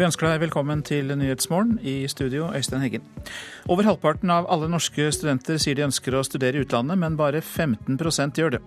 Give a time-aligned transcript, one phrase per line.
[0.00, 3.02] Vi ønsker deg velkommen til Nyhetsmorgen i studio, Øystein Heggen.
[3.68, 7.42] Over halvparten av alle norske studenter sier de ønsker å studere i utlandet, men bare
[7.44, 8.60] 15% gjør det.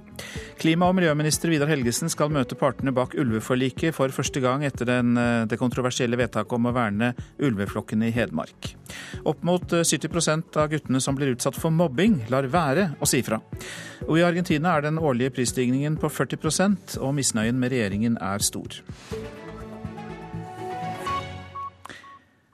[0.61, 5.17] Klima- og miljøminister Vidar Helgesen skal møte partene bak ulveforliket for første gang etter den,
[5.17, 8.75] eh, det kontroversielle vedtaket om å verne ulveflokkene i Hedmark.
[9.25, 13.41] Opp mot 70% av guttene som blir utsatt for mobbing, lar være å si fra.
[14.07, 18.69] Og i Argentina er den årlige prisstigningen på 40% og misnøyen med regjeringen er stor.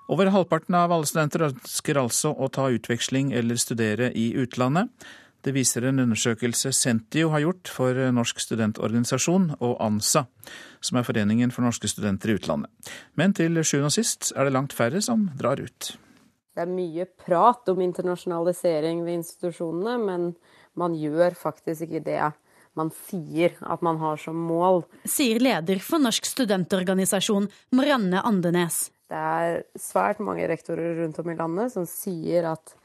[0.09, 4.89] Over halvparten av alle studenter ønsker altså å ta utveksling eller studere i utlandet.
[5.45, 10.25] Det viser en undersøkelse Sentio har gjort for Norsk studentorganisasjon og ANSA,
[10.81, 12.91] som er Foreningen for norske studenter i utlandet.
[13.13, 15.93] Men til sjuende og sist er det langt færre som drar ut.
[16.57, 20.29] Det er mye prat om internasjonalisering ved institusjonene, men
[20.73, 22.21] man gjør faktisk ikke det
[22.77, 24.87] man sier at man har som mål.
[25.05, 28.87] Sier leder for Norsk studentorganisasjon, Marianne Andenes.
[29.09, 32.75] Det er svært mange rektorer rundt om i landet som sier at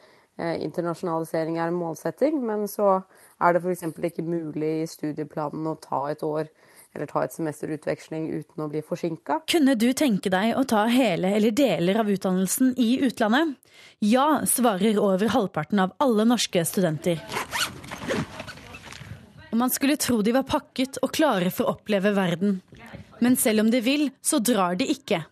[0.41, 3.03] eh, internasjonalisering er en målsetting, men så
[3.45, 3.85] er det f.eks.
[4.09, 6.49] ikke mulig i studieplanen å ta et år
[6.95, 9.41] eller ta et semesterutveksling uten å bli forsinka.
[9.51, 13.57] Kunne du tenke deg å ta hele eller deler av utdannelsen i utlandet?
[13.99, 17.19] Ja, svarer over halvparten av alle norske studenter.
[19.51, 22.61] Og man skulle tro de var pakket og klare for å oppleve verden.
[23.23, 25.25] Men selv om de vil, så drar de ikke.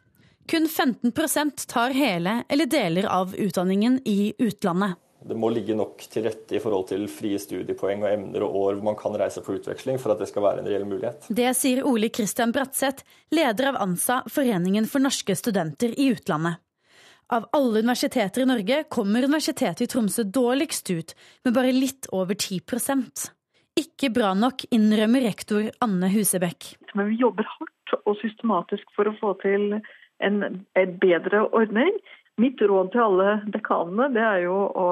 [0.50, 4.98] Kun 15% tar hele eller deler av utdanningen i utlandet.
[5.28, 8.72] Det må ligge nok til rette i forhold til frie studiepoeng og emner og år
[8.74, 11.28] hvor man kan reise på utveksling for at det skal være en reell mulighet.
[11.30, 16.58] Det sier Ole Kristian Bratseth, leder av ANSA, Foreningen for norske studenter i utlandet.
[17.32, 21.14] Av alle universiteter i Norge kommer Universitetet i Tromsø dårligst ut,
[21.46, 23.30] med bare litt over 10%
[23.78, 26.74] Ikke bra nok, innrømmer rektor Anne Husebekk.
[26.98, 29.78] Men vi jobber hardt og systematisk for å få til
[30.22, 31.92] en, en bedre ordning.
[32.40, 34.88] Mitt råd til alle dekanene det er jo å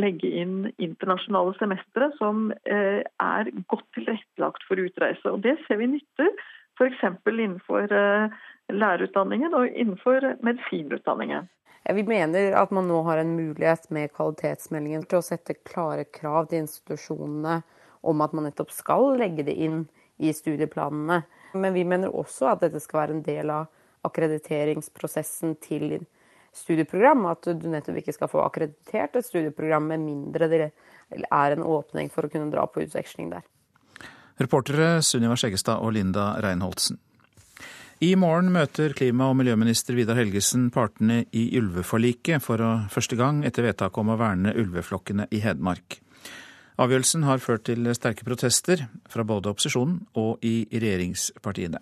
[0.00, 5.24] legge inn internasjonale semestre som eh, er godt tilrettelagt for utreise.
[5.30, 6.32] Og Det ser vi nytter,
[6.80, 7.04] f.eks.
[7.28, 8.38] innenfor eh,
[8.72, 11.50] lærerutdanningen og innenfor medisinutdanningen.
[11.82, 16.46] Vi mener at man nå har en mulighet med kvalitetsmeldingen til å sette klare krav
[16.50, 17.60] til institusjonene
[18.06, 19.84] om at man nettopp skal legge det inn
[20.22, 21.22] i studieplanene.
[21.58, 23.66] Men vi mener også at dette skal være en del av
[24.06, 26.00] akkrediteringsprosessen til
[26.52, 27.26] studieprogram.
[27.30, 30.72] At du nettopp ikke skal få akkreditert et studieprogram med mindre det
[31.12, 33.46] er en åpning for å kunne dra på utveksling der.
[34.40, 36.98] Reportere Sunniva Skjeggestad og Linda Reinholdsen.
[38.02, 43.44] I morgen møter klima- og miljøminister Vidar Helgesen partene i ulveforliket for å første gang
[43.46, 46.00] etter vedtaket om å verne ulveflokkene i Hedmark.
[46.82, 51.78] Avgjørelsen har ført til sterke protester fra både opposisjonen og i regjeringspartiene.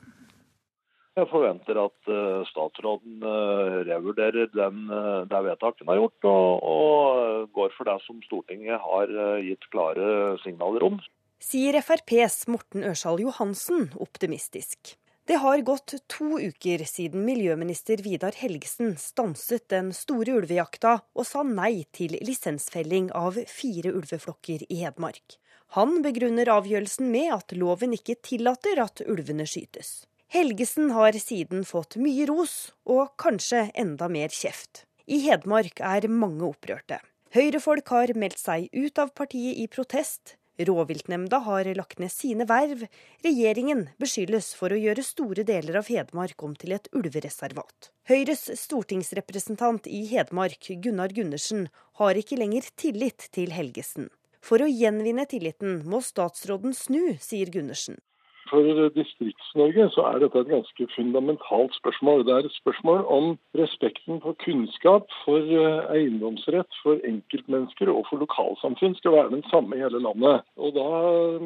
[1.19, 6.69] Jeg forventer at uh, statsråden uh, revurderer den, uh, det vedtaket han har gjort, og,
[6.71, 9.10] og, går for det som Stortinget har
[9.43, 11.00] gitt klare signaler om.
[11.43, 14.94] Sier FrPs Morten Ørsal Johansen optimistisk.
[15.26, 21.44] Det har gått to uker siden miljøminister Vidar Helgesen stanset den store ulvejakta og sa
[21.47, 25.38] nei til lisensfelling av fire ulveflokker i Hedmark.
[25.78, 30.09] Han begrunner avgjørelsen med at loven ikke tillater at ulvene skytes.
[30.30, 34.84] Helgesen har siden fått mye ros, og kanskje enda mer kjeft.
[35.10, 37.00] I Hedmark er mange opprørte.
[37.34, 40.36] Høyrefolk har meldt seg ut av partiet i protest.
[40.68, 42.84] Rovviltnemnda har lagt ned sine verv.
[43.26, 47.91] Regjeringen beskyldes for å gjøre store deler av Hedmark om til et ulvereservat.
[48.06, 51.66] Høyres stortingsrepresentant i Hedmark, Gunnar Gundersen,
[51.98, 54.12] har ikke lenger tillit til Helgesen.
[54.38, 57.98] For å gjenvinne tilliten må statsråden snu, sier Gundersen.
[58.50, 62.24] For Distrikts-Norge så er dette et ganske fundamentalt spørsmål.
[62.26, 63.26] Det er et spørsmål om
[63.60, 69.78] respekten for kunnskap, for eh, eiendomsrett, for enkeltmennesker og for lokalsamfunn skal være den samme
[69.78, 70.42] i hele landet.
[70.58, 70.88] Og Da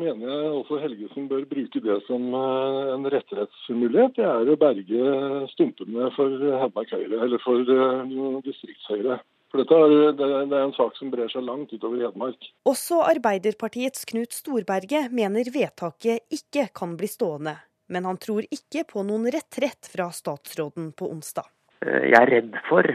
[0.00, 5.04] mener jeg også Helgesen bør bruke det som eh, en retterettsmulighet, Det er å berge
[5.52, 9.20] stumpene for Hedmark Høyre, eller for eh, Distriktshøyre.
[9.54, 12.48] For dette er, det er en sak som brer seg langt utover Hedmark.
[12.66, 17.52] Også Arbeiderpartiets Knut Storberget mener vedtaket ikke kan bli stående.
[17.86, 21.46] Men han tror ikke på noen retrett fra statsråden på onsdag.
[21.86, 22.90] Eh, jeg er redd for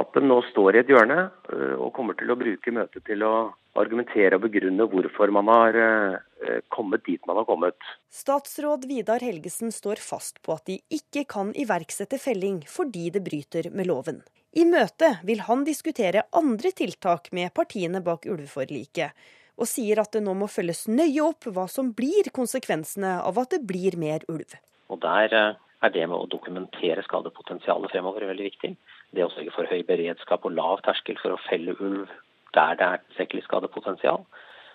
[0.00, 3.28] at de nå står i et hjørne eh, og kommer til å bruke møtet til
[3.28, 7.76] å argumentere og begrunne hvorfor man har eh, kommet dit man har kommet.
[8.08, 13.68] Statsråd Vidar Helgesen står fast på at de ikke kan iverksette felling fordi det bryter
[13.76, 14.24] med loven.
[14.52, 19.16] I møtet vil han diskutere andre tiltak med partiene bak ulveforliket,
[19.56, 23.54] og sier at det nå må følges nøye opp hva som blir konsekvensene av at
[23.54, 24.56] det blir mer ulv.
[24.92, 28.74] Og Der eh, er det med å dokumentere skadepotensialet fremover veldig viktig.
[29.16, 32.12] Det å sørge for høy beredskap og lav terskel for å felle ulv
[32.52, 34.24] der det er tilstrekkelig skadepotensial.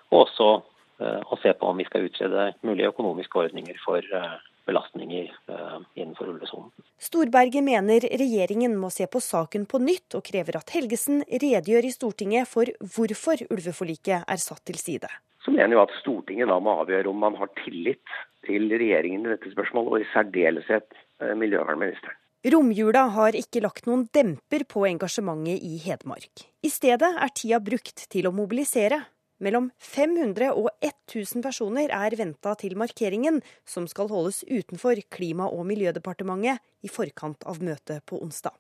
[0.09, 4.39] Og også uh, å se på om vi skal utrede mulige økonomiske ordninger for uh,
[4.67, 6.69] belastninger uh, innenfor ulvesonen.
[7.01, 11.93] Storberget mener regjeringen må se på saken på nytt, og krever at Helgesen redegjør i
[11.95, 15.09] Stortinget for hvorfor ulveforliket er satt til side.
[15.45, 18.15] Så mener jo at Stortinget da må avgjøre om man har tillit
[18.47, 21.03] til regjeringen i dette spørsmålet, og i særdeleshet
[21.39, 22.19] miljøvernministeren.
[22.45, 26.45] Romjula har ikke lagt noen demper på engasjementet i Hedmark.
[26.63, 29.01] I stedet er tida brukt til å mobilisere.
[29.43, 35.67] Mellom 500 og 1000 personer er venta til markeringen, som skal holdes utenfor Klima- og
[35.69, 38.55] miljødepartementet i forkant av møtet på onsdag.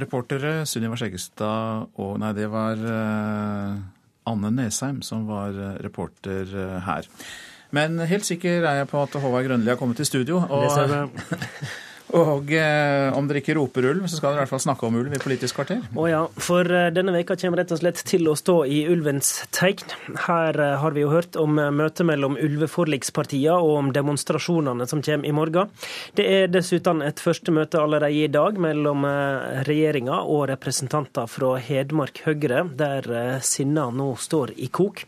[0.00, 3.80] Reportere Sunniva Skjeggestad og Nei, det var uh,
[4.30, 7.08] Anne Nesheim som var uh, reporter uh, her.
[7.74, 10.42] Men helt sikker er jeg på at Håvard Grønli har kommet til studio.
[10.48, 10.68] og...
[12.16, 14.96] Og eh, om dere ikke roper ulv, så skal dere i hvert fall snakke om
[14.98, 15.82] ulv i Politisk kvarter.
[15.94, 19.30] Å ja, for eh, denne veka kommer rett og slett til å stå i ulvens
[19.54, 19.94] tegn.
[20.26, 25.04] Her eh, har vi jo hørt om eh, møtet mellom ulveforlikspartiene og om demonstrasjonene som
[25.06, 25.70] kommer i morgen.
[26.18, 29.04] Det er dessuten et første møte allerede i dag mellom
[29.66, 33.06] regjeringa og representanter fra Hedmark Høyre, der
[33.44, 35.04] sinna nå står i kok.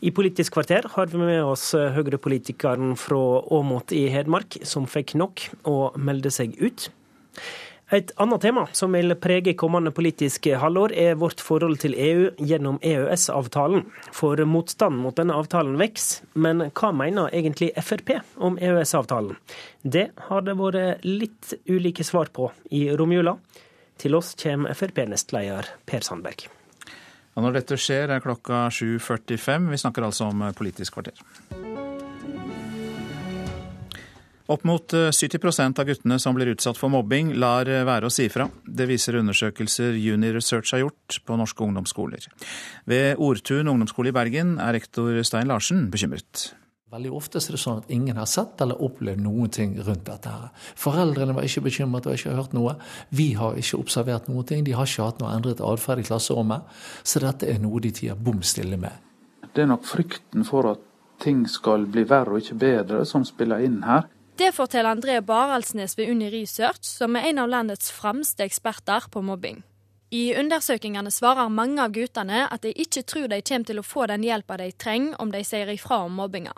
[0.00, 3.20] I Politisk kvarter har vi med oss Høyre-politikeren fra
[3.52, 6.90] Åmot i Hedmark, som fikk nok og meldte seg ut.
[7.90, 12.78] Et annet tema som vil prege kommende politiske halvår, er vårt forhold til EU gjennom
[12.86, 13.82] EØS-avtalen.
[14.14, 19.34] For motstanden mot denne avtalen vokser, men hva mener egentlig Frp om EØS-avtalen?
[19.82, 23.34] Det har det vært litt ulike svar på i romjula.
[23.98, 26.46] Til oss kommer Frp-nestleder Per Sandberg.
[27.34, 29.66] Ja, når dette skjer, er klokka 7.45.
[29.74, 31.18] Vi snakker altså om Politisk kvarter.
[34.50, 38.48] Opp mot 70% av guttene som blir utsatt for mobbing, lar være å si fra.
[38.66, 42.26] Det viser undersøkelser Juni Research har gjort på norske ungdomsskoler.
[42.90, 46.50] Ved Ortun ungdomsskole i Bergen er rektor Stein Larsen bekymret.
[46.90, 50.26] Veldig ofte er det sånn at ingen har sett eller opplevd noen ting rundt dette.
[50.26, 50.50] her.
[50.74, 52.74] Foreldrene var ikke bekymret og ikke hørt noe.
[53.14, 54.64] Vi har ikke observert noen ting.
[54.66, 56.66] De har ikke hatt noe endret atferd i klasserommet.
[57.04, 58.98] Så dette er noe de tier bom stille med.
[59.54, 60.82] Det er nok frykten for at
[61.22, 64.10] ting skal bli verre og ikke bedre som spiller inn her.
[64.40, 69.20] Det forteller André Baraldsnes ved Uni Research, som er en av landets fremste eksperter på
[69.20, 69.58] mobbing.
[70.16, 74.06] I undersøkelsene svarer mange av guttene at de ikke tror de kommer til å få
[74.08, 76.54] den hjelpa de trenger om de sier ifra om mobbinga.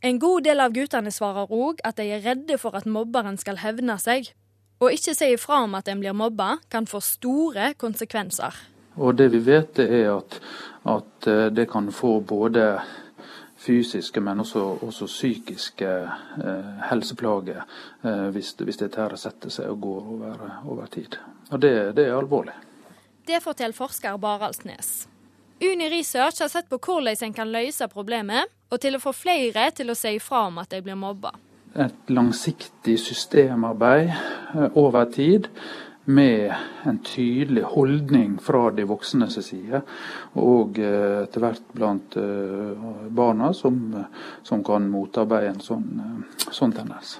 [0.00, 3.60] En god del av guttene svarer òg at de er redde for at mobberen skal
[3.60, 4.32] hevne seg.
[4.80, 8.56] Å ikke si ifra om at en blir mobba, kan få store konsekvenser.
[8.96, 10.40] Og det vi vet, er at,
[10.88, 12.78] at det kan få både
[13.66, 17.64] fysiske, men også, også psykiske eh, helseplager
[18.04, 21.18] eh, hvis, hvis dette her setter seg og går over, over tid.
[21.50, 22.54] Og det, det, er alvorlig.
[23.26, 25.08] Det forteller forsker Baraldsnes.
[25.62, 29.70] Uni Research har sett på hvordan en kan løse problemet, og til å få flere
[29.74, 31.32] til å si ifra om at de blir mobba.
[31.76, 35.50] Et langsiktig systemarbeid eh, over tid
[36.06, 36.54] med
[36.86, 39.82] en tydelig holdning fra de voksnes side,
[40.38, 43.80] og eh, etter hvert blant eh, barna, som,
[44.46, 47.16] som kan motarbeide en sånn, eh, sånn tendens.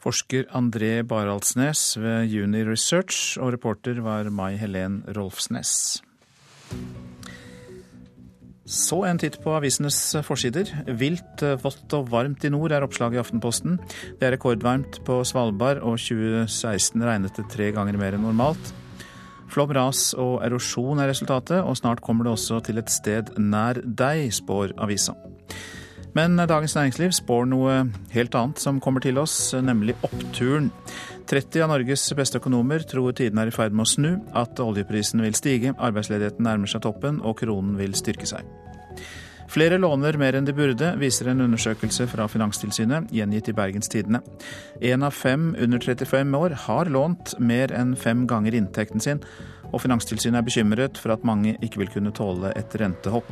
[0.00, 6.00] Forsker André Baraldsnes ved Juni Research, og reporter var Mai Helen Rolfsnes.
[8.70, 10.68] Så en titt på avisenes forsider.
[10.94, 13.80] Vilt, vått og varmt i nord er oppslaget i Aftenposten.
[14.20, 18.70] Det er rekordvarmt på Svalbard, og 2016 regnet det tre ganger mer enn normalt.
[19.50, 23.82] Flom, ras og erosjon er resultatet, og snart kommer det også til et sted nær
[23.82, 25.16] deg, spår avisa.
[26.16, 27.74] Men Dagens Næringsliv spår noe
[28.10, 30.70] helt annet som kommer til oss, nemlig oppturen.
[31.30, 35.22] 30 av Norges beste økonomer tror tiden er i ferd med å snu, at oljeprisen
[35.22, 38.48] vil stige, arbeidsledigheten nærmer seg toppen og kronen vil styrke seg.
[39.50, 44.20] Flere låner mer enn de burde, viser en undersøkelse fra Finanstilsynet, gjengitt i Bergens Tidende.
[44.78, 49.22] Én av fem under 35 år har lånt mer enn fem ganger inntekten sin,
[49.70, 53.30] og Finanstilsynet er bekymret for at mange ikke vil kunne tåle et rentehopp.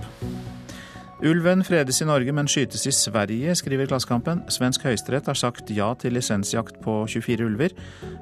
[1.18, 4.44] Ulven fredes i Norge, men skytes i Sverige, skriver Klassekampen.
[4.54, 7.72] Svensk høyesterett har sagt ja til lisensjakt på 24 ulver,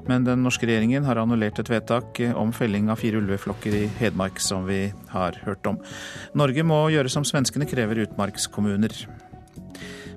[0.07, 4.41] men den norske regjeringen har annullert et vedtak om felling av fire ulveflokker i Hedmark,
[4.41, 5.77] som vi har hørt om.
[6.33, 8.95] Norge må gjøre som svenskene krever utmarkskommuner.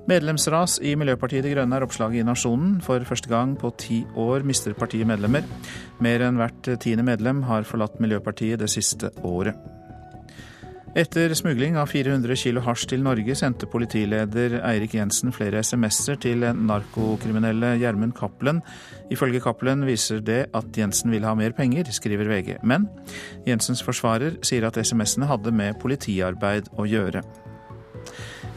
[0.09, 2.79] Medlemsras i Miljøpartiet De Grønne er oppslaget i Nasjonen.
[2.81, 5.45] For første gang på ti år mister partiet medlemmer.
[6.01, 9.80] Mer enn hvert tiende medlem har forlatt Miljøpartiet det siste året.
[10.91, 16.43] Etter smugling av 400 kilo hasj til Norge sendte politileder Eirik Jensen flere SMS-er til
[16.43, 18.59] narkokriminelle Gjermund Cappelen.
[19.07, 22.57] Ifølge Cappelen viser det at Jensen ville ha mer penger, skriver VG.
[22.67, 22.89] Men
[23.47, 27.23] Jensens forsvarer sier at SMS-ene hadde med politiarbeid å gjøre.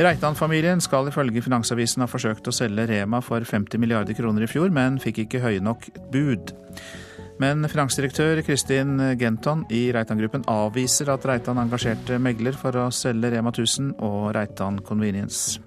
[0.02, 4.74] Reitan-familien skal ifølge Finansavisen ha forsøkt å selge Rema for 50 milliarder kroner i fjor,
[4.74, 6.50] men fikk ikke høye nok bud.
[7.42, 13.50] Men finansdirektør Kristin Genton i Reitan-gruppen avviser at Reitan engasjerte megler for å selge Rema
[13.50, 15.58] 1000 og Reitan Convenience.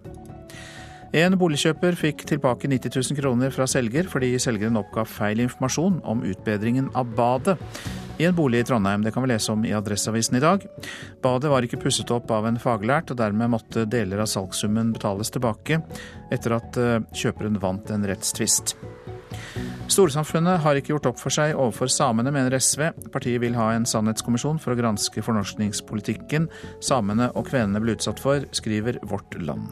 [1.16, 6.26] En boligkjøper fikk tilbake 90 000 kroner fra selger fordi selgeren oppga feil informasjon om
[6.28, 7.56] utbedringen av badet
[8.18, 9.04] i en bolig i Trondheim.
[9.06, 10.66] Det kan vi lese om i Adresseavisen i dag.
[11.24, 15.32] Badet var ikke pusset opp av en faglært, og dermed måtte deler av salgssummen betales
[15.34, 15.82] tilbake
[16.34, 18.76] etter at eh, kjøperen vant en rettstvist.
[19.92, 22.90] Storsamfunnet har ikke gjort opp for seg overfor samene, mener SV.
[23.14, 26.50] Partiet vil ha en sannhetskommisjon for å granske fornorskningspolitikken
[26.84, 29.72] samene og kvenene ble utsatt for, skriver Vårt Land.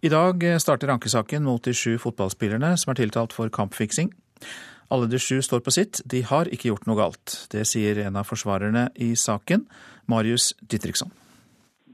[0.00, 4.08] I dag starter ankesaken mot de sju fotballspillerne som er tiltalt for kampfiksing.
[4.90, 7.34] Alle de sju står på sitt, de har ikke gjort noe galt.
[7.52, 9.68] Det sier en av forsvarerne i saken,
[10.10, 11.12] Marius Ditriksson.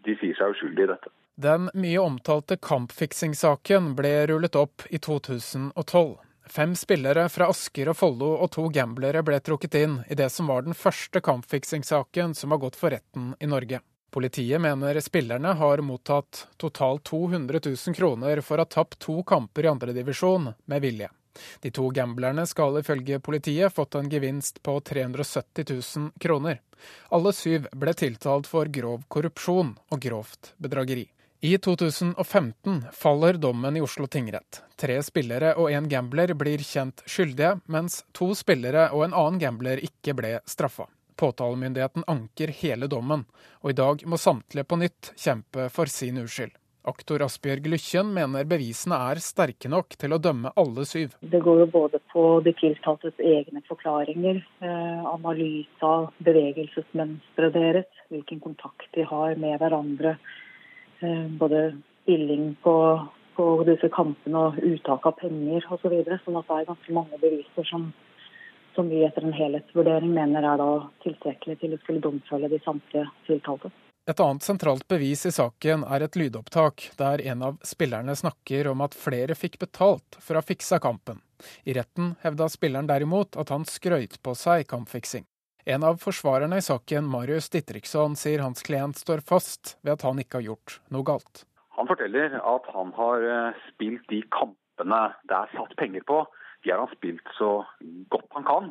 [0.06, 1.12] De sier seg uskyldige i dette.
[1.38, 6.16] Den mye omtalte kampfiksingssaken ble rullet opp i 2012.
[6.46, 10.48] Fem spillere fra Asker og Follo og to gamblere ble trukket inn i det som
[10.48, 13.82] var den første kampfiksingssaken som har gått for retten i Norge.
[14.16, 19.68] Politiet mener spillerne har mottatt totalt 200 000 kroner for å ha tapt to kamper
[19.68, 21.10] i andredivisjon med vilje.
[21.60, 26.62] De to gamblerne skal ifølge politiet fått en gevinst på 370 000 kroner.
[27.12, 31.10] Alle syv ble tiltalt for grov korrupsjon og grovt bedrageri.
[31.40, 34.62] I 2015 faller dommen i Oslo tingrett.
[34.76, 39.82] Tre spillere og en gambler blir kjent skyldige, mens to spillere og en annen gambler
[39.84, 40.86] ikke ble straffa.
[41.16, 43.26] Påtalemyndigheten anker hele dommen,
[43.60, 46.56] og i dag må samtlige på nytt kjempe for sin uskyld.
[46.88, 51.18] Aktor Asbjørg Lykkjen mener bevisene er sterke nok til å dømme alle syv.
[51.20, 58.40] Det går jo både på de tiltaltes egne forklaringer, eh, analyse av bevegelsesmønsteret deres, hvilken
[58.40, 60.16] kontakt de har med hverandre
[61.38, 62.74] både spilling på,
[63.36, 65.82] på disse kampene og uttak av penger osv.
[65.82, 66.20] Så videre.
[66.24, 67.88] sånn at det er ganske mange beviser som,
[68.74, 70.70] som vi etter en helhetsvurdering mener er da
[71.04, 73.72] tilstrekkelig til å skulle domfelle de samtlige tiltalte.
[74.06, 78.84] Et annet sentralt bevis i saken er et lydopptak der en av spillerne snakker om
[78.86, 81.18] at flere fikk betalt for å ha fiksa kampen.
[81.66, 85.26] I retten hevda spilleren derimot at han skrøyt på seg kampfiksing.
[85.68, 90.20] En av forsvarerne i saken, Marius Dittriksson, sier hans klient står fast ved at han
[90.22, 91.40] ikke har gjort noe galt.
[91.74, 96.20] Han forteller at han har eh, spilt de kampene det er satt penger på.
[96.62, 97.50] De har han spilt så
[98.14, 98.70] godt han kan,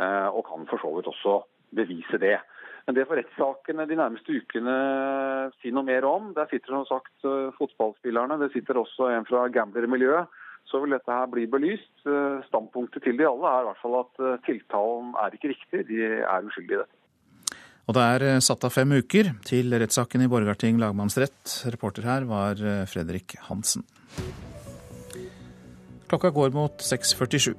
[0.00, 1.36] eh, og kan for så vidt også
[1.76, 2.38] bevise det.
[2.88, 4.78] Men det får rettssakene de nærmeste ukene
[5.60, 6.32] si noe mer om.
[6.40, 10.39] Der sitter som sagt eh, fotballspillerne, det sitter også en fra gamblermiljøet
[10.70, 11.92] så vil dette her bli belyst.
[12.06, 15.86] Eh, standpunktet til de alle er i hvert fall at eh, tiltalen er ikke riktig,
[15.90, 16.96] de er uskyldige i dette.
[17.90, 21.56] Og det er eh, satt av fem uker til rettssaken i Borgarting lagmannsrett.
[21.74, 23.84] Reporter her var Fredrik Hansen.
[26.10, 27.52] Klokka går mot 6.47,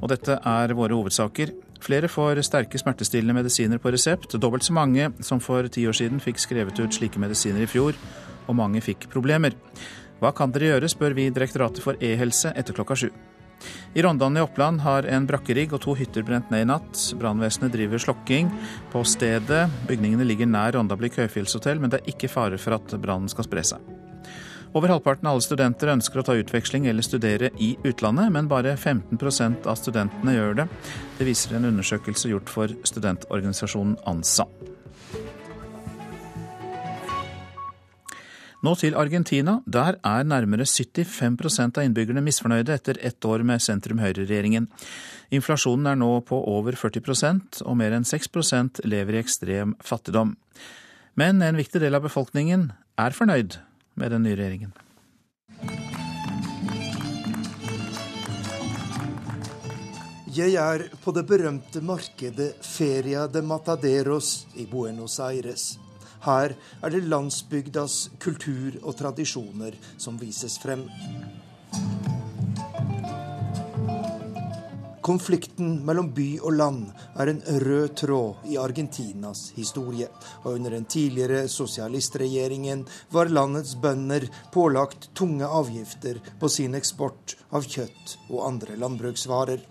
[0.00, 1.52] og dette er våre hovedsaker.
[1.84, 4.36] Flere får sterke smertestillende medisiner på resept.
[4.40, 7.96] Dobbelt så mange som for ti år siden fikk skrevet ut slike medisiner i fjor,
[8.48, 9.56] og mange fikk problemer.
[10.20, 13.08] Hva kan dere gjøre, spør vi Direktoratet for e-helse etter klokka sju.
[13.94, 17.00] I Rondane i Oppland har en brakkerigg og to hytter brent ned i natt.
[17.20, 18.50] Brannvesenet driver slokking
[18.92, 19.64] på stedet.
[19.88, 23.64] Bygningene ligger nær Rondablikk høyfjellshotell, men det er ikke fare for at brannen skal spre
[23.72, 23.90] seg.
[24.70, 28.76] Over halvparten av alle studenter ønsker å ta utveksling eller studere i utlandet, men bare
[28.76, 30.68] 15% av studentene gjør det.
[31.18, 34.46] Det viser en undersøkelse gjort for studentorganisasjonen ANSA.
[38.60, 39.54] Nå til Argentina.
[39.64, 44.68] Der er nærmere 75% av innbyggerne misfornøyde etter ett år med sentrum-høyre-regjeringen.
[45.32, 50.36] Inflasjonen er nå på over 40% og mer enn 6% lever i ekstrem fattigdom.
[51.16, 52.68] Men en viktig del av befolkningen
[53.00, 53.56] er fornøyd
[53.96, 54.76] med den nye regjeringen.
[60.30, 65.72] Jeg er på det berømte markedet Feria de Mataderos i Buenos Aires.
[66.26, 70.84] Her er det landsbygdas kultur og tradisjoner som vises frem.
[75.00, 76.82] Konflikten mellom by og land
[77.18, 80.06] er en rød tråd i Argentinas historie.
[80.44, 87.66] Og under den tidligere sosialistregjeringen var landets bønder pålagt tunge avgifter på sin eksport av
[87.66, 89.64] kjøtt og andre landbruksvarer.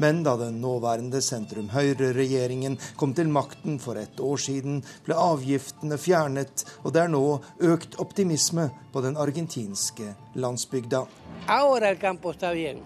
[0.00, 6.64] Men da den nåværende sentrum-høyre-regjeringen kom til makten for et år siden, ble avgiftene fjernet,
[6.84, 7.24] og det er nå
[7.72, 11.04] økt optimisme på den argentinske landsbygda.
[11.48, 12.80] Ahora el campo está bien.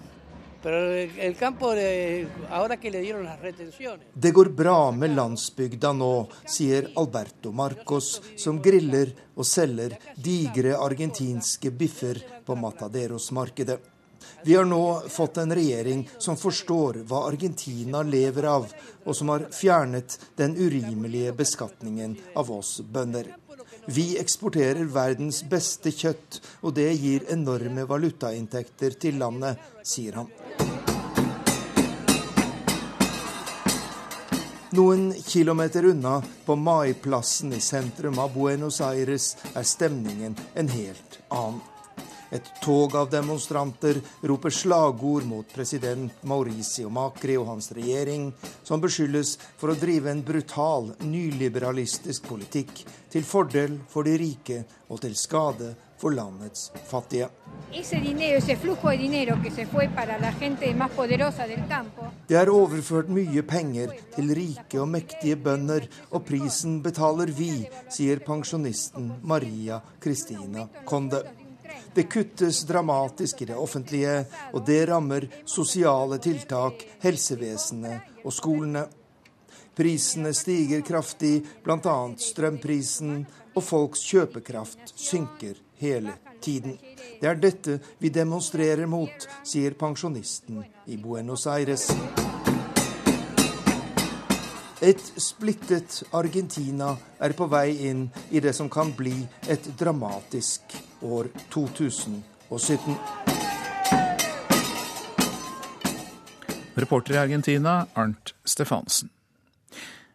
[4.14, 6.12] Det går bra med landsbygda nå,
[6.48, 13.93] sier Alberto Marcos, som griller og selger digre argentinske biffer på Mataderos-markedet.
[14.46, 18.66] Vi har nå fått en regjering som forstår hva Argentina lever av,
[19.04, 23.32] og som har fjernet den urimelige beskatningen av oss bønder.
[23.86, 30.28] Vi eksporterer verdens beste kjøtt, og det gir enorme valutainntekter til landet, sier han.
[34.76, 41.62] Noen kilometer unna, på Maiplassen i sentrum av Buenos Aires, er stemningen en helt annen.
[42.34, 48.32] Et tog av demonstranter roper slagord mot president Mauricio Macri og hans regjering,
[48.66, 52.82] som beskyldes for å drive en brutal, nyliberalistisk politikk
[53.14, 57.28] til fordel for de rike og til skade for landets fattige.
[62.26, 67.52] Det er overført mye penger til rike og mektige bønder, og prisen betaler vi,
[67.86, 71.22] sier pensjonisten Maria Cristina Conde.
[71.94, 78.82] Det kuttes dramatisk i det offentlige, og det rammer sosiale tiltak, helsevesenet og skolene.
[79.74, 81.96] Prisene stiger kraftig, bl.a.
[82.18, 83.24] strømprisen,
[83.54, 86.78] og folks kjøpekraft synker hele tiden.
[87.20, 91.90] Det er dette vi demonstrerer mot, sier pensjonisten i Buenos Aires.
[94.82, 99.14] Et splittet Argentina er på vei inn i det som kan bli
[99.48, 100.74] et dramatisk
[101.06, 102.98] år 2017.
[106.74, 109.13] Reporter i Argentina, Arnt Stefansen.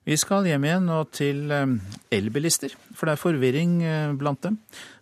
[0.09, 1.73] Vi skal hjem igjen og til eh,
[2.17, 4.55] elbilister, for det er forvirring eh, blant dem.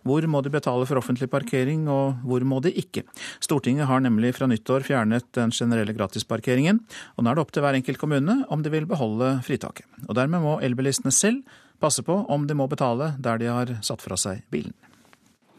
[0.04, 3.06] Hvor må de betale for offentlig parkering, og hvor må de ikke?
[3.40, 6.82] Stortinget har nemlig fra nyttår fjernet den generelle gratisparkeringen,
[7.16, 9.88] og nå er det opp til hver enkelt kommune om de vil beholde fritaket.
[10.10, 14.04] Og dermed må elbilistene selv passe på om de må betale der de har satt
[14.04, 14.76] fra seg bilen.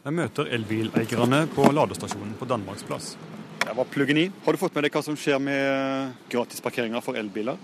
[0.04, 3.16] Jeg møter elbileierne på ladestasjonen på Danmarksplass.
[3.66, 4.30] Jeg var pluggen i.
[4.46, 7.58] Har du fått med deg hva som skjer med gratisparkeringer for elbiler?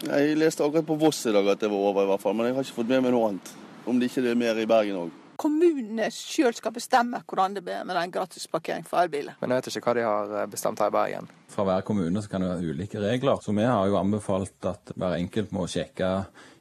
[0.00, 2.48] Jeg leste akkurat på Voss i dag at det var over, i hvert fall, men
[2.48, 3.50] jeg har ikke fått med meg noe annet.
[3.84, 5.16] Om det ikke er mer i Bergen òg.
[5.40, 9.36] Kommunene sjøl skal bestemme hvordan det blir med den gratisparkering for elbiler.
[9.40, 11.28] Men jeg vet ikke hva de har eh, bestemt her i Bergen.
[11.48, 13.40] Fra hver kommune så kan det være ulike regler.
[13.44, 16.10] Så vi har jo anbefalt at hver enkelt må sjekke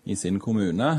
[0.07, 0.91] i sin kommune.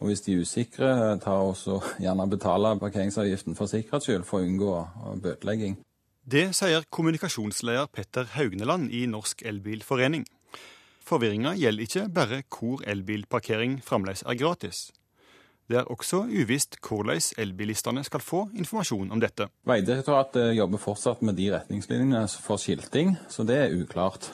[0.00, 4.48] Og hvis de er usikre, ta også gjerne betale parkeringsavgiften for sikkerhets skyld for å
[4.48, 4.76] unngå
[5.22, 5.76] bøtelegging.
[6.24, 10.24] Det sier kommunikasjonsleder Petter Haugneland i Norsk Elbilforening.
[11.12, 14.86] Forvirringa gjelder ikke bare hvor elbilparkering fremdeles er gratis.
[15.68, 19.50] Det er også uvisst hvordan elbilistene skal få informasjon om dette.
[19.68, 24.30] Vegdirektoratet jobber fortsatt med de retningslinjene for skilting, så det er uklart.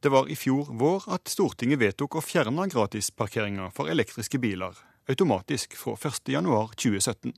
[0.00, 4.80] Det var i fjor vår at Stortinget vedtok å fjerne gratisparkeringa for elektriske biler
[5.12, 7.36] automatisk fra 1.1.2017.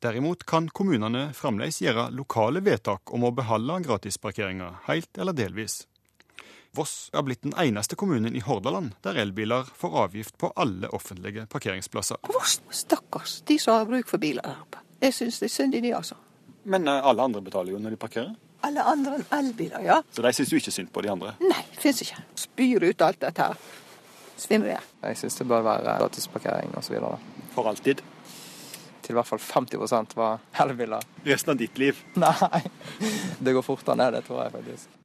[0.00, 5.82] Derimot kan kommunene fremdeles gjøre lokale vedtak om å beholde gratisparkeringa helt eller delvis.
[6.78, 11.48] Voss er blitt den eneste kommunen i Hordaland der elbiler får avgift på alle offentlige
[11.50, 12.20] parkeringsplasser.
[12.30, 14.84] Voss, stakkars, de som har bruk for biler her oppe.
[15.02, 16.14] Jeg syns det er synd i de, altså.
[16.70, 18.30] Men eh, alle andre betaler jo når de parkerer?
[18.66, 19.96] Alle andre enn elbiler, ja.
[20.14, 21.32] Så de syns du ikke synd på de andre?
[21.42, 22.22] Nei, fins ikke.
[22.44, 23.66] Spyr ut alt dette her.
[24.38, 24.86] Svimmer jeg.
[25.02, 27.00] Jeg syns det bør være gratisparkering osv.
[27.56, 28.04] For alltid?
[29.02, 31.10] Til i hvert fall 50% var elbiler.
[31.26, 32.06] Resten av ditt liv?
[32.22, 32.62] Nei,
[33.42, 34.97] det går fortere ned, det tror jeg faktisk.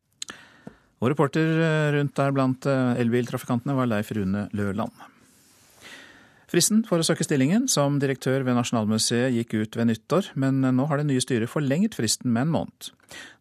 [1.03, 4.93] Og reporter eh, rundt der blant eh, elbiltrafikantene var Leif Rune Løland.
[6.47, 10.85] Fristen for å søke stillingen som direktør ved Nasjonalmuseet gikk ut ved nyttår, men nå
[10.87, 12.91] har det nye styret forlenget fristen med en måned.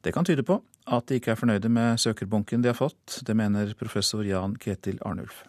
[0.02, 0.58] Det kan tyde på
[0.90, 3.20] at de ikke er fornøyde med søkerbunken de har fått.
[3.22, 5.44] Det mener professor Jan Ketil Arnulf.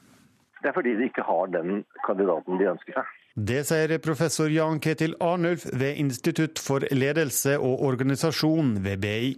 [0.62, 3.16] Det er fordi de ikke har den kandidaten de ønsker seg.
[3.34, 9.34] Det sier professor Jan Ketil Arnulf ved Institutt for ledelse og organisasjon ved BI.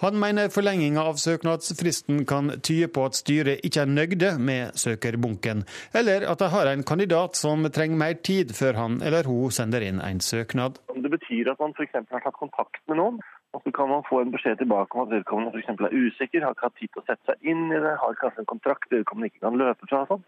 [0.00, 5.64] Han mener forlenginga av søknadsfristen kan tyde på at styret ikke er nøyde med søkerbunken,
[6.00, 9.82] eller at de har en kandidat som trenger mer tid før han eller hun sender
[9.82, 10.78] inn en søknad.
[10.94, 11.98] Det betyr at man f.eks.
[12.14, 13.18] har tatt kontakt med noen,
[13.56, 15.74] og så kan man få en beskjed tilbake om at vedkommende f.eks.
[15.74, 18.44] er usikker, har ikke hatt tid til å sette seg inn i det, har kanskje
[18.44, 20.06] en kontrakt vedkommende ikke kan løpe fra.
[20.12, 20.26] Sånn.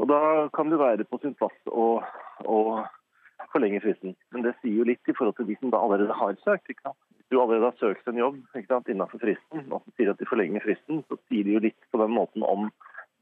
[0.00, 0.20] Og da
[0.56, 2.00] kan det være på sin plass å,
[2.48, 2.58] å
[3.52, 4.16] forlenge fristen.
[4.32, 6.72] Men det sier jo litt i forhold til de som da allerede har søkt.
[6.72, 7.03] ikke sant?
[7.30, 10.64] Du allerede har søkt en jobb sant, innenfor fristen, og så sier at de forlenger
[10.64, 12.68] fristen, så sier de jo litt på den måten om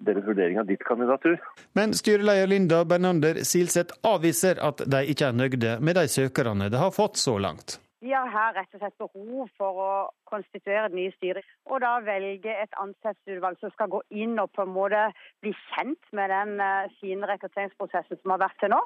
[0.03, 1.39] deres vurdering av ditt kandidatur.
[1.79, 6.81] Men styreleder Linda Bernander Silseth avviser at de ikke er nøyde med de søkerne de
[6.81, 7.79] har fått så langt.
[8.03, 9.91] Vi har her rett og slett behov for å
[10.27, 14.65] konstituere et nytt styre, og da velge et ansettelsesutvalg som skal gå inn og på
[14.65, 15.05] en måte
[15.45, 18.81] bli kjent med den uh, fine rekrutteringsprosessen som har vært til nå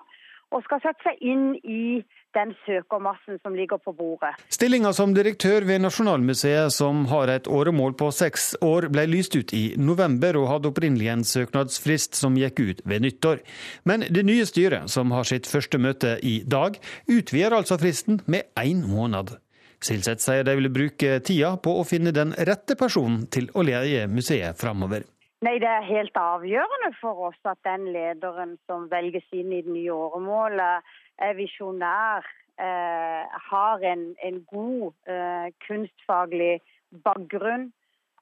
[0.54, 2.02] og skal sette seg inn i
[2.36, 4.34] den søkermassen som ligger på bordet.
[4.52, 9.54] Stillinga som direktør ved Nasjonalmuseet, som har et åremål på seks år, ble lyst ut
[9.56, 13.42] i november og hadde opprinnelig en søknadsfrist som gikk ut ved nyttår.
[13.88, 16.78] Men det nye styret, som har sitt første møte i dag,
[17.08, 19.36] utvider altså fristen med én måned.
[19.82, 24.06] Silseth sier de vil bruke tida på å finne den rette personen til å leie
[24.08, 25.04] museet framover.
[25.46, 29.70] Nei, Det er helt avgjørende for oss at den lederen som velges inn i det
[29.70, 30.82] nye åremålet,
[31.22, 32.26] er visjonær,
[32.58, 36.58] eh, har en, en god eh, kunstfaglig
[37.06, 37.70] bakgrunn,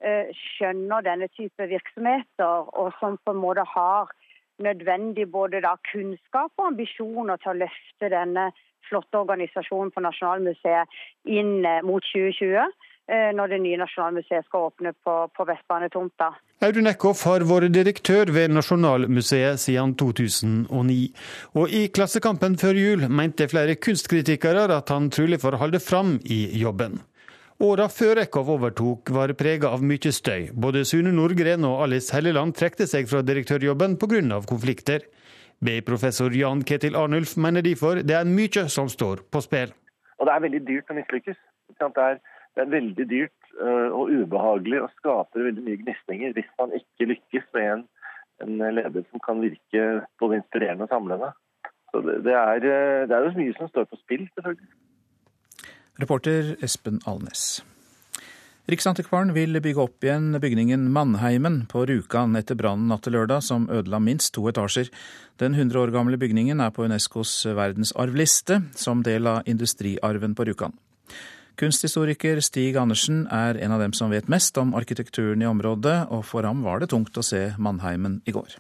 [0.05, 4.13] eh, skjønner denne type virksomheter, og som på en måte har
[4.61, 8.51] nødvendig både da, kunnskap og ambisjoner til å løfte denne
[8.85, 12.69] flotte organisasjonen på Nasjonalmuseet inn eh, mot 2020.
[13.09, 16.31] Eh, når det nye Nasjonalmuseet skal åpne på, på Vestbanetomta.
[16.65, 20.95] Audun Eckhoff har vært direktør ved Nasjonalmuseet siden 2009.
[21.61, 26.39] Og i Klassekampen før jul mente flere kunstkritikere at han trolig får holde fram i
[26.57, 27.03] jobben.
[27.61, 30.55] Åra før Eckhoff overtok var prega av mye støy.
[30.57, 34.41] Både Sune Nordgren og Alice Helleland trekte seg fra direktørjobben pga.
[34.49, 35.05] konflikter.
[35.61, 39.77] BI-professor Jan Ketil Arnulf mener derfor det er mye som står på spill.
[40.17, 41.37] Og det er veldig dyrt å mislykkes.
[41.77, 42.23] Det er
[42.55, 47.45] det er veldig dyrt og ubehagelig og skaper veldig mye gnisninger hvis man ikke lykkes
[47.55, 47.85] med en,
[48.43, 49.85] en leder som kan virke
[50.21, 51.31] både inspirerende og samlende.
[51.95, 54.73] Så det, det, er, eh, det er jo mye som står på spill, selvfølgelig.
[56.03, 57.63] Reporter Espen Alnes.
[58.67, 63.69] Riksantikvaren vil bygge opp igjen bygningen Mannheimen på Rjukan etter brannen natt til lørdag, som
[63.71, 64.89] ødela minst to etasjer.
[65.39, 70.75] Den 100 år gamle bygningen er på Unescos verdensarvliste, som del av industriarven på Rjukan.
[71.55, 76.25] Kunsthistoriker Stig Andersen er en av dem som vet mest om arkitekturen i området, og
[76.27, 78.57] for ham var det tungt å se Mannheimen i går.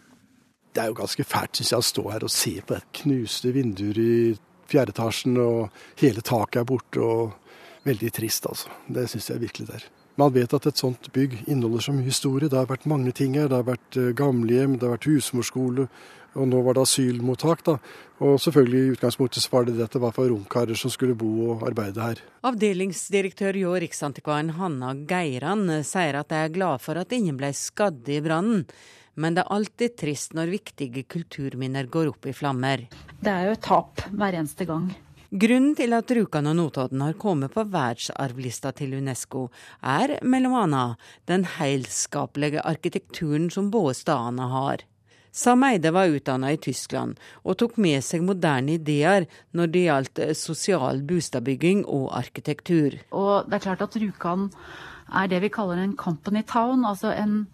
[0.75, 3.51] Det er jo ganske fælt synes jeg, å stå her og se på et knuste
[3.55, 4.15] vinduer i
[4.71, 7.03] fjerde etasjen, og hele taket er borte.
[7.03, 7.35] og
[7.85, 8.71] Veldig trist, altså.
[8.89, 9.89] Det syns jeg virkelig det er.
[10.17, 12.49] Man vet at et sånt bygg inneholder så mye historie.
[12.49, 13.51] Det har vært mange ting her.
[13.51, 15.89] Det har vært eh, gamlehjem, det har vært husmorskole,
[16.35, 17.77] og nå var det asylmottak, da.
[18.25, 21.17] Og selvfølgelig i utgangspunktet så var det det at det var for romkarer som skulle
[21.19, 22.21] bo og arbeide her.
[22.47, 28.07] Avdelingsdirektør hjå Riksantikvaren Hanna Geiran sier at de er glad for at ingen ble skadd
[28.11, 28.67] i brannen.
[29.15, 32.89] Men det er alltid trist når viktige kulturminner går opp i flammer.
[33.23, 34.89] Det er jo et tap hver eneste gang.
[35.35, 39.49] Grunnen til at Rjukan og Notodden har kommet på verdensarvlista til UNESCO,
[39.83, 40.85] er bl.a.
[41.27, 44.85] den heilskapelige arkitekturen som både stedene har.
[45.35, 50.21] Sam Eide var utdanna i Tyskland, og tok med seg moderne ideer når det gjaldt
[50.23, 53.01] eh, sosial boligbygging og arkitektur.
[53.11, 54.47] Og det er klart at Rjukan
[55.11, 57.49] er det vi kaller en company town, altså en,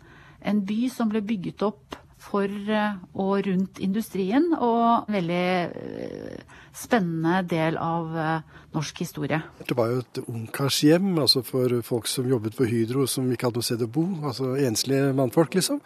[0.44, 7.40] en by som ble bygget opp for eh, og rundt industrien, og veldig eh, spennende
[7.50, 9.40] del av uh, norsk historie.
[9.66, 13.60] Det var jo et ungkarshjem altså for folk som jobbet for Hydro, som ikke hadde
[13.60, 14.06] noe sted å bo.
[14.22, 15.80] Altså enslige mannfolk, liksom.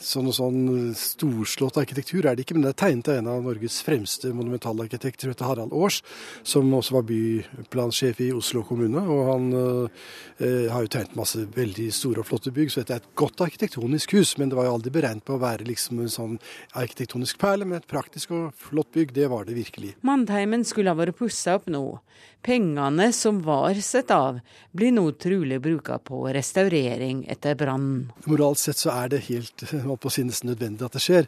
[0.00, 0.60] Sånn og sånn
[0.96, 5.28] storslått arkitektur er det ikke, men det er tegnet av en av Norges fremste monumentalarkitekter,
[5.34, 6.00] heter Harald Aars,
[6.40, 9.02] som også var byplansjef i Oslo kommune.
[9.04, 13.04] Og han eh, har jo tegnet masse veldig store og flotte bygg, så dette er
[13.04, 14.32] et godt arkitektonisk hus.
[14.40, 16.40] Men det var jo aldri beregnet på å være liksom en sånn
[16.80, 19.92] arkitektonisk perle, men et praktisk og flott bygg, det var det virkelig.
[20.30, 21.98] Mandheimen skulle ha vært pussa opp nå.
[22.46, 24.36] Pengene som var satt av,
[24.70, 28.12] blir nå trolig bruka på restaurering etter brannen.
[28.30, 31.26] Moralt sett så er det helt på si, nesten nødvendig at det skjer.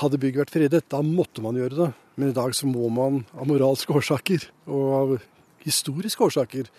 [0.00, 1.90] Hadde bygget vært fredet, da måtte man gjøre det.
[2.16, 5.14] Men i dag så må man av moralske årsaker og av
[5.66, 6.72] historiske årsaker,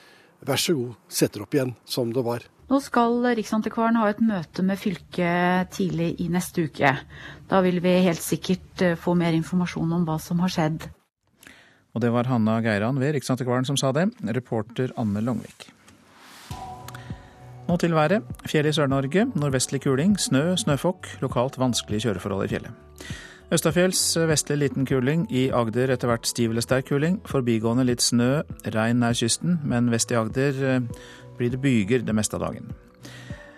[0.49, 2.49] vær så god, sette det opp igjen som det var.
[2.73, 6.97] Nå skal Riksantikvaren ha et møte med fylket tidlig i neste uke.
[7.45, 10.89] Da vil vi helt sikkert eh, få mer informasjon om hva som har skjedd.
[11.95, 14.10] Og det var Hanna Geiran ved Riksantikvaren som sa det.
[14.36, 15.69] Reporter Anne Longvik.
[17.65, 18.21] Nå til været.
[18.45, 19.25] Fjell i Sør-Norge.
[19.34, 20.19] Nordvestlig kuling.
[20.19, 21.08] Snø, snøfokk.
[21.23, 22.75] Lokalt vanskelige kjøreforhold i fjellet.
[23.55, 25.25] Østafjells vestlig liten kuling.
[25.31, 27.21] I Agder etter hvert stiv eller sterk kuling.
[27.25, 28.43] Forbigående litt snø.
[28.75, 31.05] Regn nær kysten, men vest i Agder eh,
[31.39, 32.73] blir det byger det meste av dagen.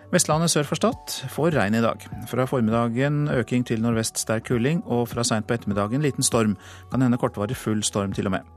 [0.08, 2.04] Vestlandet sør for Stad får regn i dag.
[2.32, 6.54] Fra formiddagen øking til nordvest sterk kuling, og fra seint på ettermiddagen liten storm.
[6.92, 8.48] Kan hende kortvarig full storm til og med.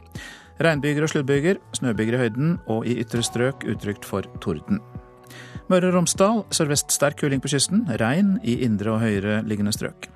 [0.63, 4.79] Regnbyger og sluddbyger, snøbyger i høyden og i ytre strøk utrygt for torden.
[5.71, 10.07] Møre og Romsdal sørvest sterk kuling på kysten, regn i indre og høyere liggende strøk.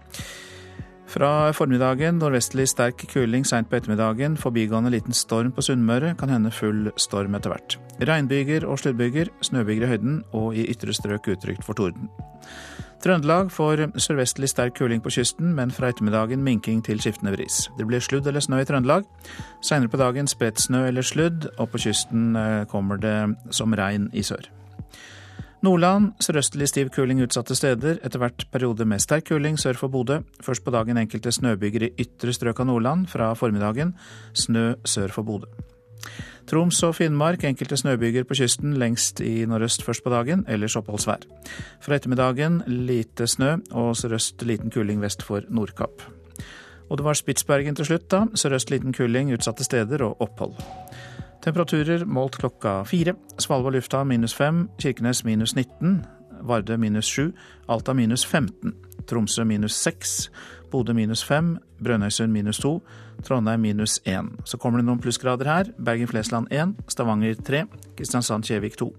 [1.15, 6.51] Fra formiddagen nordvestlig sterk kuling seint på ettermiddagen, forbigående liten storm på Sunnmøre, kan hende
[6.51, 7.77] full storm etter hvert.
[8.03, 12.11] Regnbyger og sluddbyger, snøbyger i høyden og i ytre strøk utrygt for torden.
[13.05, 17.69] Trøndelag får sørvestlig sterk kuling på kysten, men fra ettermiddagen minking til skiftende bris.
[17.79, 19.07] Det blir sludd eller snø i Trøndelag.
[19.63, 23.19] Seinere på dagen spredt snø eller sludd, og på kysten eh, kommer det
[23.55, 24.51] som regn i sør.
[25.65, 30.19] Nordland sørøstlig stiv kuling utsatte steder, etter hvert periode med sterk kuling sør for Bodø.
[30.45, 33.95] Først på dagen enkelte snøbyger i ytre strøk av Nordland, fra formiddagen
[34.37, 35.49] snø sør for Bodø.
[36.51, 41.25] Troms og Finnmark enkelte snøbyger på kysten, lengst i nordøst først på dagen, ellers oppholdsvær.
[41.81, 46.05] Fra ettermiddagen lite snø og sørøst liten kuling vest for Nordkapp.
[46.91, 48.27] Og det var Spitsbergen til slutt, da.
[48.37, 50.61] Sørøst liten kuling utsatte steder og opphold.
[51.45, 53.13] Temperaturer målt klokka fire.
[53.39, 55.99] Svalbard lufthavn minus fem, Kirkenes minus 19,
[56.41, 57.33] Vardø minus sju,
[57.69, 58.73] Alta minus 15,
[59.07, 60.31] Tromsø minus seks,
[60.73, 62.79] Bodø minus fem, Brønnøysund minus to,
[63.23, 64.33] Trondheim minus én.
[64.45, 65.73] Så kommer det noen plussgrader her.
[65.77, 67.67] Bergen-Flesland én, Stavanger tre,
[67.99, 68.95] Kristiansand-Kjevik to.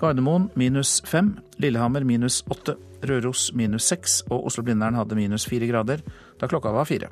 [0.00, 6.04] Gardermoen minus fem, Lillehammer minus åtte, Røros minus seks og Oslo-Blindern hadde minus fire grader
[6.38, 7.08] da klokka var fire.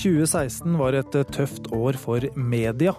[0.00, 2.94] 2016 var et tøft år for media.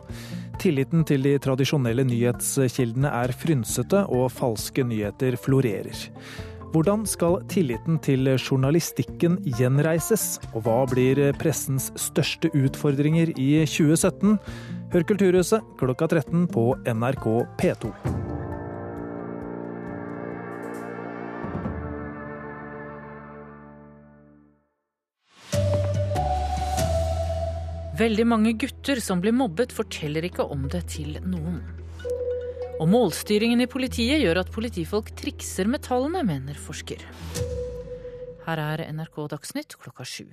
[0.61, 6.05] Tilliten til de tradisjonelle nyhetskildene er frynsete, og falske nyheter florerer.
[6.71, 14.37] Hvordan skal tilliten til journalistikken gjenreises, og hva blir pressens største utfordringer i 2017?
[14.93, 17.27] Hør Kulturhuset klokka 13 på NRK
[17.59, 18.30] P2.
[27.99, 31.59] Veldig mange gutter som blir mobbet, forteller ikke om det til noen.
[32.79, 37.03] Og målstyringen i politiet gjør at politifolk trikser med tallene, mener forsker.
[38.45, 40.29] Her er NRK Dagsnytt klokka sju.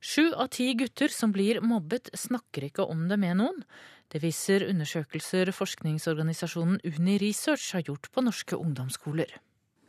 [0.00, 3.60] Sju av ti gutter som blir mobbet, snakker ikke om det med noen.
[4.08, 9.34] Det viser undersøkelser forskningsorganisasjonen Uni Research har gjort på norske ungdomsskoler.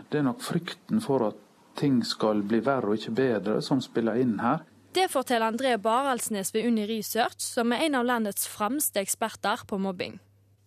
[0.09, 1.39] Det er nok frykten for at
[1.79, 4.65] ting skal bli verre og ikke bedre som spiller inn her.
[4.99, 9.77] Det forteller André Baraldsnes ved Uni Research, som er en av landets fremste eksperter på
[9.79, 10.17] mobbing.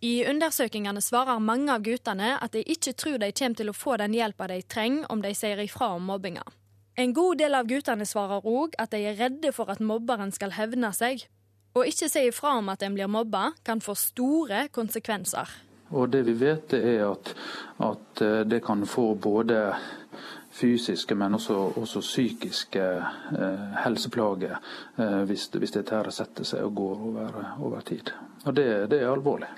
[0.01, 3.99] I undersøkelsene svarer mange av guttene at de ikke tror de kommer til å få
[4.01, 6.41] den hjelpa de trenger om de sier ifra om mobbinga.
[6.97, 10.57] En god del av guttene svarer òg at de er redde for at mobberen skal
[10.57, 11.27] hevne seg.
[11.77, 15.53] Å ikke si ifra om at en blir mobba, kan få store konsekvenser.
[15.93, 17.35] Og det vi vet, er at,
[17.85, 19.75] at eh, det kan få både
[20.53, 24.57] fysiske, men også, også psykiske eh, helseplager
[24.97, 28.13] eh, hvis, hvis dette her setter seg og går over, over tid.
[28.45, 29.49] Og det, det, er alvorlig.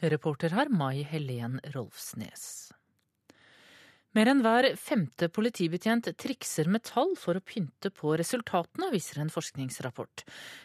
[0.00, 2.69] Reporter her Mai Helen Rolfsnes.
[4.18, 9.30] Mer enn hver femte politibetjent trikser med tall for å pynte på resultatene, viser en
[9.30, 10.24] forskningsrapport.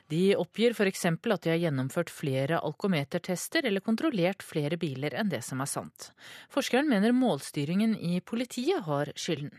[0.09, 1.05] De oppgir f.eks.
[1.05, 6.09] at de har gjennomført flere alkometertester eller kontrollert flere biler enn det som er sant.
[6.49, 9.53] Forskeren mener målstyringen i politiet har skylden.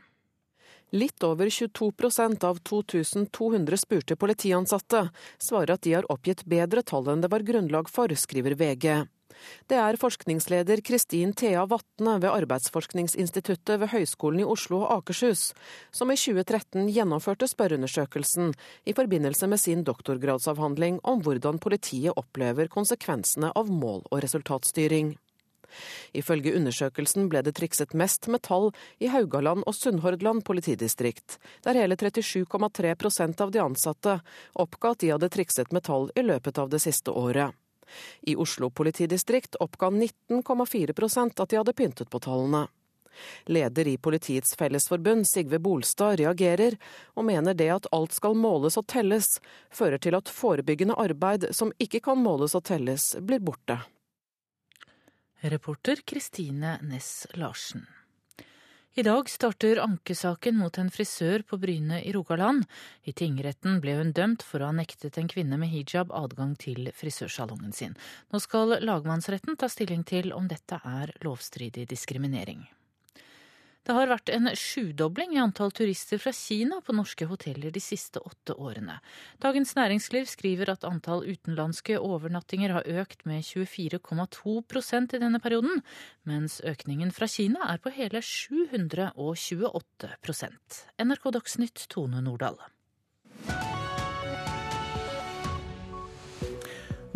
[0.90, 7.22] Litt over 22% av 2200 spurte politiansatte svarer at de har oppgitt bedre tall enn
[7.22, 9.06] det var grunnlag for, skriver VG.
[9.70, 15.50] Det er forskningsleder Kristin Thea Vatne ved Arbeidsforskningsinstituttet ved Høgskolen i Oslo og Akershus,
[15.90, 18.54] som i 2013 gjennomførte spørreundersøkelsen
[18.86, 25.16] i forbindelse med sin doktorgradsavhandling om hvordan politiet opplever konsekvensene av mål- og resultatstyring.
[26.16, 28.70] Ifølge undersøkelsen ble det trikset mest med tall
[29.02, 34.18] i Haugaland og Sunnhordland politidistrikt, der hele 37,3% av de ansatte
[34.54, 37.54] oppga at de hadde trikset med tall i løpet av det siste året.
[38.22, 42.66] I Oslo politidistrikt oppga 19,4% at de hadde pyntet på tallene.
[43.46, 46.76] Leder i Politiets Fellesforbund, Sigve Bolstad, reagerer,
[47.14, 49.38] og mener det at alt skal måles og telles,
[49.72, 53.80] fører til at forebyggende arbeid som ikke kan måles og telles, blir borte.
[55.40, 57.86] Reporter Kristine Næss Larsen.
[58.98, 62.62] I dag starter ankesaken mot en frisør på Bryne i Rogaland.
[63.04, 66.88] I tingretten ble hun dømt for å ha nektet en kvinne med hijab adgang til
[66.96, 67.92] frisørsalongen sin.
[68.32, 72.64] Nå skal lagmannsretten ta stilling til om dette er lovstridig diskriminering.
[73.86, 78.18] Det har vært en sjudobling i antall turister fra Kina på norske hoteller de siste
[78.18, 78.98] åtte årene.
[79.42, 85.86] Dagens Næringsliv skriver at antall utenlandske overnattinger har økt med 24,2% i denne perioden,
[86.26, 92.58] mens økningen fra Kina er på hele 728% NRK Dagsnytt, Tone Nordahl.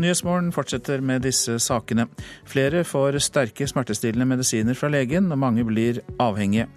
[0.01, 2.07] Nyhetsmorgen fortsetter med disse sakene.
[2.49, 6.69] Flere får sterke smertestillende medisiner fra legen, og mange blir avhengige.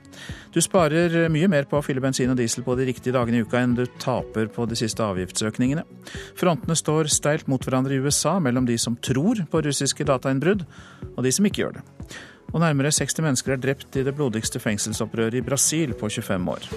[0.54, 3.46] Du sparer mye mer på å fylle bensin og diesel på de riktige dagene i
[3.48, 5.86] uka enn du taper på de siste avgiftsøkningene.
[6.40, 10.68] Frontene står steilt mot hverandre i USA mellom de som tror på russiske datainnbrudd,
[11.16, 11.88] og de som ikke gjør det.
[12.54, 16.70] Og nærmere 60 mennesker er drept i det blodigste fengselsopprøret i Brasil på 25 år.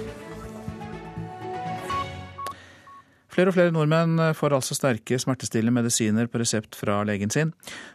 [3.37, 7.51] Flere og flere nordmenn får altså sterke smertestillende medisiner på resept fra legen sin.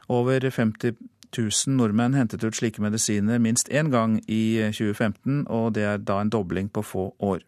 [0.05, 0.93] Over 50
[1.33, 6.19] 000 nordmenn hentet ut slike medisiner minst én gang i 2015, og det er da
[6.21, 7.41] en dobling på få år.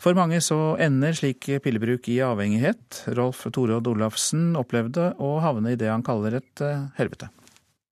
[0.00, 3.04] For mange så ender slik pillebruk i avhengighet.
[3.16, 7.30] Rolf Torodd Olafsen opplevde å havne i det han kaller et eh, helvete.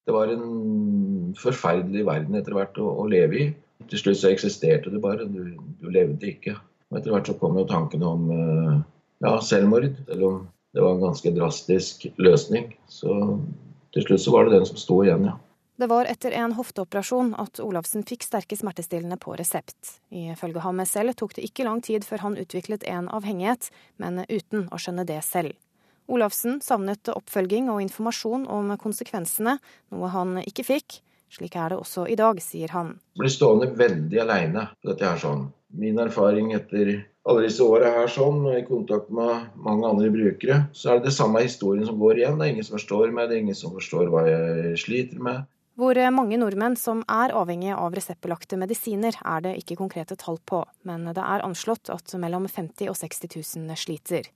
[0.08, 3.46] Det var en forferdelig verden etter hvert å, å leve i.
[3.92, 6.56] Til slutt så eksisterte det bare, du, du levde ikke.
[6.90, 8.74] Og etter hvert så kom jo tankene om uh,
[9.22, 9.88] ja, selvmord.
[10.08, 12.72] Selv om det var en ganske drastisk løsning.
[12.88, 13.16] Så
[13.92, 15.38] til slutt så var det den som sto igjen, ja.
[15.80, 19.96] Det var etter en hofteoperasjon at Olafsen fikk sterke smertestillende på resept.
[20.14, 24.68] Ifølge ham selv tok det ikke lang tid før han utviklet en avhengighet, men uten
[24.70, 25.56] å skjønne det selv.
[26.12, 29.56] Olafsen savnet oppfølging og informasjon om konsekvensene,
[29.90, 31.00] noe han ikke fikk.
[31.32, 32.98] Slik er det også i dag, sier han.
[33.16, 35.46] Jeg blir stående veldig aleine på dette her sånn.
[35.72, 40.90] Min erfaring etter alle disse åra her sånn, i kontakt med mange andre brukere, så
[40.90, 42.38] er det det samme historien som går igjen.
[42.38, 45.46] Det er ingen som forstår meg, det er ingen som forstår hva jeg sliter med.
[45.80, 50.60] Hvor mange nordmenn som er avhengige av reseptbelagte medisiner, er det ikke konkrete tall på,
[50.88, 54.28] men det er anslått at mellom 50 og 60 000 sliter.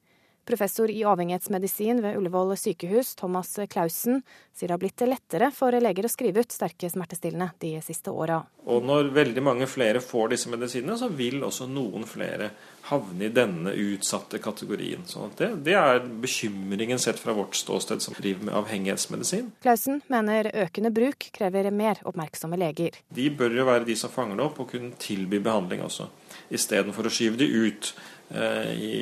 [0.47, 4.23] Professor i avhengighetsmedisin ved Ullevål sykehus, Thomas Clausen,
[4.55, 8.45] sier det har blitt lettere for leger å skrive ut sterke smertestillende de siste åra.
[8.71, 12.53] Og når veldig mange flere får disse medisinene, så vil også noen flere
[12.87, 15.03] havne i denne utsatte kategorien.
[15.11, 19.51] Så det, det, er bekymringen sett fra vårt ståsted som driver med avhengighetsmedisin.
[19.67, 22.95] Klausen mener økende bruk krever mer oppmerksomme leger.
[23.11, 26.07] De bør jo være de som fanger det opp og kunne tilby behandling også,
[26.55, 27.97] istedenfor å skyve de ut
[28.33, 28.97] i,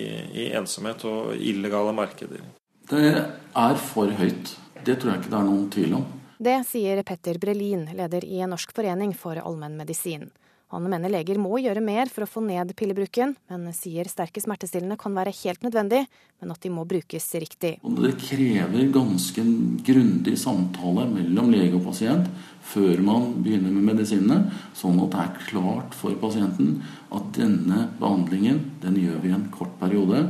[0.45, 2.45] i ensomhet og illegale markeder.
[2.91, 4.57] Det er for høyt.
[4.85, 6.07] Det tror jeg ikke det er noen tvil om.
[6.45, 10.29] Det sier Petter Brelin, leder i Norsk forening for allmennmedisin.
[10.75, 14.97] Han mener leger må gjøre mer for å få ned pillebruken, men sier sterke smertestillende
[14.99, 16.01] kan være helt nødvendig,
[16.43, 17.77] men at de må brukes riktig.
[17.79, 19.45] Det krever ganske
[19.87, 22.27] grundig samtale mellom lege og pasient
[22.65, 26.79] før man begynner med medisinene, sånn at det er klart for pasienten
[27.15, 30.25] at denne behandlingen den gjør vi i en kort periode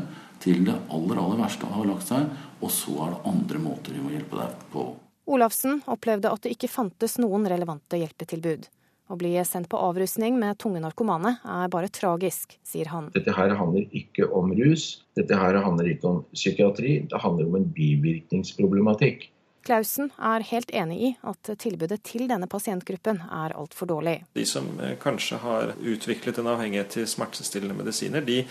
[0.44, 2.29] til det aller, aller verste har lagt seg,
[2.61, 4.87] og så er det andre måter vi må hjelpe deg på.
[5.35, 8.66] Olafsen opplevde at det ikke fantes noen relevante hjelpetilbud.
[9.05, 13.11] Å bli sendt på avrusning med tunge narkomane er bare tragisk, sier han.
[13.12, 17.59] Dette her handler ikke om rus, dette her handler ikke om psykiatri, det handler om
[17.61, 19.29] en bivirkningsproblematikk.
[19.64, 24.18] Klausen er helt enig i at tilbudet til denne pasientgruppen er altfor dårlig.
[24.37, 28.42] De som eh, kanskje har utviklet en avhengighet til smertestillende medisiner, de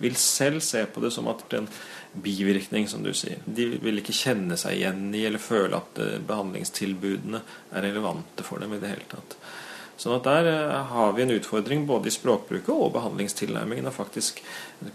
[0.00, 3.44] vil selv se på det som at det er en bivirkning, som du sier.
[3.44, 8.64] De vil ikke kjenne seg igjen i eller føle at eh, behandlingstilbudene er relevante for
[8.64, 9.36] dem i det hele tatt.
[10.02, 14.40] Sånn at Der eh, har vi en utfordring både i språkbruket og behandlingstilnærmingen å faktisk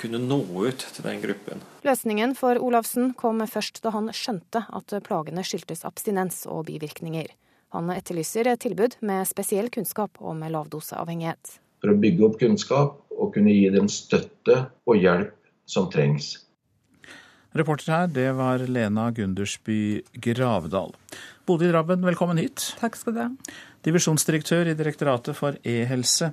[0.02, 1.64] kunne nå ut til den gruppen.
[1.88, 7.32] Løsningen for Olavsen kom først da han skjønte at plagene skyldtes abstinens og bivirkninger.
[7.76, 11.56] Han etterlyser et tilbud med spesiell kunnskap om lavdoseavhengighet.
[11.80, 15.36] For å bygge opp kunnskap og kunne gi dem støtte og hjelp
[15.68, 16.34] som trengs.
[17.58, 20.92] Reporter her, det var Lena Gundersby Gravdal.
[21.48, 22.74] Bodil Rabben, velkommen hit.
[22.82, 23.28] Takk skal du ha.
[23.86, 26.32] Divisjonsdirektør i Direktoratet for e-helse.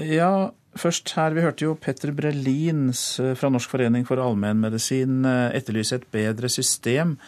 [0.00, 3.04] Ja, først her, vi hørte jo Petter Brelins
[3.38, 7.18] fra Norsk forening for allmennmedisin eh, etterlyse et bedre system.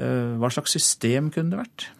[0.00, 1.90] Eh, hva slags system kunne det vært?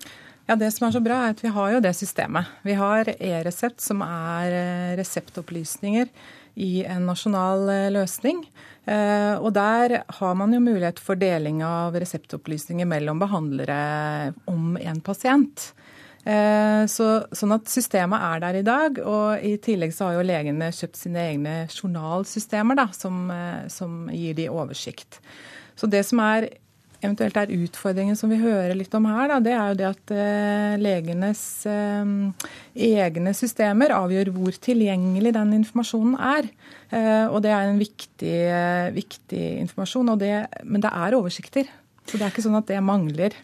[0.47, 2.49] Ja, Det som er så bra, er at vi har jo det systemet.
[2.65, 6.09] Vi har e-resept, som er eh, reseptopplysninger
[6.57, 8.39] i en nasjonal løsning.
[8.87, 15.67] Og der har man jo mulighet for deling av reseptopplysninger mellom behandlere om en pasient.
[16.27, 17.09] Eh, så,
[17.39, 19.01] sånn at systemet er der i dag.
[19.07, 24.07] Og i tillegg så har jo legene kjøpt sine egne journalsystemer da, som, eh, som
[24.11, 25.21] gir de oversikt.
[25.79, 26.49] Så det som er
[27.05, 30.13] eventuelt er utfordringen som vi hører litt om her, da, det er jo det at
[30.17, 32.13] eh, legenes eh,
[32.89, 36.49] egne systemer avgjør hvor tilgjengelig den informasjonen er.
[36.91, 38.39] Eh, og det er en viktig,
[38.97, 40.15] viktig informasjon.
[40.21, 40.33] Det,
[40.65, 41.71] men det er oversikter.
[42.07, 43.37] Så det er ikke sånn at det mangler.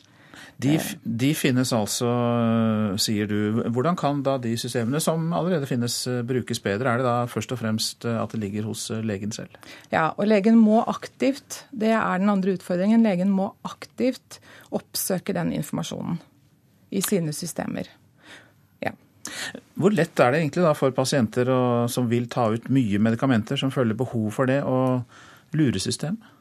[0.63, 2.11] De, de, finnes altså,
[3.01, 3.63] sier du.
[3.75, 5.97] Hvordan kan da de systemene som allerede finnes,
[6.29, 6.93] brukes bedre?
[6.93, 9.57] Er det da først og fremst at det ligger hos legen selv?
[9.95, 14.39] Ja, og legen må aktivt, det er den andre utfordringen, legen må aktivt
[14.71, 16.21] oppsøke den informasjonen
[16.93, 17.91] i sine systemer.
[19.79, 21.49] Hvor lett er det egentlig da for pasienter
[21.91, 25.03] som vil ta ut mye medikamenter, som føler behov for det, å
[25.57, 26.32] lure systemet?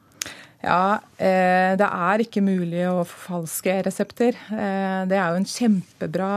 [0.62, 4.36] Ja, eh, det er ikke mulig å forfalske resepter.
[4.54, 6.34] Eh, det er jo en kjempebra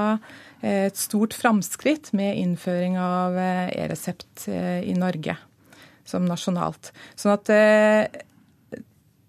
[0.64, 5.38] eh, et stort framskritt med innføring av e-resept i Norge
[6.06, 6.90] som nasjonalt.
[7.18, 7.52] Sånn at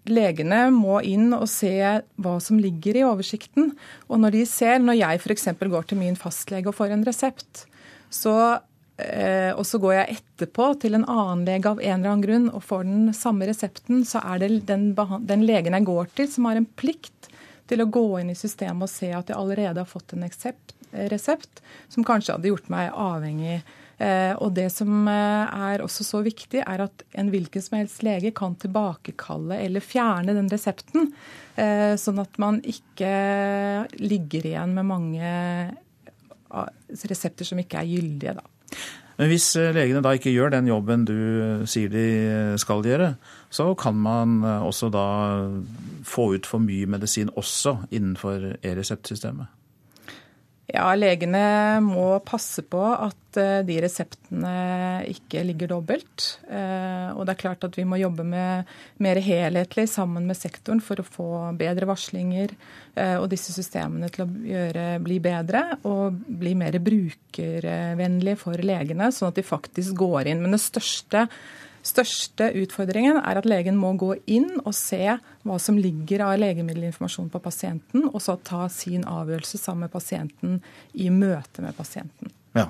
[0.07, 1.73] legene må inn og se
[2.17, 3.71] hva som ligger i oversikten.
[4.09, 5.49] Og når de ser, når jeg f.eks.
[5.61, 7.65] går til min fastlege og får en resept,
[8.13, 8.57] så
[8.97, 12.63] og så går jeg etterpå til en annen lege av en eller annen grunn og
[12.65, 14.87] får den samme resepten, så er det den,
[15.29, 17.29] den legen jeg går til, som har en plikt
[17.69, 20.73] til å gå inn i systemet og se at jeg allerede har fått en resept,
[21.11, 23.59] resept som kanskje hadde gjort meg avhengig.
[23.97, 28.03] Eh, og det som eh, er også så viktig, er at en hvilken som helst
[28.05, 31.11] lege kan tilbakekalle eller fjerne den resepten,
[31.97, 33.09] sånn at man ikke
[33.97, 35.29] ligger igjen med mange
[37.09, 38.35] resepter som ikke er gyldige.
[38.37, 38.45] da.
[39.17, 42.85] Men hvis eh, legene da ikke gjør den jobben du eh, sier de eh, skal
[42.85, 43.15] gjøre,
[43.49, 45.05] så kan man også da
[46.05, 49.47] få ut for mye medisin også innenfor e-reseptsystemet?
[50.67, 54.49] Ja, legene må passe på at eh, de reseptene
[55.07, 56.25] ikke ligger dobbelt.
[56.51, 58.67] Eh, og det er klart at vi må jobbe med
[58.99, 62.51] mer helhetlig sammen med sektoren for å få bedre varslinger
[62.99, 69.07] eh, og disse systemene til å gjøre, bli bedre og bli mer brukervennlige for legene,
[69.15, 70.43] sånn at de faktisk går inn.
[70.43, 71.29] Men det største
[71.87, 77.29] største utfordringen er at legen må gå inn og se hva som ligger av legemiddelinformasjon
[77.33, 80.59] på pasienten, og så ta sin avgjørelse sammen med pasienten
[80.93, 82.33] i møte med pasienten.
[82.57, 82.69] Ja.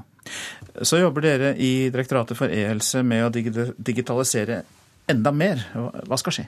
[0.83, 4.61] Så jobber dere i Direktoratet for e-helse med å digitalisere
[5.07, 5.63] enda mer.
[6.07, 6.47] Hva skal skje?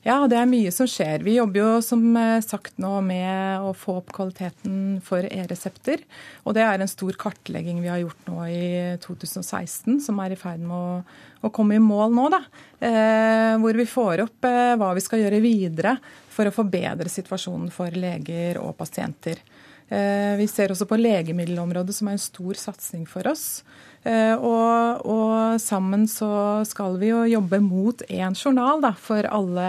[0.00, 1.20] Ja, det er mye som skjer.
[1.26, 6.00] Vi jobber jo som eh, sagt nå med å få opp kvaliteten for e-resepter.
[6.48, 8.70] Og det er en stor kartlegging vi har gjort nå i
[9.04, 12.28] 2016, som er i ferd med å, å komme i mål nå.
[12.32, 12.40] da.
[12.80, 15.98] Eh, hvor vi får opp eh, hva vi skal gjøre videre
[16.32, 19.44] for å forbedre situasjonen for leger og pasienter.
[19.90, 23.66] Eh, vi ser også på legemiddelområdet, som er en stor satsing for oss.
[24.02, 29.66] Eh, og, og, sammen så skal vi jo jobbe mot én journal da, for alle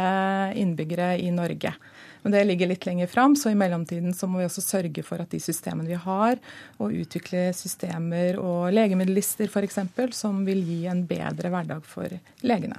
[0.59, 1.73] innbyggere i Norge.
[2.21, 5.23] Men det ligger litt lenger fram, så i mellomtiden så må vi også sørge for
[5.23, 6.37] at de systemene vi har,
[6.77, 9.81] og utvikle systemer og legemiddellister f.eks.,
[10.15, 12.13] som vil gi en bedre hverdag for
[12.45, 12.77] legene.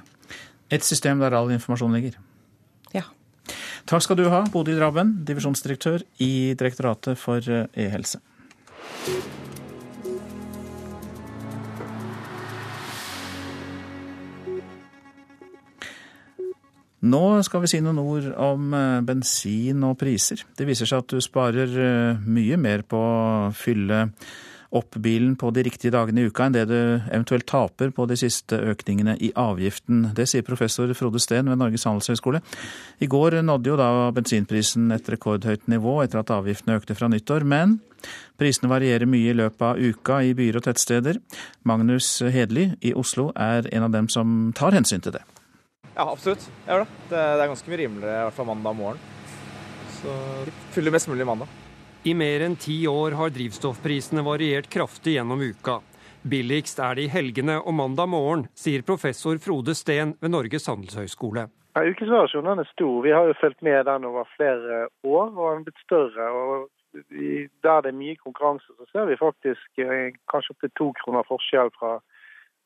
[0.71, 2.17] Et system der all informasjon ligger?
[2.95, 3.03] Ja.
[3.89, 8.23] Takk skal du ha, Bodil Rabben, divisjonsdirektør i Direktoratet for e-helse.
[17.03, 20.45] Nå skal vi si noen ord om eh, bensin og priser.
[20.55, 24.05] Det viser seg at du sparer eh, mye mer på å fylle
[24.73, 28.17] opp bilen på de riktige dagene i uka enn det du eventuelt taper på de
[28.17, 30.07] siste økningene i avgiften.
[30.17, 32.41] Det sier professor Frode Steen ved Norges handelshøyskole.
[33.03, 37.45] I går nådde jo da bensinprisen et rekordhøyt nivå etter at avgiftene økte fra nyttår,
[37.45, 37.77] men
[38.39, 41.21] prisene varierer mye i løpet av uka i byer og tettsteder.
[41.69, 45.25] Magnus Hedli i Oslo er en av dem som tar hensyn til det.
[45.93, 46.47] Ja, absolutt.
[46.65, 47.01] Jeg gjør det.
[47.11, 49.01] Det er ganske mye rimeligere i hvert fall mandag morgen.
[49.99, 50.13] Så
[50.73, 51.51] fyller mest mulig mandag.
[52.03, 55.77] I mer enn ti år har drivstoffprisene variert kraftig gjennom uka.
[56.23, 61.45] Billigst er det i helgene og mandag morgen, sier professor Frode Steen ved Norges handelshøyskole.
[61.75, 62.99] Ja, Ukesvariasjonen er stor.
[63.03, 66.27] Vi har jo fulgt med den over flere år, og den er blitt større.
[66.31, 66.69] og
[67.63, 71.73] Der det er mye konkurranse, så ser vi faktisk eh, kanskje opptil to kroner forskjell
[71.79, 71.97] fra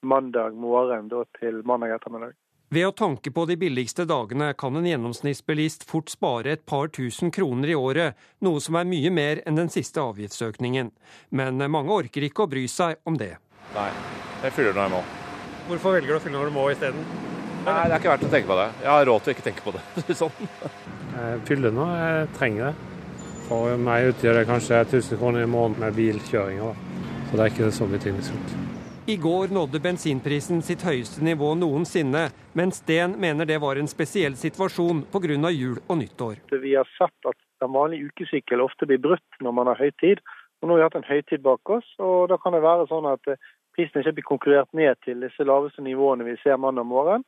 [0.02, 1.10] mandag morgen
[1.40, 2.36] til mandag ettermiddag.
[2.68, 7.32] Ved å tanke på de billigste dagene kan en gjennomsnittsbilist fort spare et par tusen
[7.32, 10.90] kroner i året, noe som er mye mer enn den siste avgiftsøkningen.
[11.32, 13.38] Men mange orker ikke å bry seg om det.
[13.72, 13.88] Nei,
[14.44, 15.02] jeg fyller når jeg må.
[15.70, 17.08] Hvorfor velger du å fylle når du må isteden?
[17.64, 18.70] Nei, det er ikke verdt å tenke på det.
[18.84, 19.88] Jeg har råd til å ikke tenke på det.
[20.26, 20.54] sånn.
[21.16, 22.94] Jeg fyller når jeg trenger det.
[23.48, 26.88] For meg utgjør det kanskje 1000 kroner i måneden med bilkjøringer.
[27.30, 28.20] Så det er ikke så mye ting.
[29.10, 32.26] I går nådde bensinprisen sitt høyeste nivå noensinne,
[32.60, 35.50] men Steen mener det var en spesiell situasjon pga.
[35.50, 36.36] jul og nyttår.
[36.52, 40.20] Vi har sett at den vanlige ukesykkel ofte blir brutt når man har høytid.
[40.60, 43.08] Og nå har vi hatt en høytid bak oss, og da kan det være sånn
[43.08, 43.40] at eh,
[43.78, 47.24] prisen ikke blir konkurrert ned til disse laveste nivåene vi ser mandag morgen.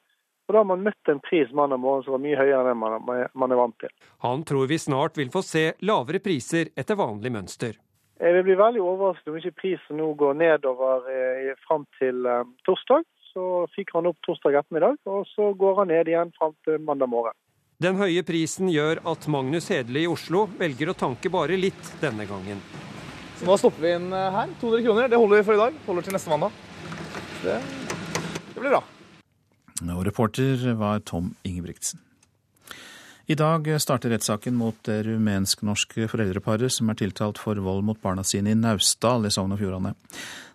[0.50, 3.00] Og da har man møtt en pris mandag morgen som var mye høyere enn man,
[3.08, 3.96] man er vant til.
[4.28, 7.80] Han tror vi snart vil få se lavere priser etter vanlig mønster.
[8.20, 12.42] Jeg vil bli veldig overrasket om ikke prisen nå går nedover eh, fram til eh,
[12.68, 13.06] torsdag.
[13.30, 17.08] Så fikk han opp torsdag ettermiddag, og så går han ned igjen fram til mandag
[17.12, 17.38] morgen.
[17.80, 22.28] Den høye prisen gjør at Magnus Hedli i Oslo velger å tanke bare litt denne
[22.28, 22.60] gangen.
[23.40, 24.52] Så nå stopper vi inn eh, her.
[24.60, 25.08] 200 kroner.
[25.08, 25.80] Det holder vi for i dag.
[25.88, 26.60] Holder til neste mandag.
[27.46, 27.56] Det,
[28.52, 28.84] det blir bra.
[29.96, 32.04] Og reporter var Tom Ingebrigtsen.
[33.30, 38.24] I dag starter rettssaken mot det rumensk-norske foreldreparet som er tiltalt for vold mot barna
[38.26, 39.92] sine i Naustdal i Sogn og Fjordane.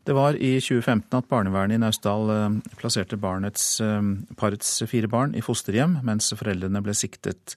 [0.03, 4.03] Det var i 2015 at barnevernet i Naustdal eh, plasserte barnets, eh,
[4.35, 7.55] parets fire barn i fosterhjem, mens foreldrene ble siktet.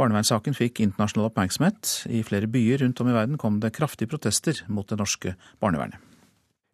[0.00, 1.92] Barnevernssaken fikk internasjonal oppmerksomhet.
[2.08, 6.00] I flere byer rundt om i verden kom det kraftige protester mot det norske barnevernet.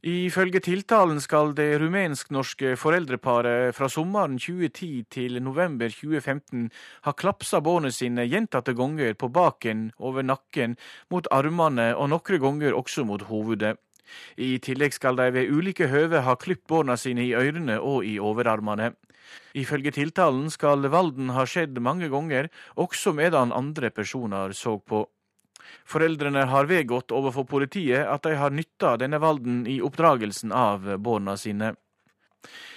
[0.03, 6.65] Ifølge tiltalen skal det rumensk-norske foreldreparet fra sommeren 2010 til november 2015
[7.07, 10.75] ha klapsa barna sine gjentatte ganger på baken, over nakken,
[11.07, 13.77] mot armene og noen ganger også mot hovedet.
[14.35, 18.19] I tillegg skal de ved ulike høve ha klipt barna sine i ørene og i
[18.19, 18.97] overarmene.
[19.55, 25.07] Ifølge tiltalen skal valden ha skjedd mange ganger, også medan andre personer så på.
[25.85, 31.37] Foreldrene har vedgått overfor politiet at de har nytta denne valden i oppdragelsen av barna
[31.37, 31.75] sine.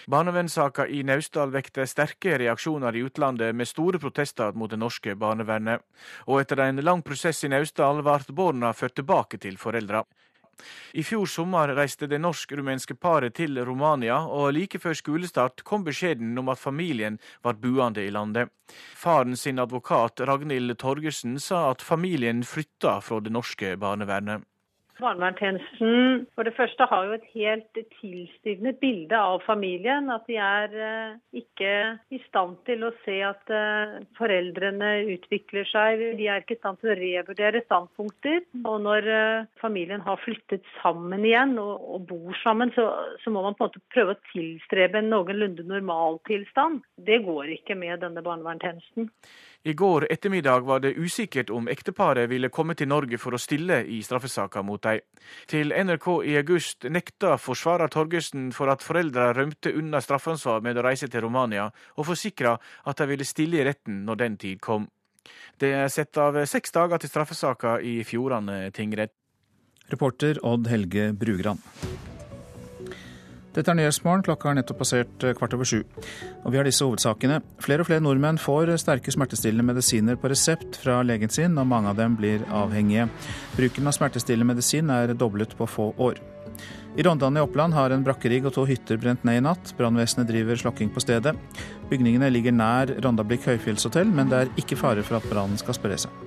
[0.08, 5.82] Barnevernssaka i Naustdal vekte sterke reaksjoner i utlandet med store protester mot det norske barnevernet,
[6.30, 10.04] og etter en lang prosess i Naustdal ble barna ført tilbake til foreldra.
[10.94, 16.38] I fjor sommer reiste det norsk-rumenske paret til Romania, og like før skolestart kom beskjeden
[16.40, 18.52] om at familien var buende i landet.
[18.96, 24.48] Faren sin advokat Ragnhild Torgersen sa at familien flytta fra det norske barnevernet.
[25.00, 30.08] Barnevernstjenesten for det første har jo et helt tilstivnet bilde av familien.
[30.14, 31.72] At de er eh, ikke
[32.16, 36.04] i stand til å se at eh, foreldrene utvikler seg.
[36.20, 38.46] De er ikke i stand til å revurdere standpunkter.
[38.64, 42.88] Og når eh, familien har flyttet sammen igjen og, bor sammen, så,
[43.24, 46.86] så, må man på en måte prøve å tilstrebe en noenlunde normaltilstand.
[46.96, 49.12] Det går ikke med denne barnevernstjenesten.
[49.68, 53.80] I går ettermiddag var det usikkert om ekteparet ville komme til Norge for å stille
[53.90, 55.02] i straffesaka mot dem.
[55.50, 60.86] Til NRK i august nekta forsvarer Torgersen for at foreldra rømte unna straffansvar med å
[60.86, 62.54] reise til Romania, og forsikra
[62.86, 64.86] at de ville stille i retten når den tid kom.
[65.58, 69.18] Det er satt av seks dager til straffesaka i Fjordane tingrett.
[69.90, 71.58] Reporter Odd Helge Brugran.
[73.56, 75.80] Dette er Nyhetsmorgen, klokka har nettopp passert eh, kvart over sju.
[76.44, 77.40] Og vi har disse hovedsakene.
[77.64, 81.94] Flere og flere nordmenn får sterke smertestillende medisiner på resept fra legen sin, og mange
[81.94, 83.08] av dem blir avhengige.
[83.56, 86.20] Bruken av smertestillende medisin er doblet på få år.
[86.96, 89.74] I Rondane i Oppland har en brakkerigg og to hytter brent ned i natt.
[89.80, 91.36] Brannvesenet driver slokking på stedet.
[91.90, 96.00] Bygningene ligger nær Rondablikk høyfjellshotell, men det er ikke fare for at brannen skal spre
[96.08, 96.25] seg.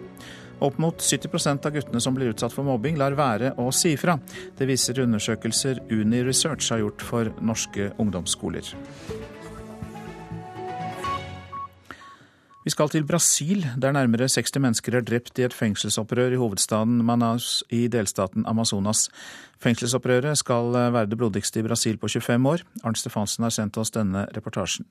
[0.60, 4.18] Opp mot 70% av guttene som blir utsatt for mobbing, lar være å si fra.
[4.58, 8.74] Det viser undersøkelser Uni Research har gjort for norske ungdomsskoler.
[12.68, 16.98] Vi skal til Brasil, der nærmere 60 mennesker er drept i et fengselsopprør i hovedstaden
[17.06, 19.06] Manaus i delstaten Amazonas.
[19.62, 22.66] Fengselsopprøret skal være det blodigste i Brasil på 25 år.
[22.84, 24.84] Arnt Stefansen har sendt oss denne reportasjen.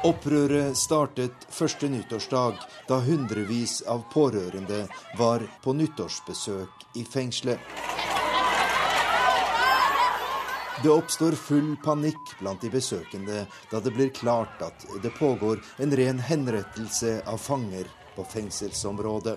[0.00, 2.54] Opprøret startet første nyttårsdag,
[2.88, 4.86] da hundrevis av pårørende
[5.18, 7.60] var på nyttårsbesøk i fengselet.
[10.80, 15.92] Det oppstår full panikk blant de besøkende da det blir klart at det pågår en
[16.00, 19.36] ren henrettelse av fanger på fengselsområdet.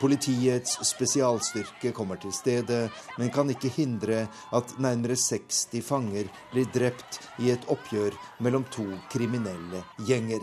[0.00, 4.24] Politiets spesialstyrke kommer til stedet, men kan ikke hindre
[4.54, 10.42] at nærmere 60 fanger blir drept i et oppgjør mellom to kriminelle gjenger.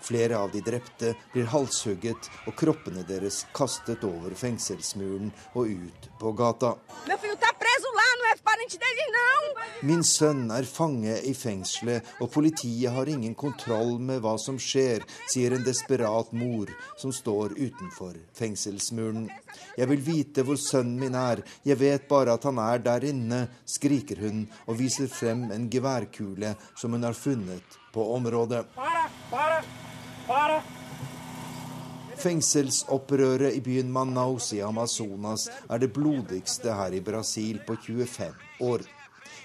[0.00, 6.32] Flere av de drepte blir halshugget og kroppene deres kastet over fengselsmuren og ut på
[6.38, 6.76] gata.
[9.86, 15.04] Min sønn er fange i fengselet, og politiet har ingen kontroll med hva som skjer,
[15.30, 19.28] sier en desperat mor som står utenfor fengselsmuren.
[19.78, 23.44] Jeg vil vite hvor sønnen min er, jeg vet bare at han er der inne,
[23.66, 28.66] skriker hun og viser frem en geværkule som hun har funnet på området.
[28.74, 29.62] Para, para,
[30.26, 30.60] para.
[32.18, 38.32] Fengselsopprøret i byen Manaus i Amazonas er det blodigste her i Brasil på 25
[38.66, 38.82] år.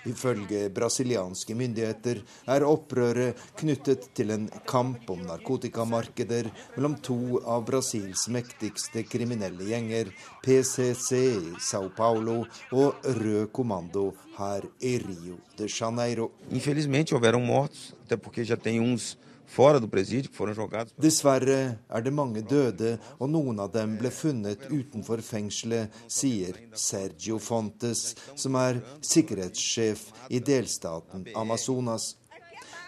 [0.09, 2.19] Ifølge brasilianske myndigheter
[2.51, 10.11] er opprøret knyttet til en kamp om narkotikamarkeder mellom to av Brasils mektigste kriminelle gjenger,
[10.43, 12.41] PCC i Sao Paulo
[12.75, 14.09] og Rød Kommando
[14.39, 16.31] her i Rio de Janeiro.
[16.51, 19.15] Infelizmente houveram mortos, até porque já tem uns
[19.53, 21.57] Dessverre
[21.89, 28.15] er det mange døde, og noen av dem ble funnet utenfor fengselet, sier Sergio Fontes,
[28.35, 32.15] som er sikkerhetssjef i delstaten Amazonas.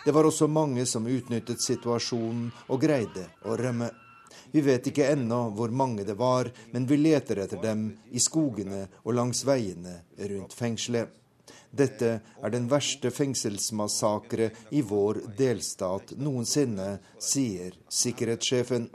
[0.05, 3.91] Det var også mange som utnyttet situasjonen og greide å rømme.
[4.51, 8.88] Vi vet ikke ennå hvor mange det var, men vi leter etter dem i skogene
[9.03, 11.13] og langs veiene rundt fengselet.
[11.76, 12.09] Dette
[12.39, 18.88] er den verste fengselsmassakre i vår delstat noensinne, sier sikkerhetssjefen.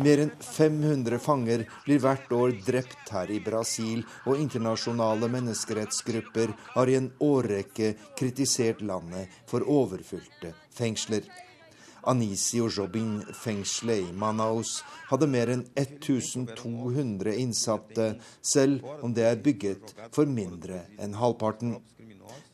[0.00, 6.88] Mer enn 500 fanger blir hvert år drept her i Brasil, og internasjonale menneskerettsgrupper har
[6.88, 11.28] i en årrekke kritisert landet for overfylte fengsler.
[12.08, 14.80] Anisio Jobin-fengselet i Manaus
[15.10, 21.78] hadde mer enn 1200 innsatte, selv om det er bygget for mindre enn halvparten.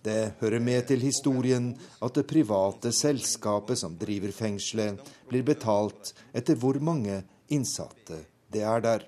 [0.07, 1.73] Det hører med til historien
[2.03, 8.23] at det private selskapet som driver fengselet, blir betalt etter hvor mange innsatte
[8.53, 9.07] det er der.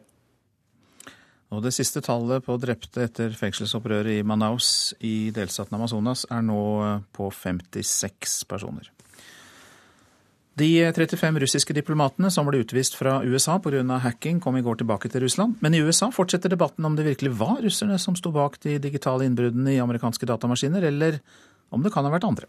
[1.49, 6.61] Og Det siste tallet på drepte etter fengselsopprøret i Manaus i delstaten Amazonas er nå
[7.17, 8.91] på 56 personer.
[10.59, 13.99] De 35 russiske diplomatene som ble utvist fra USA pga.
[14.03, 15.55] hacking, kom i går tilbake til Russland.
[15.61, 19.25] Men i USA fortsetter debatten om det virkelig var russerne som sto bak de digitale
[19.25, 21.21] innbruddene i amerikanske datamaskiner, eller
[21.71, 22.49] om det kan ha vært andre.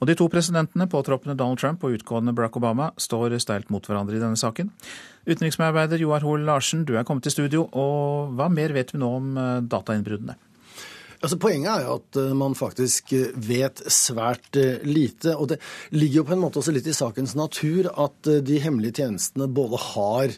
[0.00, 4.18] Og De to presidentene, påtroppende Donald Trump og utgående Barack Obama, står steilt mot hverandre
[4.18, 4.72] i denne saken.
[5.26, 9.14] Utenriksmedarbeider Joar Hoel Larsen, du er kommet til studio, og hva mer vet vi nå
[9.20, 10.36] om eh, datainnbruddene?
[11.22, 15.36] Altså, poenget er jo at eh, man faktisk eh, vet svært eh, lite.
[15.36, 15.60] Og det
[15.96, 19.80] ligger jo på en måte også litt i sakens natur at de hemmelige tjenestene både
[19.92, 20.36] har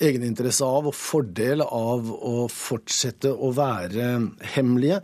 [0.00, 4.08] egeninteresse av og fordel av å fortsette å være
[4.54, 5.00] hemmelige.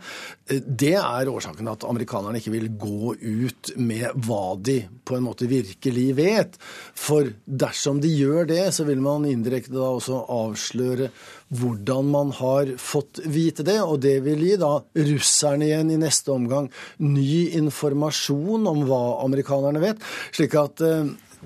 [0.47, 5.49] Det er årsaken at amerikanerne ikke vil gå ut med hva de på en måte
[5.49, 6.57] virkelig vet.
[6.97, 11.11] For dersom de gjør det, så vil man indirekte da også avsløre
[11.47, 13.79] hvordan man har fått vite det.
[13.83, 14.73] Og det vil gi da
[15.11, 16.71] russerne igjen i neste omgang
[17.03, 20.03] ny informasjon om hva amerikanerne vet.
[20.35, 20.83] Slik at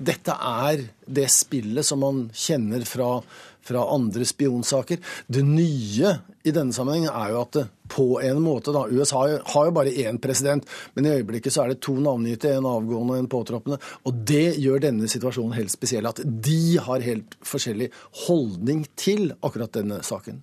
[0.04, 3.14] dette er det spillet som man kjenner fra,
[3.62, 5.00] fra andre spionsaker.
[5.26, 9.66] Det nye i denne sammenhengen er jo at det på en måte da, USA har
[9.68, 13.20] jo bare én president, men i øyeblikket så er det to navngitte, en avgående og
[13.20, 13.78] en påtroppende.
[14.08, 16.08] Og det gjør denne situasjonen helt spesiell.
[16.08, 17.90] At de har helt forskjellig
[18.24, 20.40] holdning til akkurat denne saken.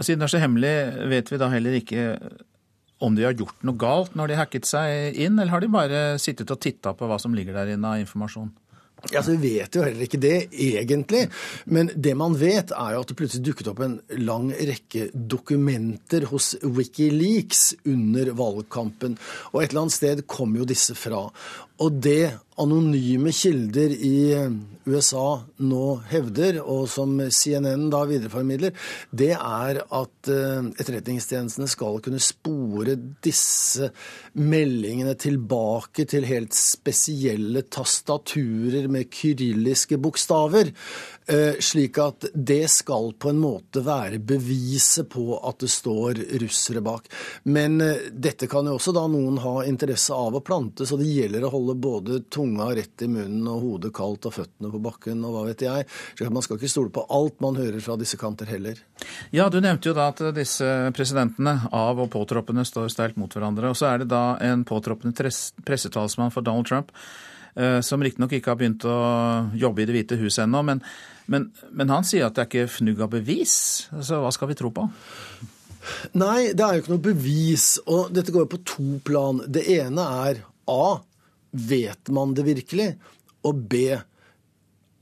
[0.00, 0.74] Siden det er så hemmelig,
[1.12, 2.08] vet vi da heller ikke
[3.04, 6.02] om de har gjort noe galt når de hacket seg inn, eller har de bare
[6.22, 8.50] sittet og titta på hva som ligger der inne av informasjon?
[9.12, 11.26] Ja, så Vi vet jo heller ikke det, egentlig.
[11.64, 16.28] Men det man vet, er jo at det plutselig dukket opp en lang rekke dokumenter
[16.30, 19.18] hos Wikileaks under valgkampen.
[19.52, 21.26] Og et eller annet sted kom jo disse fra.
[21.84, 24.16] Og det anonyme kilder i
[24.86, 28.74] USA nå hevder, og som CNN da videreformidler,
[29.10, 33.90] det er at eh, etterretningstjenestene skal kunne spore disse
[34.40, 40.72] meldingene tilbake til helt spesielle tastaturer med kyrilliske bokstaver.
[41.26, 46.82] Eh, slik at det skal på en måte være beviset på at det står russere
[46.84, 47.08] bak.
[47.48, 51.08] Men eh, dette kan jo også da noen ha interesse av å plante, så det
[51.08, 55.22] gjelder å holde både tunga rett i munnen og hodet kaldt og føttene på bakken
[55.24, 55.88] og hva vet jeg.
[56.18, 58.80] Så man skal ikke stole på alt man hører fra disse kanter heller.
[59.34, 63.72] Ja, du nevnte jo da at disse presidentene, av- og påtroppende, står steilt mot hverandre.
[63.72, 65.14] Og så er det da en påtroppende
[65.64, 66.92] pressetalsmann for Donald Trump
[67.56, 69.00] eh, som riktignok ikke har begynt å
[69.56, 70.84] jobbe i Det hvite huset ennå, men
[71.26, 73.54] men, men, han sier at det er ikke fnugg av bevis.
[73.88, 74.82] Så hva skal vi tro på?
[76.20, 77.68] Nei, det er jo ikke noe bevis.
[77.88, 79.40] Og dette går jo på to plan.
[79.48, 80.98] Det ene er A.
[81.54, 82.90] Vet man det virkelig?
[83.48, 83.86] Og B.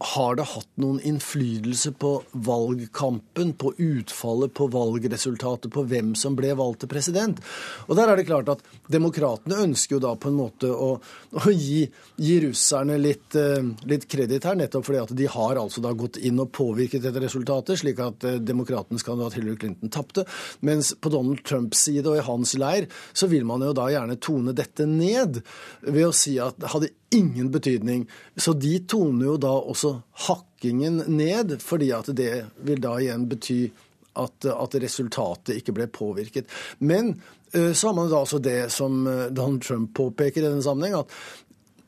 [0.03, 6.51] Har det hatt noen innflytelse på valgkampen, på utfallet, på valgresultatet, på hvem som ble
[6.59, 7.39] valgt til president?
[7.87, 10.91] Og der er det klart at Demokratene ønsker jo da på en måte å,
[11.39, 11.85] å gi,
[12.19, 16.19] gi, russerne litt, uh, litt kreditt her, nettopp fordi at de har altså da gått
[16.19, 20.27] inn og påvirket dette resultatet, slik at uh, demokratenes kandidat Hillary Clinton tapte.
[20.67, 24.19] Mens på Donald Trumps side og i hans leir så vil man jo da gjerne
[24.23, 25.41] tone dette ned
[25.87, 28.07] ved å si at det hadde ingen betydning.
[28.37, 29.92] Så de toner jo da også
[30.29, 32.33] hakkingen ned, fordi at det
[32.67, 33.61] vil da igjen bety
[34.19, 36.51] at, at resultatet ikke ble påvirket.
[36.79, 37.15] Men
[37.53, 41.11] så har man da altså det som Donald Trump påpeker i denne sammenheng, at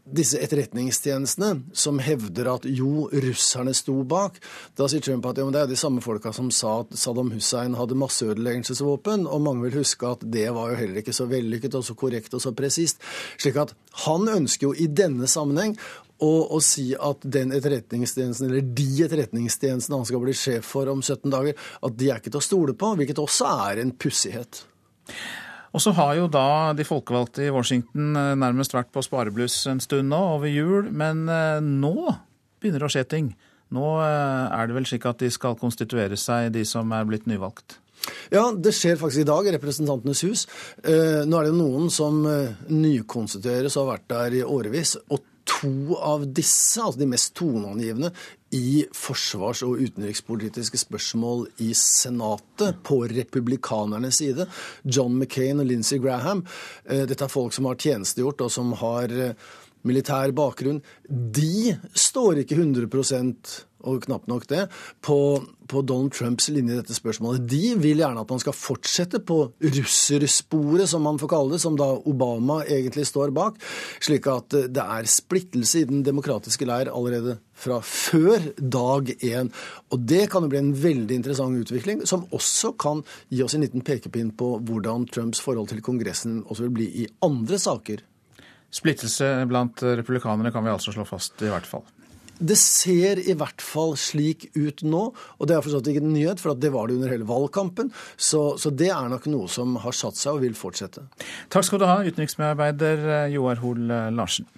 [0.05, 4.37] disse etterretningstjenestene som hevder at jo, russerne sto bak.
[4.77, 7.77] Da sier Trump at ja, det er de samme folka som sa at Saddam Hussein
[7.79, 11.87] hadde masseødeleggelsesvåpen, og mange vil huske at det var jo heller ikke så vellykket og
[11.89, 13.01] så korrekt og så presist.
[13.41, 13.73] Slik at
[14.05, 15.79] han ønsker jo i denne sammenheng
[16.23, 21.03] å, å, si at den etterretningstjenesten, eller de etterretningstjenestene han skal bli sjef for om
[21.03, 24.63] 17 dager, at de er ikke til å stole på, hvilket også er en pussighet.
[25.75, 29.83] Og så har jo da de folkevalgte i Washington eh, nærmest vært på sparebluss en
[29.83, 30.91] stund nå, over jul.
[30.95, 31.95] Men eh, nå
[32.63, 33.33] begynner det å skje ting.
[33.75, 37.27] Nå eh, er det vel slik at de skal konstituere seg, de som er blitt
[37.31, 37.81] nyvalgt?
[38.31, 40.43] Ja, det skjer faktisk i dag i Representantenes hus.
[40.85, 42.19] Nå er det noen som
[42.69, 44.93] nykonstitueres og har vært der i årevis.
[45.09, 48.11] Og to av disse, altså de mest toneangivende,
[48.55, 54.47] i forsvars- og utenrikspolitiske spørsmål i Senatet på republikanernes side.
[54.85, 56.45] John McCain og Lindsey Graham.
[56.85, 59.35] Eh, dette er folk som har tjenestegjort, og som har eh,
[59.83, 60.81] militær bakgrunn.
[61.09, 62.89] De står ikke 100
[63.85, 64.67] og knapt nok det,
[65.05, 65.19] på,
[65.71, 67.45] på, Donald Trumps linje i dette spørsmålet.
[67.51, 71.79] De vil gjerne at man skal fortsette på russersporet, som man får kalle det, som
[71.79, 73.61] da Obama egentlig står bak.
[74.05, 79.53] Slik at det er splittelse i den demokratiske leir allerede fra før dag én.
[79.95, 83.65] Og det kan jo bli en veldig interessant utvikling, som også kan gi oss en
[83.65, 88.03] liten pekepinn på hvordan Trumps forhold til Kongressen også vil bli i andre saker.
[88.75, 91.85] Splittelse blant republikanere kan vi altså slå fast, i hvert fall.
[92.39, 96.43] Det ser i hvert fall slik ut nå, og det er forstått ikke en nyhet,
[96.43, 97.93] for det var det under hele valgkampen.
[98.17, 101.07] Så, så, det er nok noe som har satt seg og vil fortsette.
[101.53, 104.49] Takk skal du ha, utenriksmedarbeider eh, Joar Hoel eh, Larsen.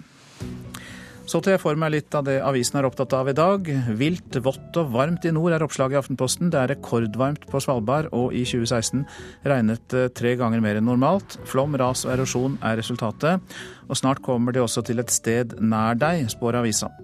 [1.27, 3.66] Så tar jeg for meg litt av det avisen er opptatt av i dag.
[3.99, 6.53] Vilt, vått og varmt i nord er oppslaget i Aftenposten.
[6.55, 9.03] Det er rekordvarmt på Svalbard, og i 2016
[9.51, 11.41] regnet tre ganger mer enn normalt.
[11.51, 13.59] Flom, ras og erosjon er resultatet.
[13.91, 16.95] Og snart kommer de også til et sted nær deg, spår avisa.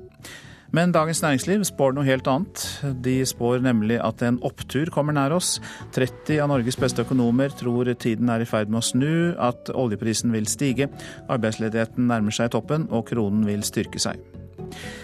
[0.72, 2.62] Men Dagens Næringsliv spår noe helt annet.
[3.04, 5.58] De spår nemlig at en opptur kommer nær oss.
[5.92, 10.32] 30 av Norges beste økonomer tror tiden er i ferd med å snu, at oljeprisen
[10.32, 10.88] vil stige,
[11.28, 14.22] arbeidsledigheten nærmer seg toppen og kronen vil styrke seg.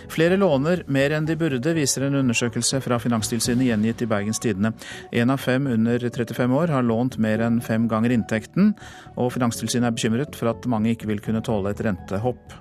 [0.09, 4.73] Flere låner mer enn de burde, viser en undersøkelse fra Finanstilsynet gjengitt i Bergens Tidende.
[5.13, 8.73] Én av fem under 35 år har lånt mer enn fem ganger inntekten,
[9.21, 12.57] og Finanstilsynet er bekymret for at mange ikke vil kunne tåle et rentehopp.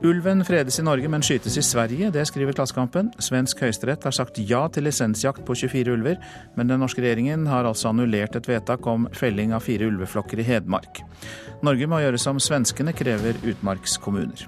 [0.00, 2.08] Ulven fredes i Norge, men skytes i Sverige.
[2.14, 3.10] Det skriver Klassekampen.
[3.20, 6.16] Svensk høyesterett har sagt ja til lisensjakt på 24 ulver,
[6.56, 10.46] men den norske regjeringen har altså annullert et vedtak om felling av fire ulveflokker i
[10.48, 11.02] Hedmark.
[11.60, 14.46] Norge må gjøre som svenskene, krever utmarkskommuner.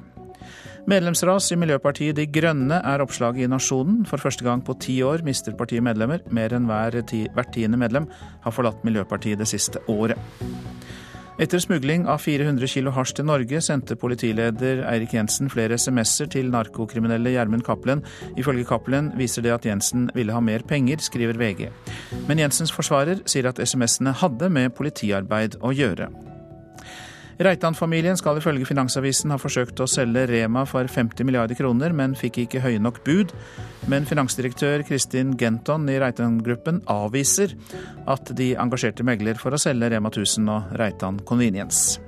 [0.88, 4.06] Medlemsras i Miljøpartiet De Grønne er oppslaget i Nasjonen.
[4.08, 6.24] For første gang på ti år mister partiet medlemmer.
[6.32, 8.08] Mer enn hver ti, hvert tiende medlem
[8.42, 10.16] har forlatt Miljøpartiet det siste året.
[11.40, 16.50] Etter smugling av 400 kilo hasj til Norge sendte politileder Eirik Jensen flere SMS-er til
[16.52, 18.02] narkokriminelle Gjermund Cappelen.
[18.36, 21.70] Ifølge Cappelen viser det at Jensen ville ha mer penger, skriver VG.
[22.28, 26.10] Men Jensens forsvarer sier at SMS-ene hadde med politiarbeid å gjøre.
[27.40, 32.42] Reitan-familien skal ifølge Finansavisen ha forsøkt å selge Rema for 50 milliarder kroner, men fikk
[32.44, 33.32] ikke høye nok bud.
[33.90, 37.56] Men finansdirektør Kristin Genton i Reitan-gruppen avviser
[38.10, 42.00] at de engasjerte megler for å selge Rema 1000 og Reitan Convenience.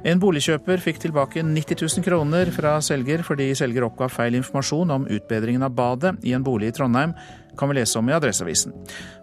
[0.00, 5.04] En boligkjøper fikk tilbake 90 000 kroner fra selger fordi selger oppga feil informasjon om
[5.12, 7.12] utbedringen av badet i en bolig i Trondheim,
[7.58, 8.74] kan vi lese om i Adresseavisen.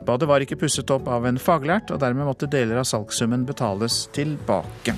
[0.08, 4.06] Badet var ikke pusset opp av en faglært, og dermed måtte deler av salgssummen betales
[4.16, 4.96] tilbake.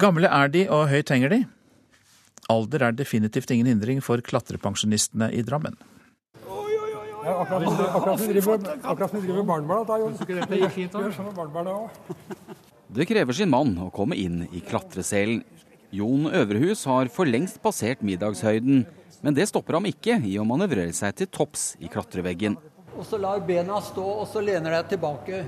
[0.00, 1.40] Gamle er de, og høyt henger de.
[2.50, 5.76] Alder er definitivt ingen hindring for klatrepensjonistene i Drammen.
[7.20, 8.32] Ja, akkurat som vi
[9.28, 10.16] driver barnebarn.
[12.88, 15.44] Det krever sin mann å komme inn i klatreselen.
[15.90, 18.84] Jon Øverhus har for lengst passert middagshøyden,
[19.26, 22.54] men det stopper ham ikke i å manøvrere seg til topps i klatreveggen.
[22.94, 25.40] Og så lar bena stå, og så lener deg tilbake.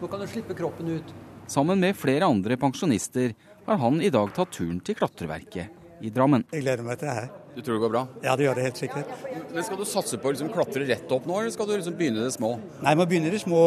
[0.00, 1.12] Nå kan du slippe kroppen ut.
[1.50, 6.46] Sammen med flere andre pensjonister har han i dag tatt turen til klatreverket i Drammen.
[6.50, 7.28] Jeg gleder meg til det her.
[7.54, 8.02] Du tror det går bra?
[8.24, 9.10] Ja, det gjør det helt sikkert.
[9.52, 11.94] Men Skal du satse på å liksom klatre rett opp nå, eller skal du liksom
[11.98, 12.56] begynne det små?
[12.82, 13.62] Nei, man begynner det små.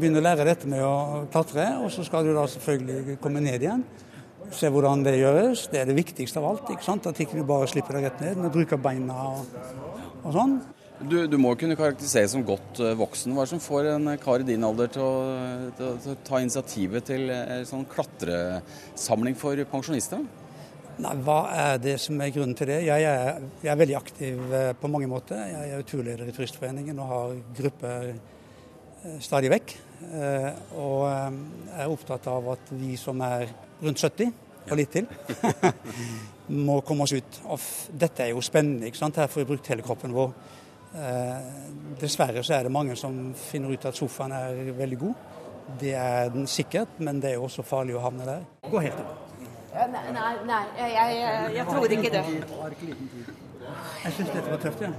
[0.00, 3.64] Begynne å lære dette med å klatre, og så skal du da selvfølgelig komme ned
[3.66, 3.84] igjen.
[4.52, 5.66] Se hvordan det gjøres.
[5.72, 6.70] Det er det viktigste av alt.
[6.74, 7.08] ikke sant?
[7.08, 9.58] At ikke du bare slipper deg rett ned, men bruker beina og,
[10.22, 10.60] og sånn.
[11.02, 13.32] Du, du, må kunne karakterisere som godt uh, voksen.
[13.34, 15.16] Hva er det som får en kar i din alder til å,
[15.78, 20.22] til, til å ta initiativet til en sånn klatresamling for pensjonister?
[21.00, 22.82] Nei, Hva er det som er grunnen til det?
[22.84, 25.40] Jeg er, jeg er veldig aktiv eh, på mange måter.
[25.48, 29.74] Jeg er turleder i Turistforeningen og har grupper eh, stadig vekk.
[30.02, 30.48] Eh,
[30.80, 33.46] og er opptatt av at vi som er
[33.82, 34.32] rundt 70
[34.70, 35.08] og litt til,
[36.66, 37.40] må komme oss ut.
[37.50, 37.64] Og
[37.98, 38.86] dette er jo spennende.
[38.86, 39.18] ikke sant?
[39.18, 40.34] Her får vi brukt hele kroppen vår.
[41.98, 45.26] Dessverre så er det mange som finner ut at sofaen er veldig god.
[45.80, 48.44] Det er den sikkert, men det er jo også farlig å havne der.
[48.70, 49.22] Gå helt opp.
[49.72, 52.24] Nei, nei, nei jeg, jeg, jeg, tror ikke det.
[54.04, 54.92] Jeg syns dette var tøft, ja.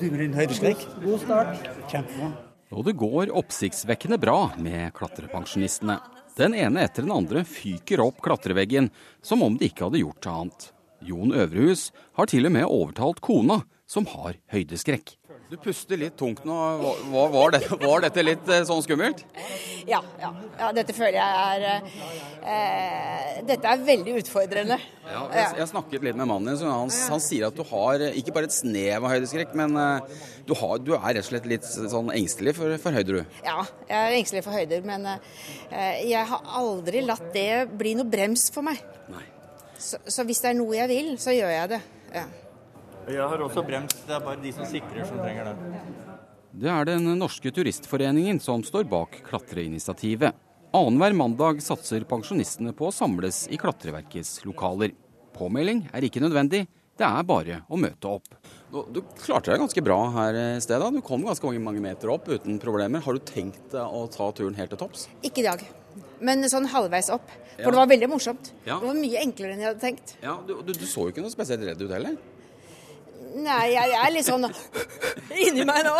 [0.00, 0.88] Du med din høydeskrekk.
[1.04, 1.70] God start.
[1.88, 2.34] Kjempebra.
[2.74, 6.00] Og det går oppsiktsvekkende bra med klatrepensjonistene.
[6.36, 8.90] Den ene etter den andre fyker opp klatreveggen
[9.24, 10.66] som om de ikke hadde gjort annet.
[11.06, 15.14] Jon Øvrehus har til og med overtalt kona, som har høydeskrekk.
[15.46, 16.54] Du puster litt tungt nå.
[17.12, 19.20] Var, var, dette, var dette, litt eh, sånn skummelt?
[19.86, 21.66] Ja, ja, ja dette føler jeg er
[22.42, 24.78] eh, Dette er veldig utfordrende.
[25.06, 26.66] Ja, jeg, jeg, snakket litt med mannen din.
[26.66, 30.16] Han, han, sier at du har ikke bare et snev av høydeskrekk, men eh,
[30.48, 33.38] du, har, du, er rett og slett litt sånn engstelig for, for høyder, du?
[33.46, 34.82] Ja, jeg er engstelig for høyder.
[34.86, 38.82] Men eh, jeg har aldri latt det bli noe brems for meg.
[39.76, 41.80] Så, så hvis det er noe jeg vil, så gjør jeg det.
[42.16, 42.26] Ja.
[43.06, 43.94] Jeg har også brems.
[44.02, 45.74] Det er bare de som sikrer som trenger det.
[46.56, 50.34] Det er Den norske turistforeningen som står bak klatreinitiativet.
[50.74, 54.96] Annenhver mandag satser pensjonistene på å samles i Klatreverkets lokaler.
[55.36, 56.64] Påmelding er ikke nødvendig,
[56.96, 58.26] det er bare å møte opp.
[58.72, 60.90] Du, du klarte deg ganske bra her i stedet.
[60.96, 63.04] Du kom ganske mange, mange meter opp uten problemer.
[63.04, 65.06] Har du tenkt å ta turen helt til topps?
[65.22, 65.62] Ikke i dag,
[66.24, 67.28] men sånn halvveis opp.
[67.54, 67.74] For ja.
[67.76, 68.50] det var veldig morsomt.
[68.64, 68.80] Ja.
[68.80, 70.16] Det var mye enklere enn jeg hadde tenkt.
[70.24, 72.16] Ja, du, du, du så jo ikke noe spesielt redd ut heller?
[73.36, 74.46] Nei, jeg er litt sånn
[75.36, 75.96] inni meg nå.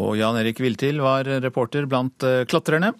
[0.00, 2.94] Og Jan Erik Viltil var reporter blant eh, klatrerne.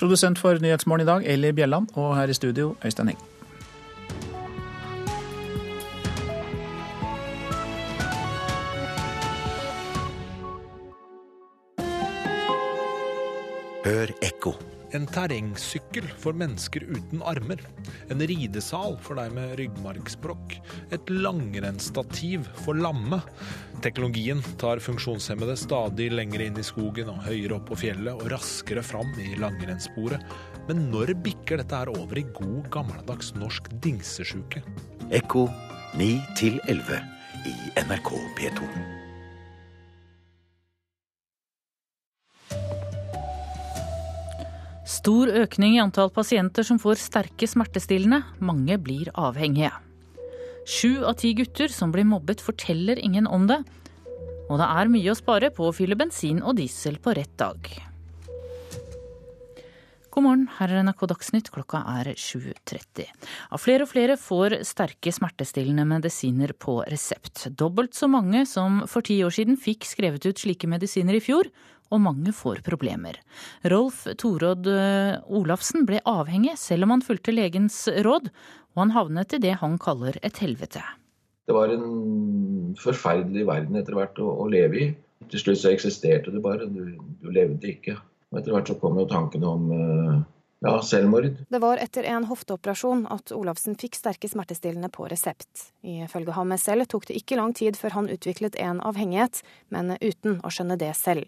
[0.00, 1.92] Produsent for Nyhetsmorgen i dag, Eli Bjelland.
[1.94, 3.22] Og her i studio, Øystein Heng.
[13.82, 14.54] Hør ekko.
[14.92, 17.60] En terrengsykkel for mennesker uten armer.
[18.12, 20.58] En ridesal for deg med ryggmargsbrokk.
[20.92, 23.22] Et langrennsstativ for lamme.
[23.84, 28.84] Teknologien tar funksjonshemmede stadig lenger inn i skogen og høyere opp på fjellet og raskere
[28.84, 30.22] fram i langrennssporet.
[30.68, 34.64] Men når bikker dette her over i god, gammeldags norsk dingsesjuke?
[35.12, 35.48] Ekko
[35.96, 36.12] 9
[36.68, 37.00] 11
[37.48, 39.01] i NRK P2.
[44.92, 48.18] Stor økning i antall pasienter som får sterke smertestillende.
[48.44, 49.70] Mange blir avhengige.
[50.68, 53.62] Sju av ti gutter som blir mobbet, forteller ingen om det.
[54.50, 57.72] Og det er mye å spare på å fylle bensin og diesel på rett dag.
[60.12, 63.06] God morgen, her er NRK Dagsnytt, klokka er 7.30.
[63.48, 67.46] Av flere og flere får sterke smertestillende medisiner på resept.
[67.56, 71.48] Dobbelt så mange som for ti år siden fikk skrevet ut slike medisiner i fjor,
[71.92, 73.18] og mange får problemer.
[73.68, 78.32] Rolf Torodd eh, Olafsen ble avhengig selv om han fulgte legens råd,
[78.72, 80.82] og han havnet i det han kaller et helvete.
[81.46, 84.90] Det var en forferdelig verden etter hvert å, å leve i.
[85.30, 87.98] Til slutt så eksisterte det bare, du, du levde ikke.
[88.32, 90.22] Og etter hvert så kom jo tanken om eh,
[90.62, 91.28] ja, selvmord.
[91.48, 95.68] Det var etter en hofteoperasjon at Olafsen fikk sterke smertestillende på resept.
[95.82, 99.42] Ifølge ham selv tok det ikke lang tid før han utviklet en avhengighet,
[99.74, 101.26] men uten å skjønne det selv.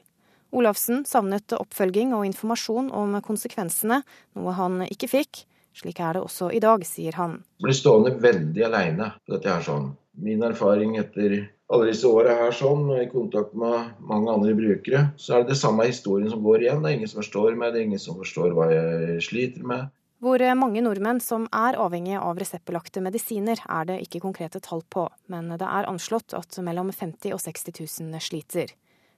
[0.54, 4.02] Olafsen savnet oppfølging og informasjon om konsekvensene,
[4.38, 5.42] noe han ikke fikk.
[5.74, 7.40] Slik er det også i dag, sier han.
[7.58, 9.90] Jeg blir stående veldig aleine på dette her sånn.
[10.22, 11.34] Min erfaring etter
[11.74, 15.58] alle disse åra her sånn, i kontakt med mange andre brukere, så er det det
[15.58, 16.84] samme historien som går igjen.
[16.84, 19.90] Det er ingen som forstår meg, det er ingen som forstår hva jeg sliter med.
[20.22, 25.08] Hvor mange nordmenn som er avhengige av reseptbelagte medisiner, er det ikke konkrete tall på,
[25.28, 27.74] men det er anslått at mellom 50 og 60
[28.06, 28.70] 000 sliter.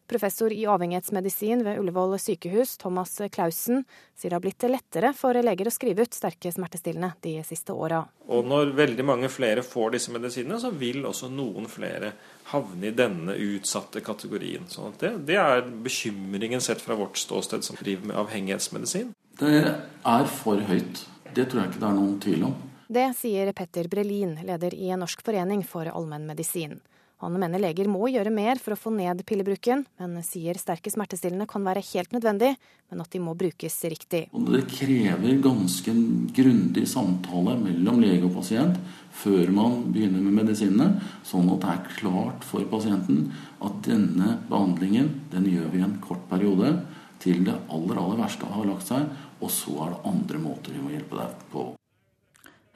[0.06, 3.82] Professor i avhengighetsmedisin ved Ullevål sykehus, Thomas Clausen,
[4.14, 8.04] sier det har blitt lettere for leger å skrive ut sterke smertestillende de siste åra.
[8.30, 12.12] Og når veldig mange flere får disse medisinene, så vil også noen flere
[12.52, 14.68] havne i denne utsatte kategorien.
[14.70, 19.10] Så det, det er bekymringen sett fra vårt ståsted som driver med avhengighetsmedisin.
[19.40, 21.02] Det er for høyt.
[21.34, 22.58] Det tror jeg ikke det er noen tvil om.
[22.86, 26.78] Det sier Petter Brelin, leder i Norsk forening for allmennmedisin.
[27.24, 31.46] Han mener leger må gjøre mer for å få ned pillebruken, men sier sterke smertestillende
[31.48, 32.50] kan være helt nødvendig,
[32.92, 34.26] men at de må brukes riktig.
[34.36, 35.94] Det krever ganske
[36.36, 38.76] grundig samtale mellom lege og pasient
[39.16, 43.30] før man begynner med medisinene, sånn at det er klart for pasienten
[43.64, 46.76] at denne behandlingen den gjør vi i en kort periode
[47.24, 49.08] til det aller, aller verste har lagt seg,
[49.40, 51.66] og så er det andre måter vi må hjelpe deg på.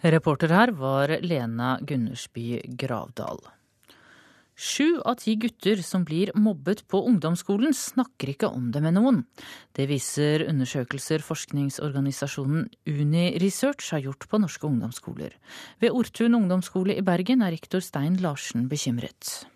[0.01, 3.45] Reporter her var Lena Gundersby Gravdal.
[4.61, 9.23] Sju av ti gutter som blir mobbet på ungdomsskolen, snakker ikke om det med noen.
[9.73, 15.39] Det viser undersøkelser forskningsorganisasjonen Uni Research har gjort på norske ungdomsskoler.
[15.81, 19.47] Ved Ortun ungdomsskole i Bergen er rektor Stein Larsen bekymret.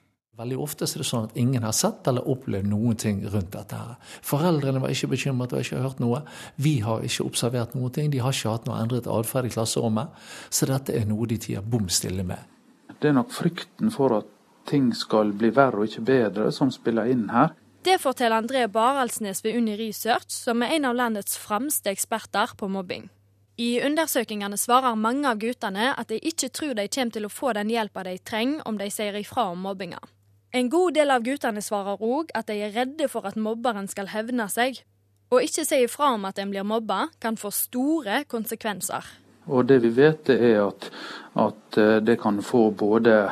[0.40, 3.76] Veldig ofte er det sånn at ingen har sett eller opplevd noen ting rundt dette.
[3.76, 4.00] her.
[4.24, 6.24] Foreldrene var ikke bekymret og ikke hørt noe.
[6.56, 8.08] Vi har ikke observert noen ting.
[8.10, 10.16] De har ikke hatt noe endret atferd i klasserommet.
[10.48, 12.40] Så dette er noe de tier bom stille med.
[12.98, 14.33] Det er nok frykten for at
[14.66, 17.52] ting skal bli verre og ikke bedre, som spiller inn her.
[17.84, 22.68] Det forteller André Baraldsnes ved Uni Research, som er en av landets fremste eksperter på
[22.72, 23.10] mobbing.
[23.60, 27.52] I undersøkelsene svarer mange av guttene at de ikke tror de kommer til å få
[27.54, 30.00] den hjelpa de trenger om de sier ifra om mobbinga.
[30.54, 34.10] En god del av guttene svarer òg at de er redde for at mobberen skal
[34.10, 34.80] hevne seg.
[35.30, 39.06] Å ikke si ifra om at en blir mobba, kan få store konsekvenser.
[39.50, 40.88] Og det vi vet, er at,
[41.36, 43.28] at eh, det kan få både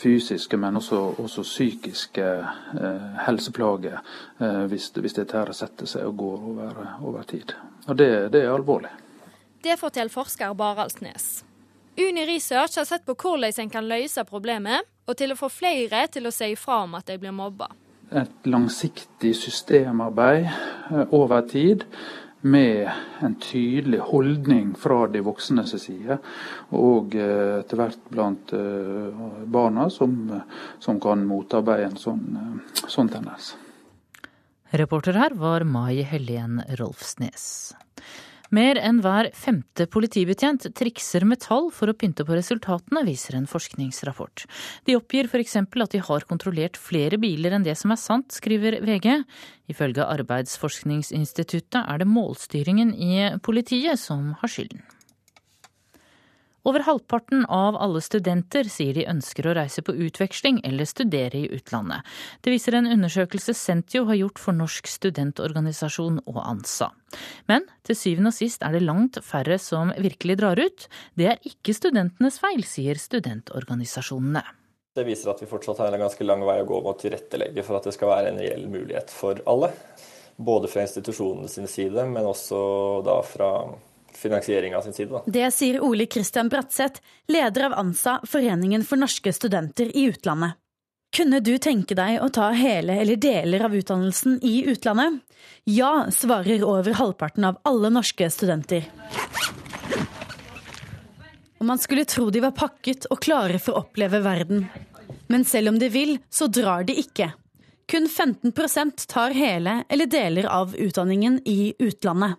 [0.00, 2.24] fysiske, men også, også psykiske
[2.80, 3.98] eh, helseplager
[4.40, 7.54] eh, hvis, hvis dette her setter seg og går over, over tid.
[7.86, 8.90] Og det, det, er alvorlig.
[9.64, 11.44] Det forteller forsker Baraldsnes.
[12.00, 16.06] Uni Research har sett på hvordan en kan løse problemet, og til å få flere
[16.12, 17.68] til å si ifra om at de blir mobba.
[18.10, 21.86] Et langsiktig systemarbeid eh, over tid
[22.40, 26.18] med en tydelig holdning fra de voksnes side,
[26.76, 30.16] og eh, etter hvert blant eh, barna, som,
[30.80, 33.54] som kan motarbeide en sånn, eh, sånn tendens.
[34.70, 37.74] Reporter her var Mai Helen Rolfsnes.
[38.50, 43.46] Mer enn hver femte politibetjent trikser med tall for å pynte på resultatene, viser en
[43.50, 44.46] forskningsrapport.
[44.88, 45.56] De oppgir f.eks.
[45.62, 49.20] at de har kontrollert flere biler enn det som er sant, skriver VG.
[49.70, 54.82] Ifølge Arbeidsforskningsinstituttet er det målstyringen i politiet som har skylden.
[56.68, 61.48] Over halvparten av alle studenter sier de ønsker å reise på utveksling eller studere i
[61.56, 62.04] utlandet.
[62.44, 66.90] Det viser en undersøkelse Sentio har gjort for Norsk studentorganisasjon og ANSA.
[67.48, 70.86] Men til syvende og sist er det langt færre som virkelig drar ut.
[71.16, 74.44] Det er ikke studentenes feil, sier studentorganisasjonene.
[74.94, 77.64] Det viser at vi fortsatt har en ganske lang vei å gå med å tilrettelegge
[77.64, 79.70] for at det skal være en reell mulighet for alle.
[80.40, 82.58] Både fra institusjonene sine side, men også
[83.06, 83.50] da fra
[84.20, 85.10] finansieringa sin side.
[85.10, 85.22] Da.
[85.26, 90.58] Det sier Ole Christian Bratseth, leder av ANSA, Foreningen for norske studenter i utlandet.
[91.16, 95.18] Kunne du tenke deg å ta hele eller deler av utdannelsen i utlandet?
[95.66, 98.86] Ja, svarer over halvparten av alle norske studenter.
[101.58, 104.68] Og man skulle tro de var pakket og klare for å oppleve verden.
[105.28, 107.32] Men selv om de vil, så drar de ikke.
[107.90, 112.38] Kun 15% tar hele eller deler av utdanningen i utlandet.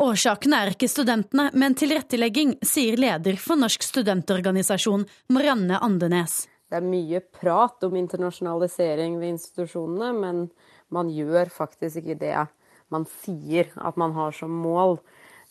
[0.00, 5.04] Årsaken er ikke studentene, men tilrettelegging, sier leder for Norsk studentorganisasjon
[5.36, 6.46] Marianne Andenes.
[6.72, 10.40] Det er mye prat om internasjonalisering ved institusjonene, men
[10.88, 12.32] man gjør faktisk ikke det
[12.90, 14.96] man sier at man har som mål.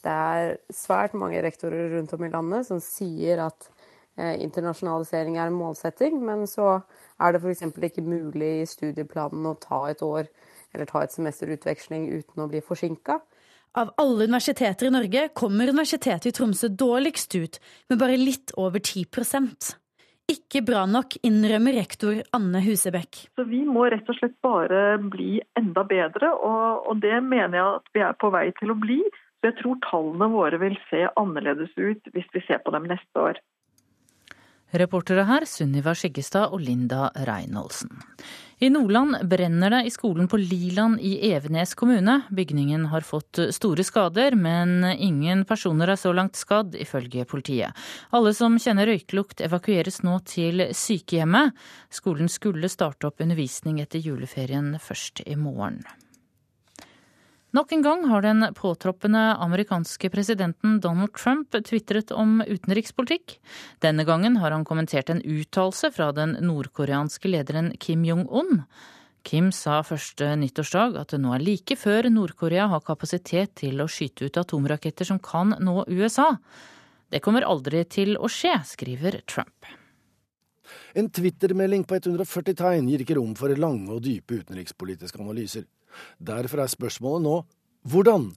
[0.02, 3.70] Det er svært mange rektorer rundt om i landet som sier at
[4.18, 6.80] eh, internasjonalisering er en målsetting, men så
[7.22, 7.68] er det f.eks.
[7.70, 10.26] ikke mulig i studieplanen å ta et år
[10.74, 13.22] eller ta et semester utveksling uten å bli forsinka.
[13.78, 17.60] Av alle universiteter i Norge kommer Universitetet i Tromsø dårligst ut,
[17.90, 19.70] med bare litt over 10%
[20.34, 23.28] Ikke bra nok, innrømmer rektor Anne Husebekk.
[23.38, 27.78] Så Vi må rett og slett bare bli enda bedre, og, og det mener jeg
[27.78, 29.00] at vi er på vei til å bli.
[29.40, 33.22] Så jeg tror tallene våre vil se annerledes ut hvis vi ser på dem neste
[33.22, 33.40] år.
[34.82, 37.90] Reportere her Sunniva Skyggestad og Linda Reinholdsen.
[38.62, 42.22] I Nordland brenner det i skolen på Liland i Evenes kommune.
[42.30, 47.72] Bygningen har fått store skader, men ingen personer er så langt skadd, ifølge politiet.
[48.12, 51.56] Alle som kjenner røyklukt evakueres nå til sykehjemmet.
[51.88, 55.80] Skolen skulle starte opp undervisning etter juleferien først i morgen.
[57.50, 63.40] Nok en gang har den påtroppende amerikanske presidenten Donald Trump tvitret om utenrikspolitikk.
[63.82, 68.62] Denne gangen har han kommentert en uttalelse fra den nordkoreanske lederen Kim Jong-un.
[69.26, 73.90] Kim sa første nyttårsdag at det nå er like før Nord-Korea har kapasitet til å
[73.90, 76.36] skyte ut atomraketter som kan nå USA.
[77.10, 79.66] Det kommer aldri til å skje, skriver Trump.
[80.94, 85.66] En twittermelding på 140 tegn gir ikke rom for lange og dype utenrikspolitiske analyser.
[86.20, 87.40] Derfor er spørsmålet nå
[87.90, 88.30] hvordan?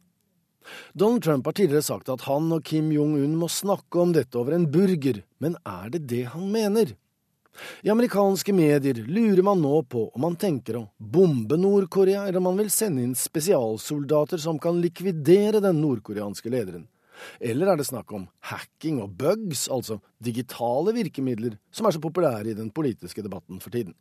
[0.94, 4.55] Donald Trump har tidligere sagt at han og Kim Jong-un må snakke om dette over
[4.57, 6.94] en burger, men er det det han mener?
[7.84, 12.48] I amerikanske medier lurer man nå på om man tenker å bombe Nord-Korea, eller om
[12.48, 16.86] man vil sende inn spesialsoldater som kan likvidere den nordkoreanske lederen.
[17.38, 22.55] Eller er det snakk om hacking og bugs, altså digitale virkemidler som er så populære
[22.55, 23.94] i den politiske debatten for tiden?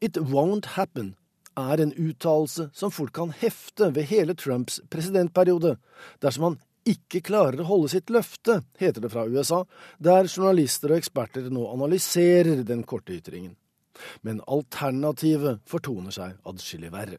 [0.00, 1.14] It won't happen
[1.60, 5.76] er en uttalelse som fort kan hefte ved hele Trumps presidentperiode,
[6.22, 6.58] dersom han
[6.88, 9.64] ikke klarer å holde sitt løfte, heter det fra USA,
[9.98, 13.56] der journalister og eksperter nå analyserer den korte ytringen.
[14.24, 17.18] Men alternativet fortoner seg adskillig verre.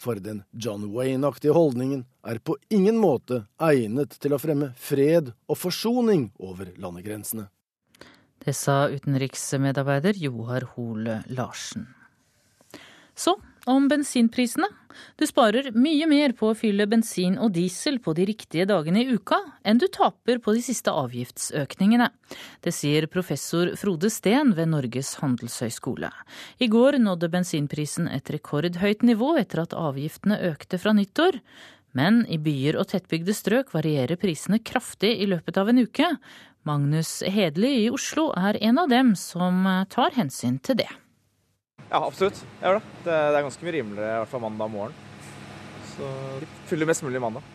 [0.00, 5.60] For den John Wayne-aktige holdningen er på ingen måte egnet til å fremme fred og
[5.60, 7.50] forsoning over landegrensene.
[8.40, 11.88] Det sa utenriksmedarbeider Joar Hole Larsen.
[13.16, 13.34] Så
[13.66, 14.68] om bensinprisene.
[15.18, 19.16] Du sparer mye mer på å fylle bensin og diesel på de riktige dagene i
[19.18, 22.08] uka enn du taper på de siste avgiftsøkningene.
[22.64, 26.10] Det sier professor Frode Steen ved Norges handelshøyskole.
[26.62, 31.40] I går nådde bensinprisen et rekordhøyt nivå etter at avgiftene økte fra nyttår.
[31.96, 36.10] Men i byer og tettbygde strøk varierer prisene kraftig i løpet av en uke.
[36.68, 40.90] Magnus Hedli i Oslo er en av dem som tar hensyn til det.
[41.90, 42.42] Ja, absolutt.
[42.60, 42.94] Jeg gjør det.
[43.06, 45.02] Det er ganske mye rimeligere i hvert fall mandag morgen.
[45.94, 46.12] Så
[46.68, 47.46] fyller mest mulig mandag.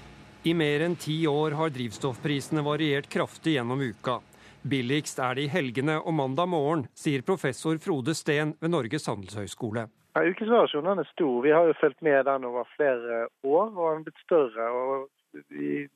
[0.48, 4.22] I mer enn ti år har drivstoffprisene variert kraftig gjennom uka.
[4.62, 9.88] Billigst er det i helgene og mandag morgen, sier professor Frode Steen ved Norges handelshøyskole.
[10.16, 11.38] Ja, Ukesvariasjonen er stor.
[11.46, 14.72] Vi har jo fulgt med den over flere år, og den er blitt større.
[14.72, 15.10] og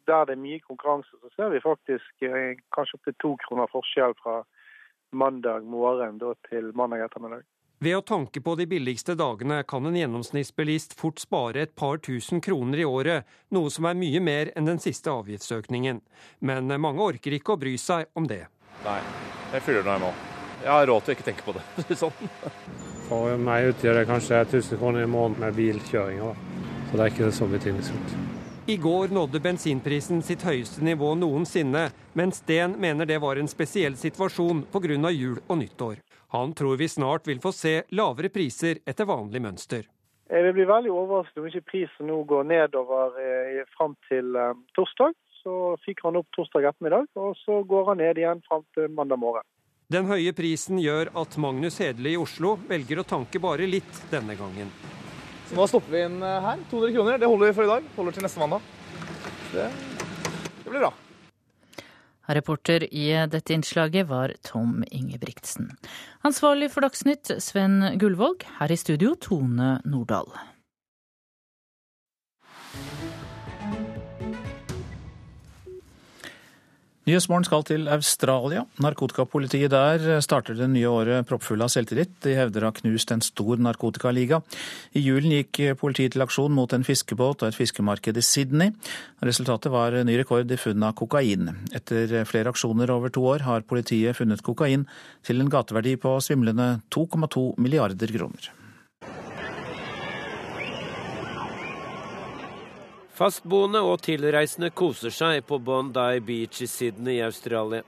[0.07, 4.15] Der det er mye konkurranse, så ser vi faktisk eh, kanskje opptil to kroner forskjell
[4.21, 4.43] fra
[5.11, 6.19] mandag morgen
[6.49, 7.43] til mandag ettermiddag.
[7.80, 12.39] Ved å tanke på de billigste dagene kan en gjennomsnittsbilist fort spare et par tusen
[12.41, 15.99] kroner i året, noe som er mye mer enn den siste avgiftsøkningen.
[16.39, 18.45] Men mange orker ikke å bry seg om det.
[18.86, 19.01] Nei,
[19.51, 20.13] jeg fyller når jeg må.
[20.63, 21.65] Jeg har råd til å ikke tenke på det.
[22.01, 22.32] sånn.
[23.09, 26.23] For meg utgjør det kanskje 1000 kroner i måneden med bilkjøring.
[26.88, 28.17] Så det er ikke så betydningsfullt.
[28.71, 33.99] I går nådde bensinprisen sitt høyeste nivå noensinne, men Sten mener det var en spesiell
[33.99, 35.11] situasjon pga.
[35.11, 35.99] jul og nyttår.
[36.34, 39.86] Han tror vi snart vil få se lavere priser etter vanlig mønster.
[40.26, 44.55] Jeg vil bli veldig overrasket om ikke prisen nå går nedover eh, fram til eh,
[44.78, 45.13] torsdag.
[45.43, 49.21] Så fyker han opp torsdag ettermiddag, og så går han ned igjen fram til mandag
[49.21, 49.45] morgen.
[49.93, 54.34] Den høye prisen gjør at Magnus Hedle i Oslo velger å tanke bare litt denne
[54.39, 54.73] gangen.
[55.45, 56.65] Så nå stopper vi inn eh, her.
[56.73, 57.21] 200 kroner.
[57.21, 57.89] Det holder vi for i dag.
[57.99, 58.69] Holder til neste mandag.
[59.53, 59.69] Det,
[60.63, 60.95] det blir bra.
[62.28, 65.69] Reporter i dette innslaget var Tom Ingebrigtsen.
[66.26, 68.47] Ansvarlig for Dagsnytt, Sven Gullvåg.
[68.59, 70.34] Her i studio, Tone Nordahl.
[77.05, 78.63] Nyhetsmorgen skal til Australia.
[78.81, 82.15] Narkotikapolitiet der starter det nye året proppfull av selvtillit.
[82.25, 84.39] De hevder å ha knust en stor narkotikaliga.
[84.97, 88.73] I julen gikk politiet til aksjon mot en fiskebåt og et fiskemarked i Sydney.
[89.21, 91.53] Resultatet var ny rekord i funn av kokain.
[91.77, 94.89] Etter flere aksjoner over to år har politiet funnet kokain
[95.21, 98.49] til en gateverdi på svimlende 2,2 milliarder kroner.
[103.16, 107.86] Fastboende og tilreisende koser seg på Bondi Beach i Sydney i Australia.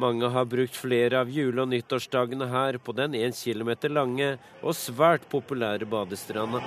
[0.00, 4.72] Mange har brukt flere av jule- og nyttårsdagene her på den én kilometer lange og
[4.72, 6.62] svært populære badestranda.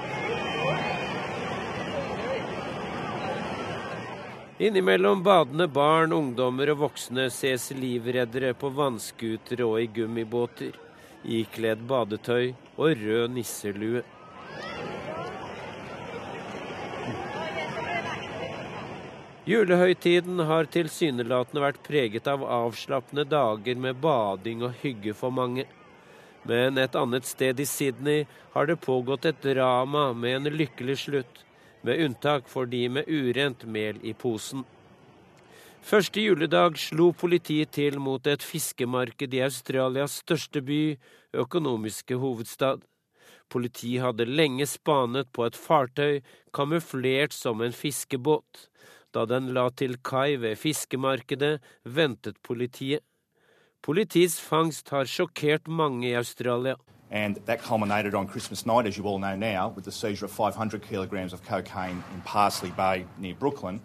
[4.61, 10.77] Innimellom badende barn, ungdommer og voksne ses livreddere på vannskutere og i gummibåter,
[11.25, 14.05] ikledd badetøy og rød nisselue.
[19.45, 25.67] Julehøytiden har tilsynelatende vært preget av avslappende dager med bading og hygge for mange.
[26.49, 28.25] Men et annet sted i Sydney
[28.55, 31.43] har det pågått et drama med en lykkelig slutt,
[31.85, 34.65] med unntak for de med urent mel i posen.
[35.85, 40.97] Første juledag slo politiet til mot et fiskemarked i Australias største by,
[41.37, 42.81] økonomiske hovedstad.
[43.53, 48.71] Politiet hadde lenge spanet på et fartøy kamuflert som en fiskebåt.
[49.15, 52.99] Da den la til kai ved fiskemarkedet, ventet politiet.
[53.81, 56.75] Politiets fangst har sjokkert mange i Australia.
[57.11, 60.31] And that culminated on Christmas night, as you all know now, with the seizure of
[60.31, 63.79] 500 kilograms of cocaine in Parsley Bay near Brooklyn,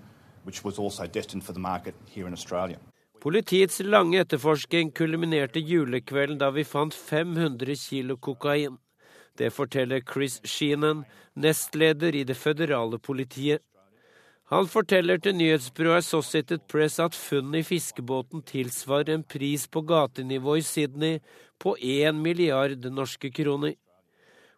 [0.44, 2.78] which was also destined for the market here in Australia.
[3.20, 8.78] Politiets lange etterforsking kulminerte julekvelden da vi fant 500 kilo kokain.
[9.38, 11.04] Det forteller Chris Sheenan,
[11.34, 13.60] nestleder i det føderale politiet.
[14.50, 20.56] Han forteller til nyhetsbyrået Associated Press at funnet i fiskebåten tilsvarer en pris på gatenivå
[20.58, 21.20] i Sydney
[21.62, 23.76] på én milliard norske kroner.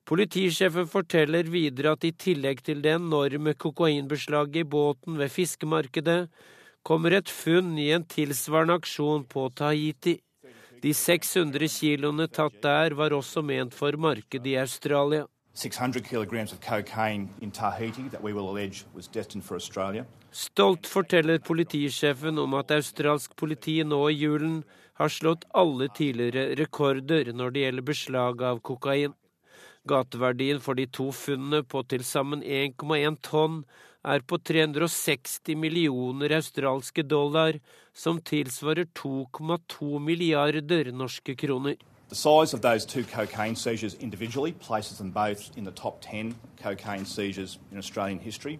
[0.09, 6.31] Politisjefen forteller videre at i tillegg til det enorme kokainbeslaget i båten ved fiskemarkedet,
[6.83, 10.17] kommer et funn i en tilsvarende aksjon på Tahiti.
[10.83, 15.29] De 600 kiloene tatt der var også ment for markedet i Australia.
[15.55, 20.07] 600 kilograms of cocaine in Tahiti that we will allege was destined for Australia.
[20.31, 24.63] Stolt forteller politisjefen om at australsk politi nå i julen
[24.95, 29.13] har slått alle tidligere rekorder når det gjelder beslag av kokain.
[29.89, 33.65] Gateverdien for de to funnene på til sammen 1,1 tonn
[34.03, 37.59] er på 360 millioner australske dollar,
[37.93, 41.77] som tilsvarer 2,2 milliarder norske kroner.
[42.13, 46.35] The size of those two cocaine seizures individually places them both in the top 10
[46.63, 48.59] cocaine seizures in Australian history.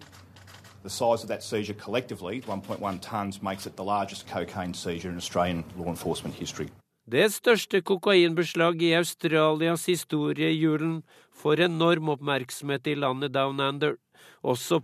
[0.81, 5.17] The size of that seizure collectively, 1.1 tonnes, makes it the largest cocaine seizure in
[5.17, 6.69] Australian law enforcement history.
[7.05, 11.03] Det største kokainbeslaget i Australias historie i julen
[11.35, 13.93] får enorm oppmerksomhet i landet Down Under,
[14.41, 14.81] også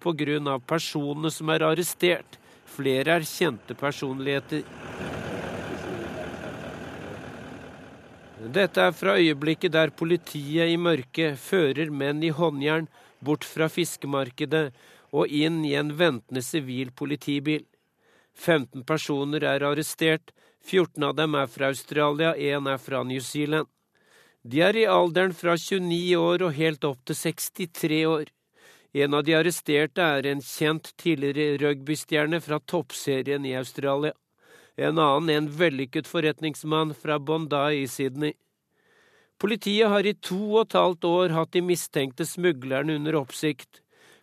[0.47, 2.37] av personene som er arrestert.
[2.65, 4.61] Flere er kjente personligheter.
[8.39, 12.85] Dette er fra øyeblikket der politiet i mørket fører menn i håndjern
[13.19, 14.69] bort fra fiskemarkedet
[15.11, 17.65] og inn i en ventende sivil politibil.
[18.39, 20.31] 15 personer er arrestert,
[20.63, 23.67] 14 av dem er fra Australia, én er fra New Zealand.
[24.43, 28.31] De er i alderen fra 29 år og helt opp til 63 år.
[28.93, 34.15] En av de arresterte er en kjent tidligere rugbystjerne fra toppserien i Australia.
[34.79, 38.33] En annen en vellykket forretningsmann fra Bondi i Sydney.
[39.39, 43.81] Politiet har i to og et halvt år hatt de mistenkte smuglerne under oppsikt.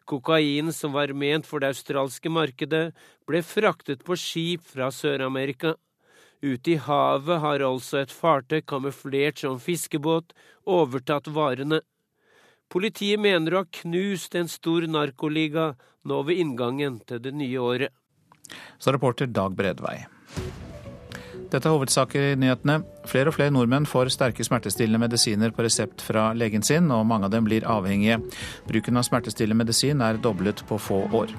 [0.09, 2.95] Kokain som var ment for det australske markedet,
[3.29, 5.75] ble fraktet på skip fra Sør-Amerika.
[6.41, 10.33] Ute i havet har altså et fartøy kamuflert som fiskebåt
[10.65, 11.83] overtatt varene.
[12.73, 15.75] Politiet mener å ha knust en stor narkoliga
[16.07, 17.93] nå ved inngangen til det nye året.
[18.79, 20.05] Så reporter Dag Bredvei.
[21.51, 22.81] Dette er hovedsaker i nyhetene.
[23.07, 27.29] Flere og flere nordmenn får sterke smertestillende medisiner på resept fra legen sin, og mange
[27.29, 28.19] av dem blir avhengige.
[28.67, 31.33] Bruken av smertestillende medisin er doblet på få år.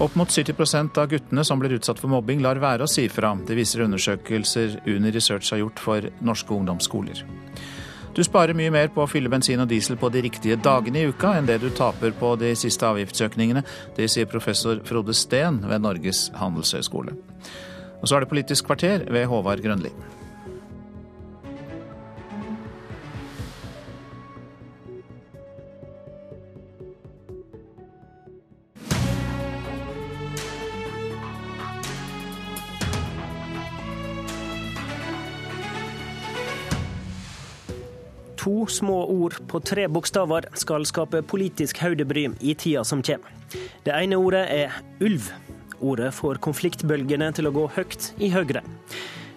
[0.00, 3.34] Opp mot 70% av guttene som blir utsatt for mobbing, lar være å si fra.
[3.36, 7.22] Det viser undersøkelser Uni Research har gjort for norske ungdomsskoler.
[8.16, 11.08] Du sparer mye mer på å fylle bensin og diesel på de riktige dagene i
[11.12, 13.64] uka enn det du taper på de siste avgiftsøkningene.
[13.96, 17.12] Det sier professor Frode Steen ved Norges handelshøyskole.
[18.00, 19.90] Og så er det Politisk kvarter ved Håvard Grønli.
[38.46, 43.34] To små ord på tre bokstaver skal skape politisk hodebry i tida som kommer.
[43.82, 45.32] Det ene ordet er ulv.
[45.80, 48.62] Ordet får konfliktbølgene til å gå høyt i Høyre.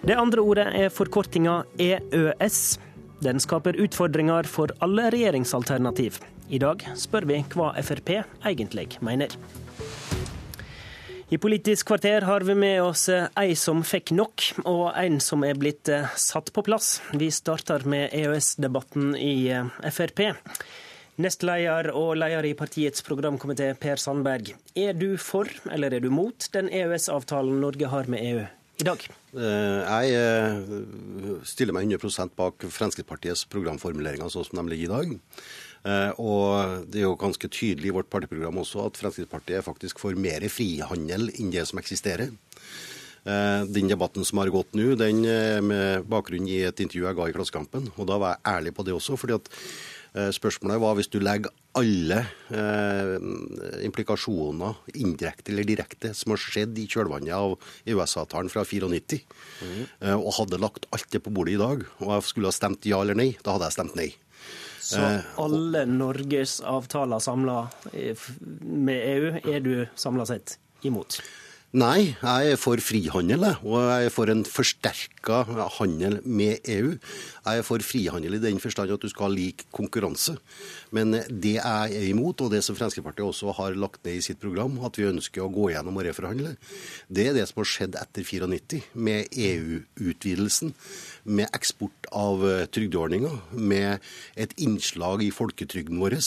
[0.00, 2.60] Det andre ordet er forkortinga EØS.
[3.20, 6.22] Den skaper utfordringer for alle regjeringsalternativ.
[6.48, 8.14] I dag spør vi hva Frp
[8.48, 9.36] egentlig mener.
[11.30, 15.54] I Politisk kvarter har vi med oss ei som fikk nok, og en som er
[15.54, 16.96] blitt eh, satt på plass.
[17.14, 20.24] Vi starter med EØS-debatten i eh, Frp.
[21.20, 24.54] Nestleder og leder i partiets programkomité, Per Sandberg.
[24.78, 28.44] Er du for, eller er du mot, den EØS-avtalen Norge har med EU
[28.80, 29.02] i dag?
[29.36, 35.18] Eh, jeg stiller meg 100 bak Fremskrittspartiets programformuleringer sånn som de ligger i dag.
[35.80, 40.18] Eh, og det er jo ganske tydelig i vårt partiprogram også at Fremskrittspartiet faktisk får
[40.20, 42.32] mer frihandel enn det som eksisterer.
[43.24, 45.24] Eh, den debatten som har gått nå, den
[45.68, 47.88] med bakgrunn i et intervju jeg ga i Klassekampen.
[47.96, 49.16] Og da var jeg ærlig på det også.
[49.20, 53.16] fordi at eh, Spørsmålet var hvis du legger alle eh,
[53.86, 57.54] implikasjoner, indirekte eller direkte, som har skjedd i kjølvannet av
[57.86, 59.20] EØS-avtalen fra 94,
[59.62, 59.76] mm.
[60.00, 62.88] eh, og hadde lagt alt det på bordet i dag, og jeg skulle ha stemt
[62.90, 64.08] ja eller nei, da hadde jeg stemt nei.
[64.80, 67.60] Så eh, alle Norges avtaler samla
[67.92, 71.20] med EU er du samla sett imot?
[71.70, 75.44] Nei, jeg er for frihandel, og jeg er for en forsterka
[75.76, 76.96] handel med EU.
[77.44, 80.34] Jeg er for frihandel i den forstand at du skal ha lik konkurranse.
[80.90, 84.42] Men det jeg er imot, og det som Fremskrittspartiet også har lagt ned i sitt
[84.42, 86.56] program, at vi ønsker å gå gjennom og reforhandle,
[87.06, 90.74] det er det som har skjedd etter 94, med EU-utvidelsen,
[91.30, 92.42] med eksport av
[92.74, 94.02] trygdeordninger, med
[94.34, 96.18] et innslag i folketrygden vår.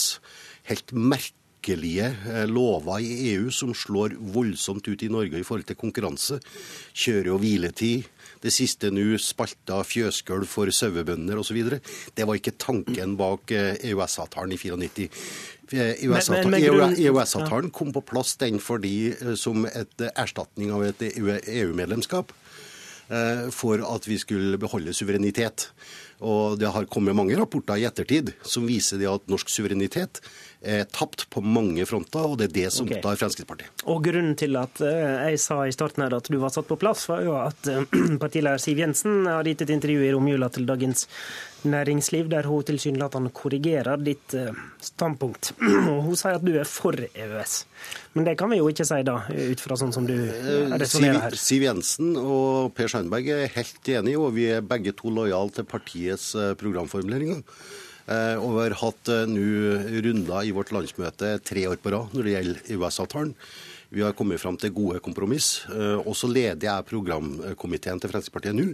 [0.72, 5.66] Helt merkelig merkelige eh, lover i EU som slår voldsomt ut i Norge i forhold
[5.66, 6.38] til konkurranse.
[6.94, 8.04] Kjøre- og hviletid.
[8.42, 11.80] Det siste nå, spalta fjøsgulv for sauebønder osv.
[12.14, 15.08] Det var ikke tanken bak EØS-avtalen i 94.
[15.72, 22.32] EØS-avtalen kom på plass den fordi, som et erstatning av et EU-medlemskap
[23.52, 25.70] for at vi skulle beholde suverenitet.
[26.20, 30.20] Og det har kommet mange rapporter i ettertid som viser det at norsk suverenitet
[30.64, 32.98] er tapt på mange fronter, og det er det som okay.
[32.98, 33.84] opptar Fremskrittspartiet.
[33.90, 36.78] Og Grunnen til at eh, jeg sa i starten her at du var satt på
[36.80, 37.84] plass, var jo at eh,
[38.22, 41.08] partileder Siv Jensen har gitt et intervju i romjula til Dagens
[41.64, 45.54] Næringsliv, der hun tilsynelatende korrigerer ditt eh, standpunkt.
[45.92, 47.56] Og Hun sier at du er for EØS.
[48.16, 51.38] Men det kan vi jo ikke si da, ut fra sånn som du resonnerer her.
[51.38, 55.56] Siv, Siv Jensen og Per Sandberg er helt enige, og vi er begge to lojale
[55.56, 57.42] til partiets programformuleringer.
[58.04, 62.12] Eh, og vi har hatt eh, nå runder i vårt landsmøte tre år på rad
[62.12, 63.32] når det gjelder EØS-avtalen.
[63.94, 65.64] Vi har kommet fram til gode kompromiss.
[65.70, 68.72] Eh, og så leder jeg programkomiteen til Fremskrittspartiet nå.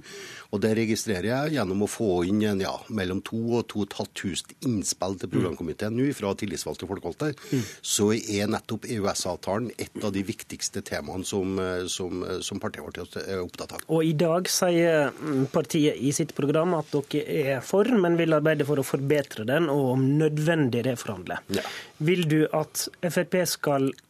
[0.50, 5.30] Og det registrerer jeg gjennom å få inn ja, mellom 2000 og 2500 innspill til
[5.32, 7.30] programkomiteen nå fra tillitsvalgte folkevalgte.
[7.52, 7.64] Mm.
[7.92, 11.60] Så er nettopp EØS-avtalen et av de viktigste temaene som,
[11.92, 13.84] som, som partiet vårt er opptatt av.
[13.92, 15.12] Og i dag sier
[15.52, 19.68] partiet i sitt program at dere er for, men vil arbeide for å forbedre den,
[19.72, 21.42] og om nødvendig reforhandle.
[21.52, 21.64] Ja.
[22.00, 24.09] Vil du at Frp skal Eh,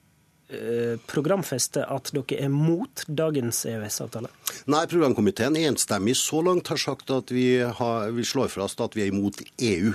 [1.10, 4.30] programfeste at dere er mot dagens EØS-avtale?
[4.70, 9.06] Nei, programkomiteen enstemmig så langt har sagt at vi, har, vi slår fast at vi
[9.06, 9.94] er imot EU.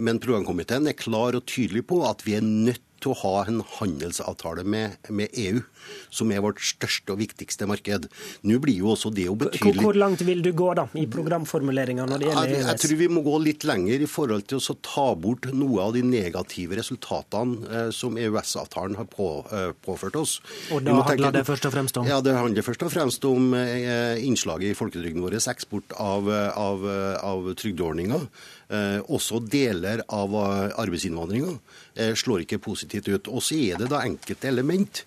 [0.00, 3.62] Men programkomiteen er klar og tydelig på at vi er nødt til å ha en
[3.78, 5.62] handelsavtale med, med, EU,
[6.10, 8.08] som er vårt største og viktigste marked.
[8.46, 12.06] Nå blir jo også det jo betydelig Hvor langt vil du gå da, i programformuleringa
[12.08, 12.68] når det gjelder EØS?
[12.70, 15.96] Jeg, tror vi må gå litt lenger i forhold til å ta bort noe av
[15.96, 20.38] de negative resultatene eh, som EØS-avtalen har på, eh, påført oss.
[20.74, 22.08] Og da handler det først og fremst om?
[22.08, 26.84] Ja, det handler først og fremst om eh, innslaget i folketrygden vår, eksport av, av,
[27.24, 28.26] av trygdeordninger.
[28.70, 30.34] Eh, også deler av
[30.78, 31.56] arbeidsinnvandringa
[31.96, 33.30] eh, slår ikke positivt ut.
[33.32, 35.02] Og så er det da enkelte element.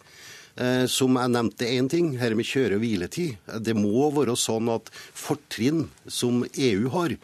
[0.53, 3.37] Eh, som jeg nevnte én ting, her med kjøre- og hviletid.
[3.59, 7.17] Det må være sånn at fortrinn som EU har,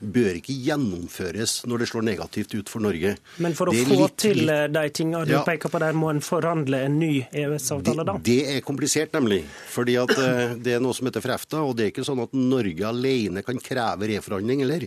[0.00, 3.14] bør ikke gjennomføres når det slår negativt ut for Norge.
[3.42, 6.22] Men for å få litt, til de tingene du ja, peker på der, må en
[6.24, 8.16] forhandle en ny EØS-avtale da?
[8.20, 9.42] Det, det, er komplisert, nemlig.
[9.72, 12.36] Fordi at eh, det er noe som heter FREFTA, og det er ikke sånn at
[12.36, 14.86] Norge alene kan kreve reforhandling eller.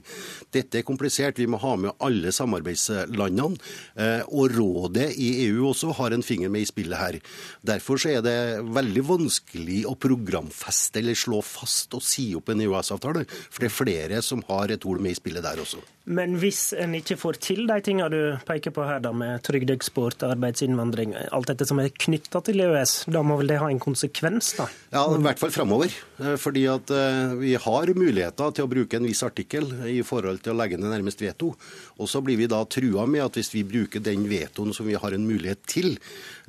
[0.53, 1.41] Dette er komplisert.
[1.41, 3.59] Vi må ha med alle samarbeidslandene.
[3.99, 7.19] Eh, og rådet i EU også har en finger med i spillet her.
[7.65, 8.37] Derfor så er det
[8.69, 13.25] veldig vanskelig å programfeste eller slå fast og si opp en EØS-avtale.
[13.49, 15.81] For det er flere som har et ord med i spillet der også.
[16.09, 20.23] Men hvis en ikke får til de tingene du peker på her, da, med trygdeeksport,
[20.25, 24.55] arbeidsinnvandring, alt dette som er knytta til EØS, da må vel det ha en konsekvens?
[24.57, 24.65] da?
[24.95, 25.93] Ja, i hvert fall framover.
[26.17, 30.41] Eh, fordi at eh, vi har muligheter til å bruke en viss artikkel i forhold
[30.45, 31.53] til å legge ned nærmest veto.
[32.01, 34.97] Og så blir vi da trua med at hvis vi bruker den vetoen som vi
[34.97, 35.93] har en mulighet til,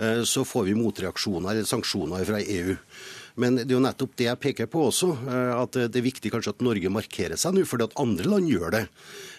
[0.01, 2.79] eh, så får vi motreaksjoner eller sanksjoner fra EU.
[3.41, 6.33] Men det er jo nettopp det jeg peker på også, eh, at det er viktig
[6.33, 8.83] kanskje at Norge markerer seg nå, fordi at andre land gjør det.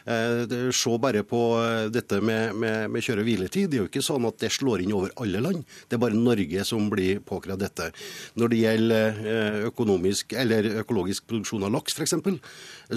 [0.10, 3.70] Eh, se bare på eh, dette med, med, med kjøre- og hviletid.
[3.70, 5.62] Det er jo ikke sånn at det slår inn over alle land.
[5.86, 7.92] Det er bare Norge som blir påkrevd dette.
[8.42, 9.22] Når det gjelder
[9.70, 12.18] økonomisk, eller økologisk produksjon av laks f.eks.,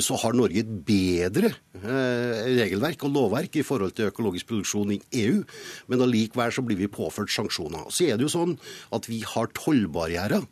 [0.04, 1.52] så har Norge et bedre
[1.84, 5.42] regelverk og lovverk i forhold til økologisk produksjon i EU,
[5.90, 7.86] men allikevel så blir vi påført sanksjoner.
[7.94, 8.56] Så er det jo sånn
[8.96, 10.46] at vi har tollbarrierer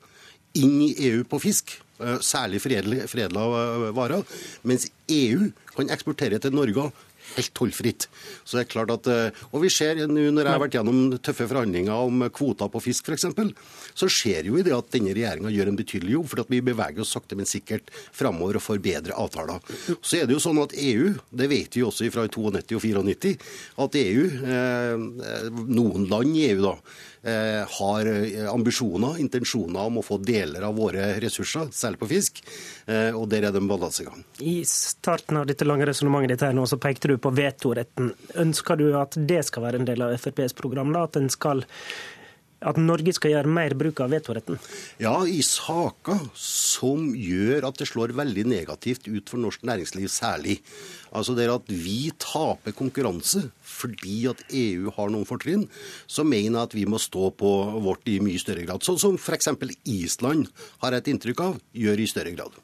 [0.59, 4.25] inn i EU på fisk, eh, særlig foredla eh, varer,
[4.63, 6.91] mens EU kan eksportere til Norge
[7.33, 8.09] helt tollfritt.
[8.45, 11.19] Så det er klart at, eh, Og vi ser nå når jeg har vært gjennom
[11.19, 13.27] tøffe forhandlinger om kvoter på fisk f.eks.,
[13.95, 16.61] så ser jo i det at denne regjeringa gjør en betydelig jobb, for at vi
[16.61, 19.61] beveger oss sakte, men sikkert framover og får bedre avtaler.
[20.03, 23.39] Så er det jo sånn at EU, det vet vi også fra 92 og 94,
[23.79, 24.25] at EU,
[25.69, 26.77] noen land i EU da,
[27.79, 32.41] har eh, ambisjoner, intensjoner om å få deler av våre ressurser, særlig på fisk.
[32.87, 34.25] Eh, og der er det en balansegang.
[34.43, 38.11] I starten av dette lange resonnementet ditt her nå, så pekte du på vetoretten.
[38.43, 40.91] Ønsker du at det skal være en del av FrPs program?
[40.93, 41.63] da, at en skal
[42.67, 44.59] at Norge skal gjøre mer bruk av vetoretten?
[45.03, 50.61] Ja, i saker som gjør at det slår veldig negativt ut for norsk næringsliv særlig.
[51.13, 55.65] Altså det at vi taper konkurranse fordi at EU har noen fortrinn,
[56.07, 57.53] så mener jeg at vi må stå på
[57.83, 58.85] vårt i mye større grad.
[58.85, 59.51] Sånn som f.eks.
[59.89, 60.51] Island
[60.85, 62.61] har et inntrykk av gjør i større grad.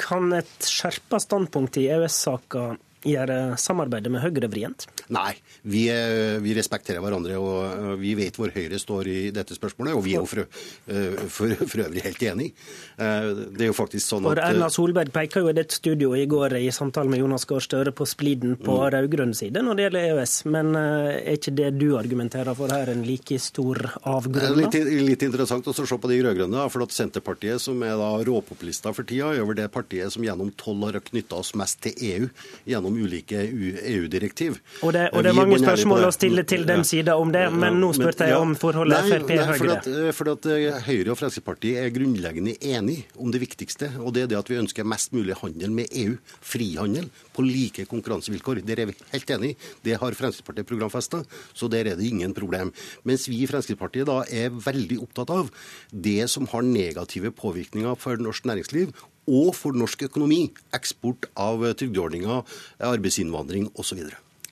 [0.00, 2.72] Kan et skjerpa standpunkt i EØS-saka
[3.04, 4.86] gjøre samarbeidet med Høyre vrient?
[5.14, 9.96] Nei, vi, eh, vi, respekterer hverandre og vi vet hvor Høyre står i dette spørsmålet.
[9.96, 12.50] Og vi er jo for, eh, for, for øvrig helt enig.
[12.96, 16.56] Det er jo faktisk sånn at Erna Solberg peker jo i dette studioet i går
[16.60, 18.84] i samtale med Jonas Gahr Støre på spliden på mm.
[18.94, 20.34] rød-grønn side når det gjelder EØS.
[20.54, 24.58] Men er ikke det du argumenterer for her, en like stor avgrunn?
[24.60, 24.78] Litt,
[25.10, 26.66] litt interessant å se på de rød-grønne.
[26.72, 30.52] For at Senterpartiet, som er da råpopulister for tida, er vel det partiet som gjennom
[30.60, 32.28] tolv år har knytta oss mest til EU
[32.68, 34.58] gjennom ulike EU-direktiv.
[34.82, 37.78] Og det, og det er mange spørsmål å stille til den sida om det, men
[37.82, 39.78] nå spurte jeg om forholdet Frp-Høyre.
[39.84, 44.24] For, for at eh, Høyre og Fremskrittspartiet er grunnleggende enige om det viktigste, og det
[44.24, 46.18] er det at vi ønsker mest mulig handel med EU.
[46.44, 48.62] Frihandel på like konkurransevilkår.
[48.66, 49.58] Der er vi helt enige.
[49.84, 52.72] Det har Fremskrittspartiet programfesta, så der er det ingen problem.
[53.08, 55.50] Mens vi i Fremskrittspartiet da er veldig opptatt av
[55.90, 58.94] det som har negative påvirkninger for norsk næringsliv
[59.28, 60.42] og for norsk økonomi.
[60.76, 62.44] Eksport av trygdeordninger,
[62.90, 64.04] arbeidsinnvandring osv.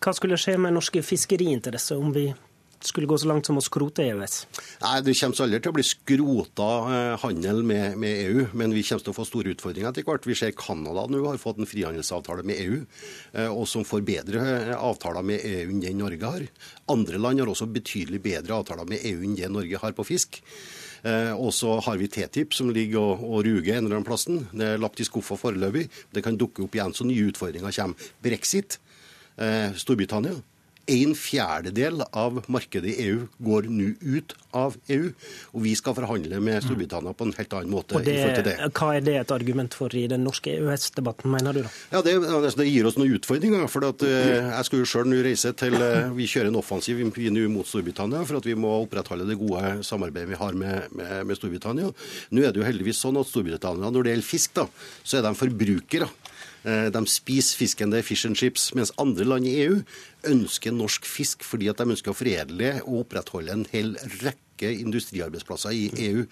[0.03, 2.31] Hva skulle skje med norske fiskeriinteresser om vi
[2.87, 4.37] skulle gå så langt som å skrote EØS?
[4.83, 8.85] Nei, Det kommer aldri til å bli skrota eh, handel med, med, EU, men vi
[8.87, 10.27] kommer til å få store utfordringer etter hvert.
[10.27, 12.83] Vi ser Canada nå har fått en frihandelsavtale med EU,
[13.39, 16.47] eh, og som får bedre eh, avtaler med EU enn det Norge har.
[16.93, 20.43] Andre land har også betydelig bedre avtaler med EU enn det Norge har på fisk.
[21.03, 24.45] Eh, og så har vi TTIP som ligger og, og ruger en eller annen plassen.
[24.53, 25.89] Det er lagt i skuffa foreløpig.
[26.15, 28.11] Det kan dukke opp igjen så nye utfordringer kommer.
[28.23, 28.79] Brexit.
[29.37, 30.37] Eh, Storbritannia.
[30.91, 35.13] En fjerdedel av markedet i EU går nå ut av EU,
[35.55, 37.97] og vi skal forhandle med Storbritannia på en helt annen måte.
[37.97, 38.57] Og det, det.
[38.75, 41.71] Hva er det et argument for i den norske EØS-debatten, mener du da?
[41.95, 43.69] Ja, det, altså, det, gir oss noen utfordringer.
[43.71, 46.99] for at, uh, Jeg skal jo sjøl nå reise til uh, Vi kjører en offensiv
[47.53, 51.39] mot Storbritannia for at vi må opprettholde det gode samarbeidet vi har med, med, med
[51.39, 51.93] Storbritannia.
[52.35, 54.67] Nå er det jo heldigvis sånn at Storbritannia, når det gjelder fisk, da,
[55.03, 56.11] så er de forbrukere.
[56.63, 59.81] Eh, de spiser fisken, det er fish and chips, mens andre land i EU
[60.31, 65.75] ønsker norsk fisk fordi at de ønsker å foredle og opprettholde en hel rekke industriarbeidsplasser
[65.75, 66.23] i EU.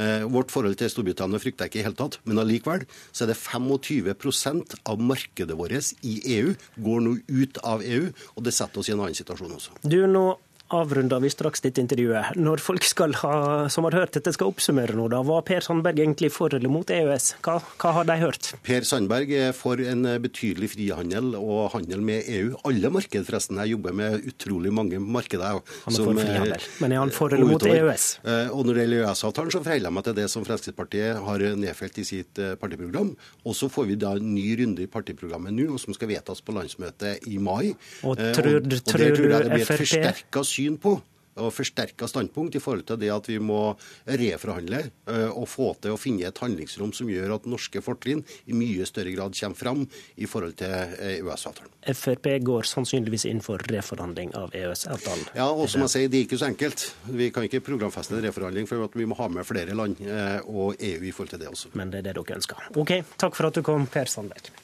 [0.00, 3.34] Eh, vårt forhold til Storbritannia frykter jeg ikke i hele tatt, men allikevel så er
[3.34, 8.80] det 25% av markedet vårt i EU går nå ut av EU, og det setter
[8.80, 9.76] oss i en annen situasjon også.
[9.84, 10.30] Du, nå
[10.74, 12.34] avrunder vi straks dette intervjuet.
[12.38, 12.86] Når folk
[13.20, 13.34] ha,
[13.70, 16.90] som har hørt dette skal oppsummere nå, da, var Per Sandberg egentlig for eller mot
[16.90, 17.36] EØS?
[17.44, 18.50] Hva, hva, har de hørt?
[18.66, 22.54] Per Sandberg er for en betydelig frihandel og handel med EU.
[22.66, 23.60] Alle marked, forresten.
[23.62, 25.60] Jeg jobber med utrolig mange markeder.
[25.86, 26.66] Han er for frihandel.
[26.82, 28.08] Men er han for eller mot EØS?
[28.26, 31.46] Eh, og når det gjelder EØS-avtalen, så forholder jeg meg til det som Fremskrittspartiet har
[31.62, 33.14] nedfelt i sitt eh, partiprogram.
[33.46, 36.54] Og så får vi da en ny runde i partiprogrammet nå, som skal vedtas på
[36.56, 37.70] landsmøtet i mai.
[38.02, 40.96] Og tror, og, og tror du Frp syn på
[41.36, 43.60] og forsterka standpunkt i forhold til det at vi må
[44.08, 48.56] reforhandle eh, og få til å finne et handlingsrom som gjør at norske fortrinn i
[48.56, 49.84] mye større grad kommer fram
[50.16, 51.72] i forhold til EØS-avtalen.
[51.82, 55.32] Eh, Frp går sannsynligvis inn for reforhandling av EØS-avtalen?
[55.36, 56.86] Ja, og som jeg sier, det er ikke så enkelt.
[57.12, 60.80] Vi kan ikke programfeste en reforhandling for vi må ha med flere land eh, og
[60.80, 61.74] EU i forhold til det også.
[61.76, 62.70] Men det er det dere ønsker.
[62.80, 64.54] OK, takk for at du kom, Per Sandberg.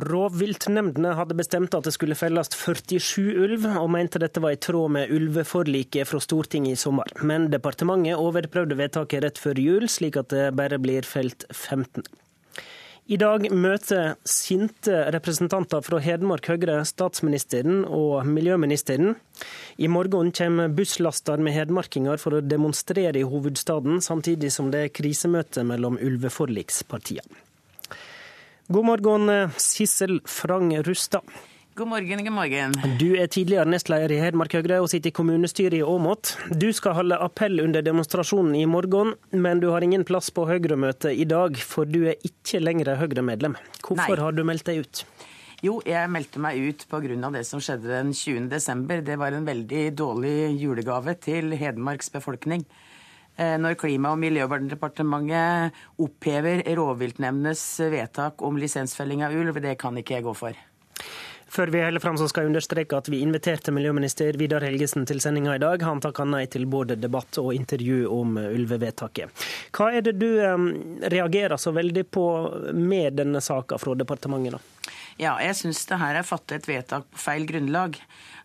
[0.00, 4.94] Rovviltnemndene hadde bestemt at det skulle felles 47 ulv, og mente dette var i tråd
[4.96, 7.12] med ulveforliket fra Stortinget i sommer.
[7.20, 12.06] Men departementet overprøvde vedtaket rett før jul, slik at det bare blir felt 15.
[13.10, 19.16] I dag møter sinte representanter fra Hedmark Høyre statsministeren og miljøministeren.
[19.82, 24.94] I morgen kommer busslaster med hedmarkinger for å demonstrere i hovedstaden, samtidig som det er
[24.94, 27.49] krisemøte mellom ulveforlikspartiene.
[28.70, 31.20] God morgen, eh, Sissel Frang Rustad.
[31.74, 32.74] God morgen, god morgen.
[32.98, 36.36] Du er tidligere nestleder i Hedmark Høyre og sitter i kommunestyret i Åmot.
[36.54, 41.18] Du skal holde appell under demonstrasjonen i morgen, men du har ingen plass på Høyre-møtet
[41.18, 43.56] i dag, for du er ikke lenger Høyre-medlem.
[43.82, 44.22] Hvorfor Nei.
[44.22, 45.02] har du meldt deg ut?
[45.66, 47.32] Jo, jeg meldte meg ut pga.
[47.34, 48.48] det som skjedde den 20.
[48.54, 49.02] desember.
[49.02, 52.62] Det var en veldig dårlig julegave til Hedmarks befolkning.
[53.40, 57.62] Eh, når Klima- og miljødepartementet opphever rovviltnemndenes
[57.92, 59.62] vedtak om lisensfelling av ulv.
[59.62, 60.58] Det kan ikke jeg gå for.
[61.50, 65.18] Før vi holder fram, så skal jeg understreke at vi inviterte miljøminister Vidar Helgesen til
[65.24, 65.82] sendinga i dag.
[65.82, 69.48] Han takka nei til både debatt og intervju om ulvevedtaket.
[69.74, 70.28] Hva er det du
[71.10, 72.26] reagerer så veldig på
[72.76, 74.60] med denne saka fra departementet?
[74.60, 74.92] da?
[75.18, 77.98] Ja, jeg syns det her er fattet et vedtak på feil grunnlag.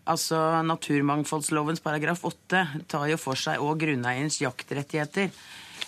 [0.06, 5.32] Altså, Naturmangfoldslovens paragraf 8 tar jo for seg òg grunneierens jaktrettigheter.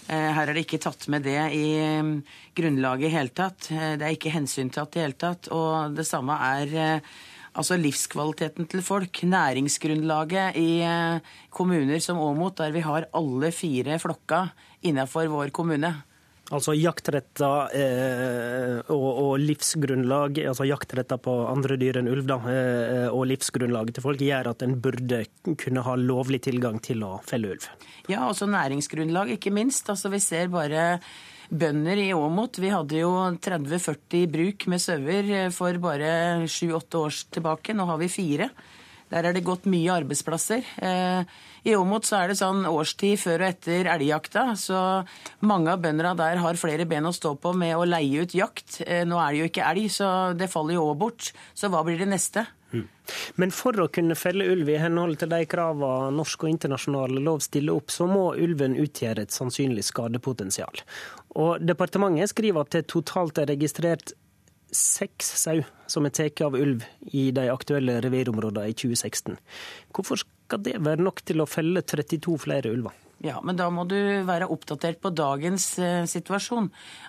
[0.09, 1.67] Eh, her er det ikke tatt med det i
[2.03, 2.15] mm,
[2.57, 3.69] grunnlaget i hele tatt.
[3.71, 5.51] Eh, det er ikke hensyntatt i hele tatt.
[5.55, 7.13] Og det samme er eh,
[7.53, 9.23] altså livskvaliteten til folk.
[9.23, 10.71] Næringsgrunnlaget i
[11.55, 14.49] kommuner som Åmot, der vi har alle fire flokka
[14.89, 15.93] innenfor vår kommune.
[16.49, 23.09] Altså jaktretter eh, og, og, livsgrunnlag, altså jaktretter på andre dyr enn ulv, da, eh,
[23.13, 25.23] og livsgrunnlaget til folk gjør at en burde
[25.61, 27.69] kunne ha lovlig tilgang til å felle ulv.
[28.09, 29.91] Ja, også næringsgrunnlag, ikke minst.
[29.93, 30.95] Altså Vi ser bare
[31.49, 32.59] bønder i Åmot.
[32.61, 37.77] Vi hadde jo 30-40 bruk med sauer eh, for bare 7-8 år tilbake.
[37.77, 38.49] Nå har vi fire.
[39.13, 40.67] Der er det gått mye arbeidsplasser.
[40.85, 41.23] Eh,
[41.69, 44.83] I Åmot så er det sånn årstid før og etter elgjakta, så
[45.41, 48.83] mange av bøndene der har flere ben å stå på med å leie ut jakt.
[48.85, 51.33] Eh, nå er det jo ikke elg, så det faller jo òg bort.
[51.57, 52.47] Så hva blir det neste?
[52.73, 52.85] Mm.
[53.41, 57.41] Men for å kunne felle ulv i henhold til de kravene norsk og internasjonal lov
[57.45, 60.85] stiller opp, så må ulven utgjøre et sannsynlig skadepotensial.
[61.41, 64.13] Og Departementet skriver at det totalt er registrert
[64.75, 69.39] seks sau som er tatt av ulv i de aktuelle revirområdene i 2016.
[69.95, 72.97] Hvorfor skal det være nok til å felle 32 flere ulver?
[73.19, 76.69] Ja, men da må du være oppdatert på dagens eh, situasjon.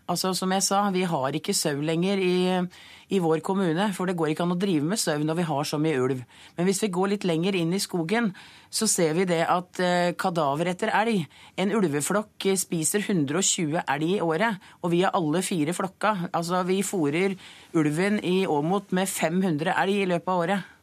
[0.09, 2.37] Altså, Som jeg sa, vi har ikke sau lenger i,
[3.13, 3.91] i, vår kommune.
[3.93, 6.23] For det går ikke an å drive med sau når vi har så mye ulv.
[6.57, 8.31] Men hvis vi går litt lenger inn i skogen,
[8.73, 11.27] så ser vi det at eh, kadaver etter elg
[11.61, 16.31] En ulveflokk spiser 120 elg i året, og vi har alle fire flokka.
[16.33, 17.37] Altså, vi fòrer
[17.77, 20.75] ulven i Åmot med 500 elg i løpet av året.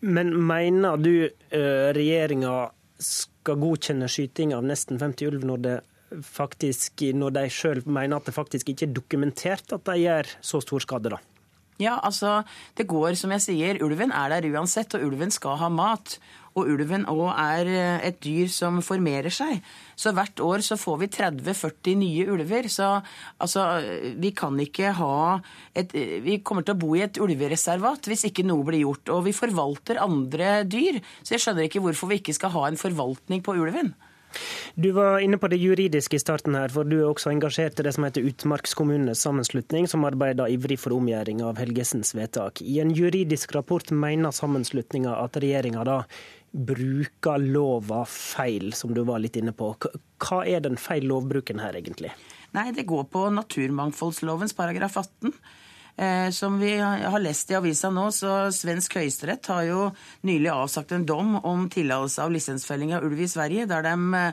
[0.00, 5.82] Men mener du eh, regjeringa skal godkjenne skyting av nesten 50 ulv når,
[6.26, 10.62] faktisk, når de sjøl mener at det faktisk ikke er dokumentert at de gjør så
[10.64, 11.20] stor skade, da?
[11.80, 12.42] Ja, altså,
[12.76, 16.18] det går som jeg sier, ulven er der uansett, og ulven skal ha mat.
[16.58, 19.60] Og ulven òg er eh, et dyr som formerer seg.
[19.94, 22.68] Så hvert år så får vi 30-40 nye ulver.
[22.72, 22.88] Så
[23.38, 23.66] altså,
[24.18, 25.40] vi kan ikke ha
[25.76, 29.14] et Vi kommer til å bo i et ulvereservat hvis ikke noe blir gjort.
[29.14, 32.80] Og vi forvalter andre dyr, så jeg skjønner ikke hvorfor vi ikke skal ha en
[32.80, 33.94] forvaltning på ulven.
[34.74, 37.86] Du var inne på det juridiske i starten her, for du er også engasjert i
[37.86, 42.62] det som heter Utmarkskommunenes sammenslutning, som arbeider ivrig for omgjøring av Helgesens vedtak.
[42.62, 45.98] I en juridisk rapport mener sammenslutninga at regjeringa da
[46.50, 49.72] bruker lova feil, som du var litt inne på.
[50.20, 52.12] Hva er den feil lovbruken her, egentlig?
[52.56, 55.34] Nei, Det går på naturmangfoldslovens paragraf 18.
[55.96, 59.90] Eh, som vi har lest i avisa nå, så svensk høyesterett har jo
[60.24, 64.32] nylig avsagt en dom om tillatelse av lisensfelling av ulv i Sverige, der de eh,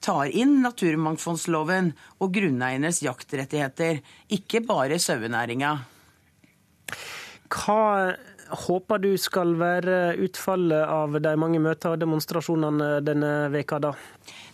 [0.00, 1.90] tar inn naturmangfoldsloven
[2.22, 3.98] og grunneiernes jaktrettigheter,
[4.30, 5.74] ikke bare sauenæringa.
[7.48, 8.14] Hva
[8.50, 13.94] håper du skal være utfallet av de mange møter og demonstrasjonene denne veka da?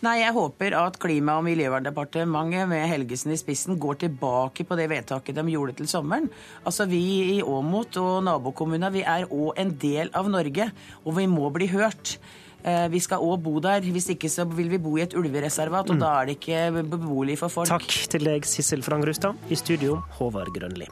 [0.04, 4.88] Nei, Jeg håper at Klima- og miljøverndepartementet med Helgesen i spissen går tilbake på det
[4.90, 6.28] vedtaket de gjorde til sommeren.
[6.64, 10.70] Altså Vi i Åmot og nabokommuner vi er òg en del av Norge,
[11.04, 12.18] og vi må bli hørt.
[12.64, 13.80] Eh, vi skal òg bo der.
[13.80, 16.00] Hvis ikke så vil vi bo i et ulvereservat, og mm.
[16.00, 17.68] da er det ikke beboelig for folk.
[17.68, 19.36] Takk til deg, Sissel Frangrustad.
[19.48, 20.88] I studio, Håvard Grønli.